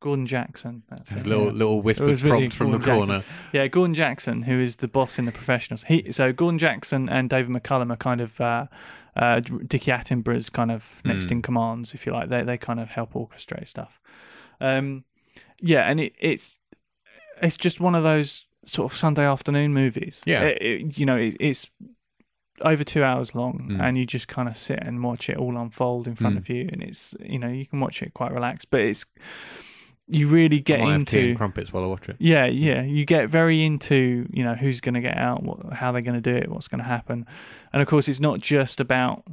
Gordon 0.00 0.26
Jackson. 0.26 0.84
That's 0.88 1.10
His 1.10 1.22
it, 1.24 1.28
little 1.28 1.46
yeah. 1.46 1.52
little 1.52 1.78
It 1.80 1.84
whispered 1.84 2.06
was 2.08 2.22
really 2.22 2.48
prompt 2.48 2.54
from 2.56 2.70
the 2.70 2.78
corner. 2.78 3.24
Yeah, 3.52 3.66
Gordon 3.66 3.94
Jackson, 3.94 4.42
who 4.42 4.60
is 4.60 4.76
the 4.76 4.86
boss 4.86 5.18
in 5.18 5.24
the 5.24 5.32
professionals. 5.32 5.84
He 5.84 6.12
so 6.12 6.32
Gordon 6.32 6.58
Jackson 6.58 7.08
and 7.08 7.28
David 7.28 7.50
McCallum 7.50 7.92
are 7.92 7.96
kind 7.96 8.20
of 8.20 8.40
uh, 8.40 8.66
uh, 9.16 9.40
Dickie 9.40 9.90
Attenborough's 9.90 10.50
kind 10.50 10.70
of 10.70 11.00
next 11.04 11.26
Mm. 11.26 11.32
in 11.32 11.42
commands, 11.42 11.94
if 11.94 12.06
you 12.06 12.12
like. 12.12 12.28
They 12.28 12.42
they 12.42 12.56
kind 12.58 12.78
of 12.78 12.90
help 12.90 13.14
orchestrate 13.14 13.66
stuff. 13.66 14.00
Um, 14.60 15.04
yeah, 15.60 15.90
and 15.90 15.98
it, 15.98 16.12
it's 16.20 16.60
it's 17.42 17.56
just 17.56 17.80
one 17.80 17.96
of 17.96 18.04
those 18.04 18.46
sort 18.62 18.92
of 18.92 18.96
Sunday 18.96 19.24
afternoon 19.26 19.72
movies. 19.72 20.22
Yeah. 20.26 20.42
It- 20.42 20.96
you 20.98 21.06
know, 21.06 21.16
it, 21.16 21.36
it's 21.40 21.70
over 22.62 22.84
two 22.84 23.02
hours 23.04 23.34
long, 23.34 23.68
Mm. 23.72 23.80
and 23.80 23.96
you 23.96 24.04
just 24.06 24.28
kind 24.28 24.48
of 24.48 24.56
sit 24.56 24.78
and 24.82 25.02
watch 25.02 25.28
it 25.30 25.36
all 25.36 25.56
unfold 25.56 26.06
in 26.08 26.14
front 26.14 26.34
Mm. 26.36 26.38
of 26.38 26.48
you, 26.48 26.68
and 26.72 26.82
it's 26.82 27.14
you 27.20 27.38
know 27.38 27.48
you 27.48 27.66
can 27.66 27.80
watch 27.80 28.02
it 28.02 28.14
quite 28.14 28.32
relaxed, 28.32 28.70
but 28.70 28.80
it's 28.80 29.04
you 30.10 30.26
really 30.26 30.58
get 30.60 30.80
I 30.80 30.84
might 30.84 30.92
have 30.92 31.04
tea 31.06 31.20
into 31.30 31.36
crumpets 31.36 31.70
while 31.72 31.84
I 31.84 31.86
watch 31.86 32.08
it. 32.08 32.16
yeah, 32.18 32.46
yeah. 32.46 32.82
You 32.82 33.04
get 33.04 33.28
very 33.28 33.62
into, 33.62 34.26
you 34.32 34.42
know, 34.42 34.54
who's 34.54 34.80
going 34.80 34.94
to 34.94 35.02
get 35.02 35.18
out, 35.18 35.42
what, 35.42 35.74
how 35.74 35.92
they're 35.92 36.00
going 36.00 36.20
to 36.20 36.30
do 36.32 36.34
it, 36.34 36.50
what's 36.50 36.66
going 36.66 36.82
to 36.82 36.88
happen. 36.88 37.26
And 37.74 37.82
of 37.82 37.88
course, 37.88 38.08
it's 38.08 38.18
not 38.20 38.40
just 38.40 38.80
about 38.80 39.24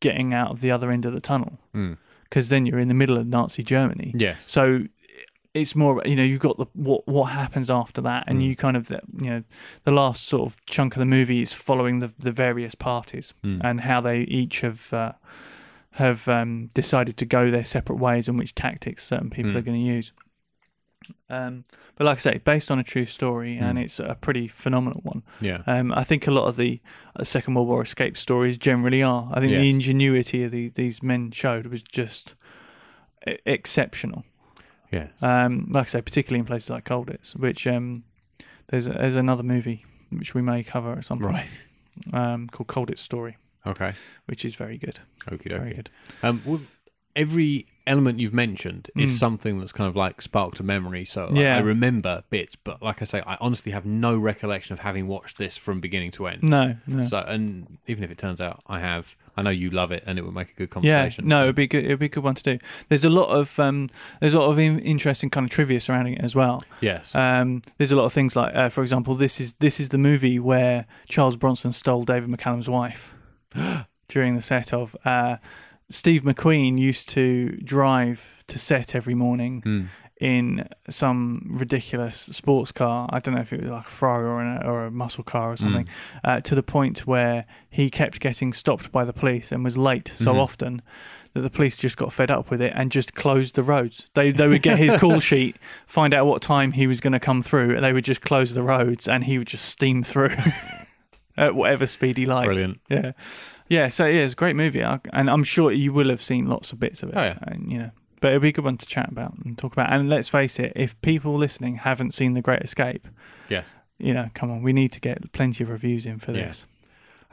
getting 0.00 0.32
out 0.32 0.50
of 0.50 0.62
the 0.62 0.70
other 0.72 0.90
end 0.90 1.04
of 1.04 1.12
the 1.12 1.20
tunnel, 1.20 1.58
Mm. 1.74 1.98
because 2.24 2.48
then 2.48 2.64
you're 2.64 2.78
in 2.78 2.88
the 2.88 2.94
middle 2.94 3.18
of 3.18 3.26
Nazi 3.26 3.62
Germany. 3.62 4.12
Yeah. 4.16 4.36
So 4.46 4.84
it's 5.54 5.74
more, 5.76 6.02
you 6.04 6.16
know, 6.16 6.22
you've 6.24 6.40
got 6.40 6.58
the 6.58 6.66
what 6.74 7.06
what 7.06 7.26
happens 7.30 7.70
after 7.70 8.00
that, 8.02 8.24
and 8.26 8.40
Mm. 8.40 8.44
you 8.46 8.56
kind 8.56 8.76
of, 8.76 8.90
you 8.90 9.30
know, 9.30 9.42
the 9.84 9.92
last 9.92 10.26
sort 10.26 10.50
of 10.52 10.64
chunk 10.66 10.94
of 10.96 10.98
the 10.98 11.06
movie 11.06 11.40
is 11.40 11.52
following 11.54 12.00
the 12.00 12.12
the 12.18 12.32
various 12.32 12.74
parties 12.74 13.32
Mm. 13.44 13.60
and 13.64 13.80
how 13.82 14.00
they 14.00 14.22
each 14.22 14.60
have. 14.62 14.92
Uh, 14.92 15.12
have 15.98 16.26
um, 16.28 16.70
decided 16.74 17.16
to 17.16 17.24
go 17.24 17.50
their 17.50 17.62
separate 17.62 18.00
ways 18.00 18.26
and 18.28 18.36
which 18.36 18.52
tactics 18.56 19.04
certain 19.04 19.30
people 19.30 19.52
Mm. 19.52 19.56
are 19.58 19.60
going 19.62 19.80
to 19.80 19.86
use. 19.94 20.10
Um, 21.30 21.62
but 21.94 22.04
like 22.04 22.16
I 22.18 22.20
say, 22.20 22.38
based 22.38 22.68
on 22.72 22.80
a 22.80 22.82
true 22.82 23.04
story, 23.04 23.56
and 23.56 23.78
Mm. 23.78 23.84
it's 23.84 24.00
a 24.00 24.16
pretty 24.20 24.48
phenomenal 24.48 25.02
one. 25.04 25.22
Yeah. 25.40 25.62
Um, 25.68 25.92
I 25.92 26.02
think 26.02 26.26
a 26.26 26.32
lot 26.32 26.48
of 26.48 26.56
the 26.56 26.80
uh, 27.14 27.22
Second 27.22 27.54
World 27.54 27.68
War 27.68 27.80
escape 27.82 28.16
stories 28.16 28.58
generally 28.58 29.04
are. 29.04 29.30
I 29.32 29.38
think 29.38 29.52
the 29.52 29.70
ingenuity 29.70 30.42
of 30.42 30.50
the, 30.50 30.70
these 30.70 31.00
men 31.00 31.30
showed 31.30 31.66
was 31.68 31.80
just 31.84 32.34
exceptional. 33.46 34.24
Yes. 34.94 35.10
Um, 35.22 35.66
like 35.70 35.86
I 35.86 35.88
say, 35.88 36.02
particularly 36.02 36.40
in 36.40 36.46
places 36.46 36.70
like 36.70 36.84
Colditz, 36.84 37.34
which 37.36 37.66
um, 37.66 38.04
there's 38.68 38.86
there's 38.86 39.16
another 39.16 39.42
movie 39.42 39.84
which 40.10 40.34
we 40.34 40.42
may 40.42 40.62
cover 40.62 40.92
at 40.92 41.04
some 41.04 41.18
point 41.18 41.34
Right. 41.34 41.60
um, 42.32 42.48
called 42.48 42.68
Colditz 42.68 42.98
Story, 43.00 43.36
Okay. 43.66 43.92
which 44.26 44.44
is 44.44 44.54
very 44.54 44.78
good, 44.78 45.00
Okie 45.26 45.48
very 45.50 45.74
good. 45.74 45.90
Um, 46.22 46.40
well, 46.46 46.60
every 47.16 47.66
element 47.86 48.18
you've 48.18 48.32
mentioned 48.32 48.90
is 48.96 49.10
Mm. 49.14 49.18
something 49.18 49.58
that's 49.58 49.72
kind 49.72 49.88
of 49.88 49.94
like 49.96 50.22
sparked 50.22 50.58
a 50.58 50.62
memory. 50.62 51.04
So 51.04 51.26
like, 51.26 51.36
Yeah. 51.36 51.56
I 51.56 51.60
remember 51.60 52.24
bits, 52.30 52.56
but 52.56 52.80
like 52.80 53.02
I 53.02 53.04
say, 53.04 53.22
I 53.26 53.36
honestly 53.40 53.72
have 53.72 53.84
no 53.84 54.16
recollection 54.18 54.72
of 54.72 54.78
having 54.80 55.06
watched 55.06 55.36
this 55.36 55.56
from 55.58 55.80
beginning 55.80 56.10
to 56.12 56.26
end. 56.26 56.42
No, 56.42 56.76
no. 56.86 57.04
So, 57.04 57.18
and 57.18 57.66
even 57.86 58.02
if 58.02 58.10
it 58.10 58.16
turns 58.18 58.40
out 58.40 58.62
I 58.66 58.80
have, 58.80 59.14
I 59.36 59.42
know 59.42 59.50
you 59.50 59.68
love 59.68 59.90
it, 59.92 60.02
and 60.06 60.18
it 60.18 60.22
would 60.24 60.32
make 60.34 60.50
a 60.50 60.54
good 60.54 60.70
conversation. 60.70 61.24
Yeah, 61.24 61.28
no, 61.28 61.42
it'd 61.42 61.56
be 61.56 61.66
good. 61.66 61.84
It'd 61.84 61.98
be 61.98 62.06
a 62.06 62.08
good 62.08 62.22
one 62.24 62.36
to 62.36 62.42
do. 62.42 62.58
There's 62.88 63.04
a 63.04 63.10
lot 63.10 63.26
of 63.28 63.58
um, 63.58 63.88
there's 64.20 64.32
a 64.34 64.38
lot 64.40 64.48
of 64.50 64.58
in- 64.58 64.78
interesting 64.78 65.28
kind 65.28 65.44
of 65.44 65.50
trivia 65.50 65.80
surrounding 65.80 66.14
it 66.14 66.20
as 66.24 66.34
well. 66.34 66.62
Yes. 66.80 67.14
Um, 67.14 67.62
there's 67.76 67.90
a 67.92 67.96
lot 67.96 68.04
of 68.04 68.12
things 68.12 68.36
like, 68.36 68.54
uh, 68.54 68.68
for 68.68 68.80
example, 68.82 69.12
this 69.14 69.40
is 69.40 69.54
this 69.54 69.78
is 69.80 69.88
the 69.90 69.98
movie 69.98 70.38
where 70.38 70.86
Charles 71.08 71.36
Bronson 71.36 71.72
stole 71.72 72.04
David 72.04 72.30
McCallum's 72.30 72.68
wife 72.70 73.12
during 74.08 74.36
the 74.36 74.42
set 74.42 74.72
of 74.72 74.96
uh, 75.04 75.36
Steve 75.94 76.22
McQueen 76.22 76.78
used 76.78 77.08
to 77.10 77.50
drive 77.58 78.42
to 78.48 78.58
set 78.58 78.94
every 78.94 79.14
morning 79.14 79.60
Hmm. 79.62 79.82
in 80.20 80.68
some 80.90 81.46
ridiculous 81.48 82.16
sports 82.16 82.72
car. 82.72 83.08
I 83.12 83.18
don't 83.20 83.34
know 83.34 83.40
if 83.42 83.52
it 83.52 83.60
was 83.62 83.70
like 83.70 83.86
a 83.86 83.90
Ferrari 83.90 84.26
or, 84.26 84.40
an, 84.40 84.66
or 84.66 84.86
a 84.86 84.90
muscle 84.90 85.24
car 85.24 85.52
or 85.52 85.56
something. 85.56 85.86
Uh, 86.24 86.40
to 86.40 86.54
the 86.54 86.62
point 86.62 87.06
where 87.06 87.44
he 87.70 87.90
kept 87.90 88.18
getting 88.20 88.52
stopped 88.52 88.90
by 88.90 89.04
the 89.04 89.12
police 89.12 89.52
and 89.52 89.62
was 89.64 89.76
late 89.78 90.10
so 90.14 90.32
Mhm. 90.34 90.40
often 90.40 90.82
that 91.32 91.40
the 91.42 91.50
police 91.50 91.76
just 91.76 91.96
got 91.96 92.12
fed 92.12 92.30
up 92.30 92.50
with 92.50 92.60
it 92.60 92.72
and 92.76 92.90
just 92.92 93.14
closed 93.14 93.54
the 93.56 93.62
roads. 93.62 94.10
They 94.14 94.30
they 94.32 94.48
would 94.48 94.62
get 94.62 94.78
his 94.78 94.96
call 95.00 95.20
sheet, 95.20 95.56
find 95.86 96.12
out 96.14 96.26
what 96.26 96.42
time 96.42 96.72
he 96.72 96.86
was 96.86 97.00
going 97.00 97.12
to 97.12 97.20
come 97.20 97.40
through, 97.42 97.74
and 97.74 97.84
they 97.84 97.92
would 97.92 98.04
just 98.04 98.20
close 98.22 98.54
the 98.54 98.62
roads, 98.62 99.06
and 99.08 99.24
he 99.24 99.38
would 99.38 99.48
just 99.48 99.64
steam 99.64 100.02
through 100.04 100.30
at 101.36 101.54
whatever 101.54 101.86
speed 101.86 102.16
he 102.16 102.26
liked. 102.26 102.46
Brilliant. 102.46 102.80
Yeah, 102.88 103.12
yeah. 103.68 103.88
So 103.88 104.06
yeah, 104.06 104.22
it's 104.22 104.32
a 104.34 104.36
great 104.36 104.56
movie, 104.56 104.84
I- 104.84 105.00
and 105.12 105.28
I'm 105.30 105.44
sure 105.44 105.72
you 105.72 105.92
will 105.92 106.08
have 106.10 106.22
seen 106.22 106.46
lots 106.48 106.72
of 106.72 106.80
bits 106.80 107.02
of 107.02 107.10
it. 107.10 107.16
Oh, 107.16 107.22
yeah. 107.22 107.38
and 107.42 107.72
you 107.72 107.78
know. 107.78 107.90
But 108.20 108.28
it'll 108.28 108.40
be 108.40 108.48
a 108.48 108.52
good 108.52 108.64
one 108.64 108.78
to 108.78 108.86
chat 108.86 109.10
about 109.10 109.34
and 109.44 109.58
talk 109.58 109.72
about. 109.74 109.92
And 109.92 110.08
let's 110.08 110.28
face 110.28 110.58
it, 110.58 110.72
if 110.74 110.98
people 111.02 111.34
listening 111.34 111.76
haven't 111.76 112.12
seen 112.14 112.32
The 112.32 112.40
Great 112.40 112.62
Escape, 112.62 113.06
Yes. 113.50 113.74
you 113.98 114.14
know, 114.14 114.30
come 114.32 114.50
on, 114.50 114.62
we 114.62 114.72
need 114.72 114.92
to 114.92 115.00
get 115.00 115.30
plenty 115.32 115.62
of 115.62 115.68
reviews 115.68 116.06
in 116.06 116.18
for 116.18 116.32
Yeah. 116.32 116.46
this. 116.46 116.66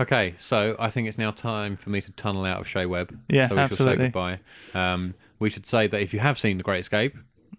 Okay, 0.02 0.34
so 0.38 0.76
I 0.80 0.90
think 0.90 1.08
it's 1.08 1.18
now 1.18 1.32
time 1.32 1.78
for 1.78 1.92
me 1.92 2.02
to 2.02 2.12
tunnel 2.14 2.44
out 2.44 2.60
of 2.60 2.68
Chez 2.68 2.88
Webb. 2.88 3.18
Yeah, 3.30 3.48
so 3.48 3.56
we 3.56 3.62
absolutely. 3.62 4.10
shall 4.12 4.12
say 4.28 4.40
goodbye. 4.74 4.84
Um, 4.94 5.14
we 5.40 5.50
should 5.50 5.66
say 5.66 5.88
that 5.88 6.02
if 6.02 6.14
you 6.14 6.20
have 6.20 6.38
seen 6.38 6.58
The 6.58 6.64
Great 6.64 6.80
Escape, 6.82 7.16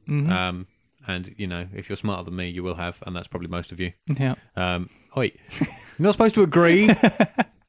Mhm. 0.09 0.29
um, 0.31 0.67
and 1.07 1.35
you 1.39 1.47
know 1.47 1.69
if 1.75 1.89
you're 1.89 1.97
smarter 1.97 2.25
than 2.25 2.37
me, 2.37 2.49
you 2.51 2.63
will 2.63 2.75
have, 2.75 2.99
and 3.07 3.17
that's 3.17 3.29
probably 3.29 3.49
most 3.49 3.73
of 3.73 3.81
you. 3.81 3.93
yeah. 4.19 4.35
Um, 4.57 4.91
oi, 5.17 5.33
you're 5.61 5.69
not 6.01 6.13
supposed 6.13 6.35
to 6.35 6.43
agree. 6.43 6.91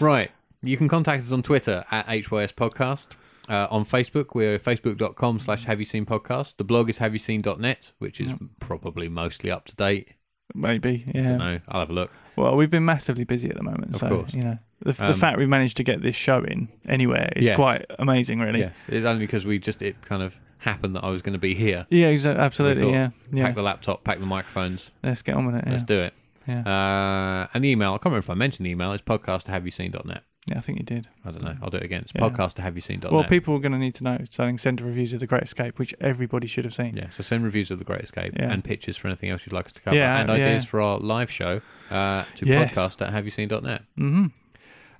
right, 0.00 0.30
you 0.62 0.76
can 0.76 0.88
contact 0.88 1.22
us 1.22 1.32
on 1.32 1.42
Twitter 1.42 1.84
at 1.90 2.06
HYS 2.06 2.52
Podcast. 2.52 3.16
Uh, 3.48 3.66
on 3.70 3.84
Facebook, 3.84 4.34
we're 4.34 4.58
facebook.com 4.58 5.40
slash 5.40 5.64
have 5.64 5.78
you 5.78 5.86
seen 5.86 6.04
podcast. 6.04 6.56
The 6.58 6.64
blog 6.64 6.90
is 6.90 6.98
have 6.98 7.14
you 7.14 7.18
seen.net, 7.18 7.92
which 7.98 8.20
is 8.20 8.32
probably 8.60 9.08
mostly 9.08 9.50
up 9.50 9.64
to 9.66 9.76
date. 9.76 10.12
Maybe, 10.54 11.04
yeah. 11.14 11.36
No, 11.36 11.60
I'll 11.68 11.80
have 11.80 11.90
a 11.90 11.94
look. 11.94 12.10
Well, 12.36 12.56
we've 12.56 12.70
been 12.70 12.84
massively 12.84 13.24
busy 13.24 13.48
at 13.48 13.56
the 13.56 13.62
moment, 13.62 13.94
Of 13.94 14.00
so 14.00 14.08
course. 14.08 14.34
you 14.34 14.42
know 14.42 14.58
the, 14.80 14.92
the 14.92 15.06
Um, 15.12 15.14
fact 15.18 15.38
we 15.38 15.46
managed 15.46 15.76
to 15.78 15.82
get 15.82 16.02
this 16.02 16.14
show 16.14 16.42
in 16.44 16.68
anywhere 16.86 17.32
is 17.36 17.46
Yes. 17.46 17.56
quite 17.56 17.84
amazing, 17.98 18.38
really. 18.40 18.60
Yes, 18.60 18.84
it's 18.88 19.06
only 19.06 19.20
because 19.26 19.44
we 19.46 19.58
just 19.58 19.80
it 19.82 20.00
kind 20.02 20.22
of 20.22 20.38
happened 20.58 20.94
that 20.96 21.04
I 21.04 21.10
was 21.10 21.22
going 21.22 21.32
to 21.32 21.38
be 21.38 21.54
here. 21.54 21.86
Yeah, 21.88 22.12
exa- 22.12 22.36
absolutely. 22.38 22.82
thought, 22.84 22.92
Yeah, 22.92 23.10
yeah. 23.32 23.44
Pack 23.46 23.54
the 23.56 23.62
laptop, 23.62 24.04
pack 24.04 24.20
the 24.20 24.26
microphones. 24.26 24.90
Let's 25.02 25.22
get 25.22 25.34
on 25.36 25.46
with 25.46 25.54
it. 25.56 25.64
Yeah, 25.66 25.72
Let's 25.72 25.84
do 25.84 25.98
it. 26.00 26.12
Yeah. 26.48 26.62
Uh, 26.62 27.46
and 27.54 27.62
the 27.62 27.68
email, 27.68 27.90
I 27.90 27.98
can't 27.98 28.06
remember 28.06 28.18
if 28.24 28.30
I 28.30 28.34
mentioned 28.34 28.66
the 28.66 28.70
email, 28.70 28.92
it's 28.92 29.02
podcast 29.02 29.44
to 29.44 29.50
have 29.52 29.64
you 29.64 29.70
seen.net. 29.70 30.22
yeah. 30.48 30.56
I 30.56 30.60
think 30.62 30.78
you 30.78 30.84
did. 30.84 31.06
I 31.24 31.30
don't 31.30 31.42
know. 31.44 31.56
I'll 31.62 31.68
do 31.70 31.76
it 31.76 31.82
again. 31.84 32.00
It's 32.02 32.12
Yeah. 32.14 32.22
podcast 32.22 32.54
to 32.54 32.62
have 32.62 32.74
you 32.74 32.80
seen.net. 32.80 33.12
Well, 33.12 33.24
people 33.24 33.54
are 33.54 33.58
going 33.58 33.72
to 33.72 33.78
need 33.78 33.94
to 33.96 34.04
know. 34.04 34.18
So, 34.30 34.56
send 34.56 34.80
reviews 34.80 35.12
of 35.12 35.20
the 35.20 35.26
Great 35.26 35.42
Escape, 35.42 35.78
which 35.78 35.94
everybody 36.00 36.46
should 36.46 36.64
have 36.64 36.74
seen. 36.74 36.96
Yeah, 36.96 37.10
so 37.10 37.22
send 37.22 37.44
reviews 37.44 37.70
of 37.70 37.78
The 37.78 37.84
Great 37.84 38.00
Escape 38.00 38.32
Yeah. 38.38 38.50
and 38.50 38.64
pictures 38.64 38.96
for 38.96 39.08
anything 39.08 39.28
else 39.30 39.44
you'd 39.46 39.52
like 39.52 39.66
us 39.66 39.72
to 39.74 39.82
cover 39.82 39.96
Yeah, 39.96 40.18
and 40.20 40.30
ideas 40.30 40.64
for 40.64 40.80
our 40.80 40.98
live 40.98 41.30
show 41.30 41.60
uh, 41.90 42.24
to 42.36 42.46
Yes. 42.46 42.74
podcast 42.74 43.06
at 43.06 43.12
haveyouseen.net. 43.12 43.82
Mm-hmm. 43.98 44.26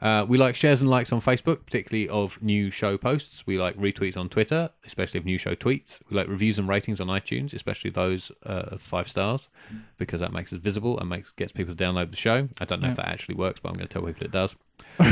Uh, 0.00 0.24
we 0.28 0.38
like 0.38 0.54
shares 0.54 0.80
and 0.80 0.88
likes 0.90 1.12
on 1.12 1.20
Facebook, 1.20 1.64
particularly 1.64 2.08
of 2.08 2.40
new 2.40 2.70
show 2.70 2.96
posts. 2.96 3.44
We 3.46 3.58
like 3.58 3.76
retweets 3.76 4.16
on 4.16 4.28
Twitter, 4.28 4.70
especially 4.86 5.18
of 5.18 5.24
new 5.24 5.38
show 5.38 5.54
tweets. 5.56 6.00
We 6.08 6.16
like 6.16 6.28
reviews 6.28 6.56
and 6.58 6.68
ratings 6.68 7.00
on 7.00 7.08
iTunes, 7.08 7.52
especially 7.52 7.90
those 7.90 8.30
uh, 8.46 8.66
of 8.68 8.80
five 8.80 9.08
stars, 9.08 9.48
because 9.96 10.20
that 10.20 10.32
makes 10.32 10.52
us 10.52 10.60
visible 10.60 10.98
and 11.00 11.08
makes 11.08 11.32
gets 11.32 11.50
people 11.50 11.74
to 11.74 11.84
download 11.84 12.10
the 12.10 12.16
show. 12.16 12.48
I 12.60 12.64
don't 12.64 12.80
know 12.80 12.88
if 12.90 12.96
that 12.96 13.08
actually 13.08 13.34
works, 13.34 13.58
but 13.60 13.70
I'm 13.70 13.74
going 13.74 13.88
to 13.88 13.92
tell 13.92 14.02
people 14.02 14.24
it 14.24 14.30
does. 14.30 14.54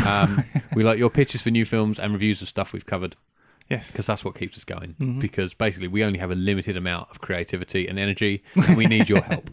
Um, 0.07 0.45
we 0.75 0.85
like 0.85 0.99
your 0.99 1.11
pitches 1.11 1.43
for 1.43 1.51
new 1.51 1.65
films 1.65 1.99
and 1.99 2.13
reviews 2.13 2.41
of 2.41 2.49
stuff 2.49 2.73
we've 2.73 2.87
covered 2.87 3.17
Yes. 3.69 3.91
because 3.91 4.07
that's 4.07 4.25
what 4.25 4.37
keeps 4.37 4.57
us 4.57 4.63
going. 4.63 4.95
Mhm. 5.01 5.19
Because 5.21 5.53
basically, 5.53 5.89
we 5.89 6.05
only 6.05 6.21
have 6.21 6.31
a 6.31 6.37
limited 6.37 6.77
amount 6.77 7.11
of 7.11 7.21
creativity 7.21 7.89
and 7.89 7.99
energy, 7.99 8.45
and 8.55 8.77
we 8.77 8.87
need 8.87 9.09
your 9.09 9.21
help. 9.23 9.51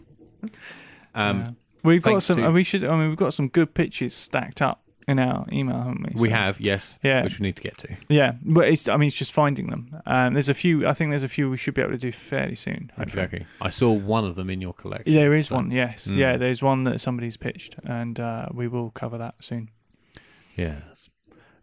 Um, 1.12 1.40
Yeah. 1.40 1.50
We've 1.82 2.02
got 2.02 2.22
some. 2.22 2.36
to- 2.36 2.50
we 2.50 2.62
should. 2.64 2.82
I 2.84 2.96
mean, 2.96 3.08
we've 3.08 3.16
got 3.18 3.34
some 3.34 3.48
good 3.48 3.74
pitches 3.74 4.14
stacked 4.14 4.62
up 4.62 4.83
in 5.06 5.18
our 5.18 5.46
email, 5.52 5.76
haven't 5.78 6.14
we? 6.14 6.22
We 6.22 6.30
have, 6.30 6.60
yes, 6.60 6.98
Yeah. 7.02 7.22
which 7.22 7.38
we 7.38 7.44
need 7.46 7.56
to 7.56 7.62
get 7.62 7.76
to. 7.78 7.88
Yeah, 8.08 8.32
but 8.42 8.68
it's. 8.68 8.88
I 8.88 8.96
mean, 8.96 9.08
it's 9.08 9.16
just 9.18 9.32
finding 9.32 9.68
them. 9.68 10.00
Um, 10.06 10.34
there's 10.34 10.48
a 10.48 10.54
few. 10.54 10.86
I 10.86 10.94
think 10.94 11.10
there's 11.10 11.22
a 11.24 11.28
few 11.28 11.50
we 11.50 11.56
should 11.56 11.74
be 11.74 11.82
able 11.82 11.92
to 11.92 11.98
do 11.98 12.12
fairly 12.12 12.54
soon. 12.54 12.90
hopefully. 12.96 13.22
Exactly. 13.24 13.46
I 13.60 13.70
saw 13.70 13.92
one 13.92 14.24
of 14.24 14.34
them 14.34 14.48
in 14.50 14.60
your 14.60 14.72
collection. 14.72 15.12
There 15.14 15.34
is 15.34 15.48
so- 15.48 15.56
one. 15.56 15.70
Yes. 15.70 16.06
Mm. 16.06 16.16
Yeah. 16.16 16.36
There's 16.36 16.62
one 16.62 16.84
that 16.84 17.00
somebody's 17.00 17.36
pitched, 17.36 17.76
and 17.84 18.18
uh, 18.18 18.48
we 18.52 18.68
will 18.68 18.90
cover 18.90 19.18
that 19.18 19.34
soon. 19.40 19.70
Yes. 20.56 21.08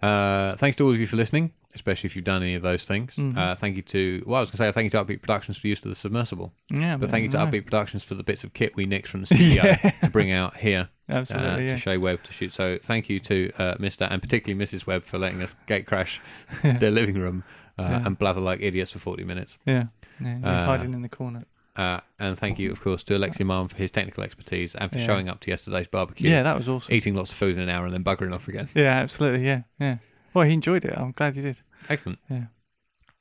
Uh, 0.02 0.56
thanks 0.56 0.78
to 0.78 0.84
all 0.86 0.92
of 0.92 1.00
you 1.00 1.06
for 1.06 1.16
listening, 1.16 1.52
especially 1.76 2.08
if 2.08 2.16
you've 2.16 2.26
done 2.26 2.42
any 2.42 2.56
of 2.56 2.64
those 2.64 2.86
things. 2.86 3.14
Mhm. 3.16 3.38
Uh, 3.38 3.54
thank 3.56 3.76
you 3.76 3.84
to, 3.84 4.24
well, 4.26 4.38
I 4.38 4.40
was 4.42 4.50
going 4.50 4.54
to 4.54 4.58
say 4.58 4.72
thank 4.72 4.86
you 4.86 4.90
to 4.92 5.06
Upbeat 5.06 5.22
Productions 5.22 5.58
for 5.58 5.68
use 5.68 5.78
of 5.86 5.90
the 5.90 5.96
submersible, 5.96 6.54
Yeah. 6.72 6.98
but 6.98 7.12
thank 7.12 7.22
you 7.24 7.30
to 7.30 7.38
no, 7.38 7.46
Upbeat 7.46 7.66
Productions 7.66 8.04
for 8.04 8.16
the 8.16 8.24
bits 8.24 8.44
of 8.44 8.54
kit 8.54 8.76
we 8.76 8.86
nicked 8.88 9.08
from 9.08 9.22
the 9.22 9.28
studio 9.28 9.64
Yeah. 9.66 9.76
to 9.76 10.10
bring 10.10 10.32
out 10.32 10.58
here 10.58 10.90
uh, 11.12 11.20
Absolutely. 11.20 11.66
to 11.68 11.72
yeah. 11.74 11.78
Chez 11.78 11.98
Webb 11.98 12.24
to 12.24 12.34
shoot. 12.34 12.52
So 12.52 12.78
thank 12.82 13.10
you 13.10 13.20
to 13.22 13.52
uh, 13.58 13.76
Mr. 13.76 14.08
and 14.10 14.22
particularly 14.22 14.64
Mrs. 14.64 14.86
Webb 14.88 15.04
for 15.04 15.18
letting 15.18 15.42
us 15.42 15.56
gate 15.68 15.86
crash 15.88 16.22
their 16.64 16.92
living 16.92 17.16
room 17.20 17.44
uh, 17.78 17.84
Yeah. 17.84 18.06
and 18.06 18.18
blather 18.18 18.42
like 18.42 18.62
idiots 18.62 18.92
for 18.92 19.00
40 19.00 19.24
minutes. 19.24 19.58
Yeah. 19.66 19.86
Yeah. 20.24 20.40
Uh, 20.44 20.66
hiding 20.66 20.94
in 20.94 21.02
the 21.02 21.10
corner. 21.10 21.46
Uh, 21.76 22.02
and 22.20 22.38
thank 22.38 22.60
you, 22.60 22.70
of 22.72 22.82
course, 22.82 23.02
to 23.06 23.14
Alexi 23.14 23.46
Marm 23.46 23.70
for 23.70 23.78
his 23.78 23.92
technical 23.92 24.24
expertise 24.24 24.76
and 24.76 24.92
for 24.92 25.00
showing 25.00 25.30
up 25.30 25.40
to 25.40 25.50
yesterday's 25.50 25.88
barbecue, 25.88 26.30
Yeah, 26.30 26.44
that 26.44 26.58
was 26.58 26.68
awesome. 26.68 26.94
eating 26.94 27.16
lots 27.16 27.32
of 27.32 27.38
food 27.38 27.56
in 27.56 27.62
an 27.62 27.70
hour 27.70 27.86
and 27.86 27.94
then 27.94 28.04
buggering 28.04 28.34
off 28.36 28.48
again. 28.50 28.68
Yeah, 28.76 28.98
absolutely. 29.00 29.46
Yeah. 29.46 29.62
Yeah. 29.80 29.98
Well, 30.34 30.46
he 30.46 30.54
enjoyed 30.54 30.84
it. 30.84 30.94
I'm 30.98 31.12
glad 31.12 31.36
he 31.36 31.42
did. 31.42 31.58
Excellent. 31.90 32.20
Yeah. 32.30 32.46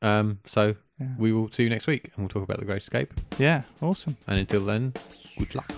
Um, 0.03 0.41
so 0.47 0.74
we 1.16 1.32
will 1.32 1.51
see 1.53 1.62
you 1.62 1.70
next 1.70 1.86
week 1.86 2.07
and 2.14 2.24
we'll 2.24 2.28
talk 2.28 2.43
about 2.43 2.59
the 2.59 2.64
Great 2.64 2.78
Escape. 2.82 3.14
Yeah. 3.38 3.62
Awesome. 3.80 4.16
And 4.26 4.38
until 4.41 4.64
then, 4.64 4.95
good 5.38 5.55
luck. 5.55 5.70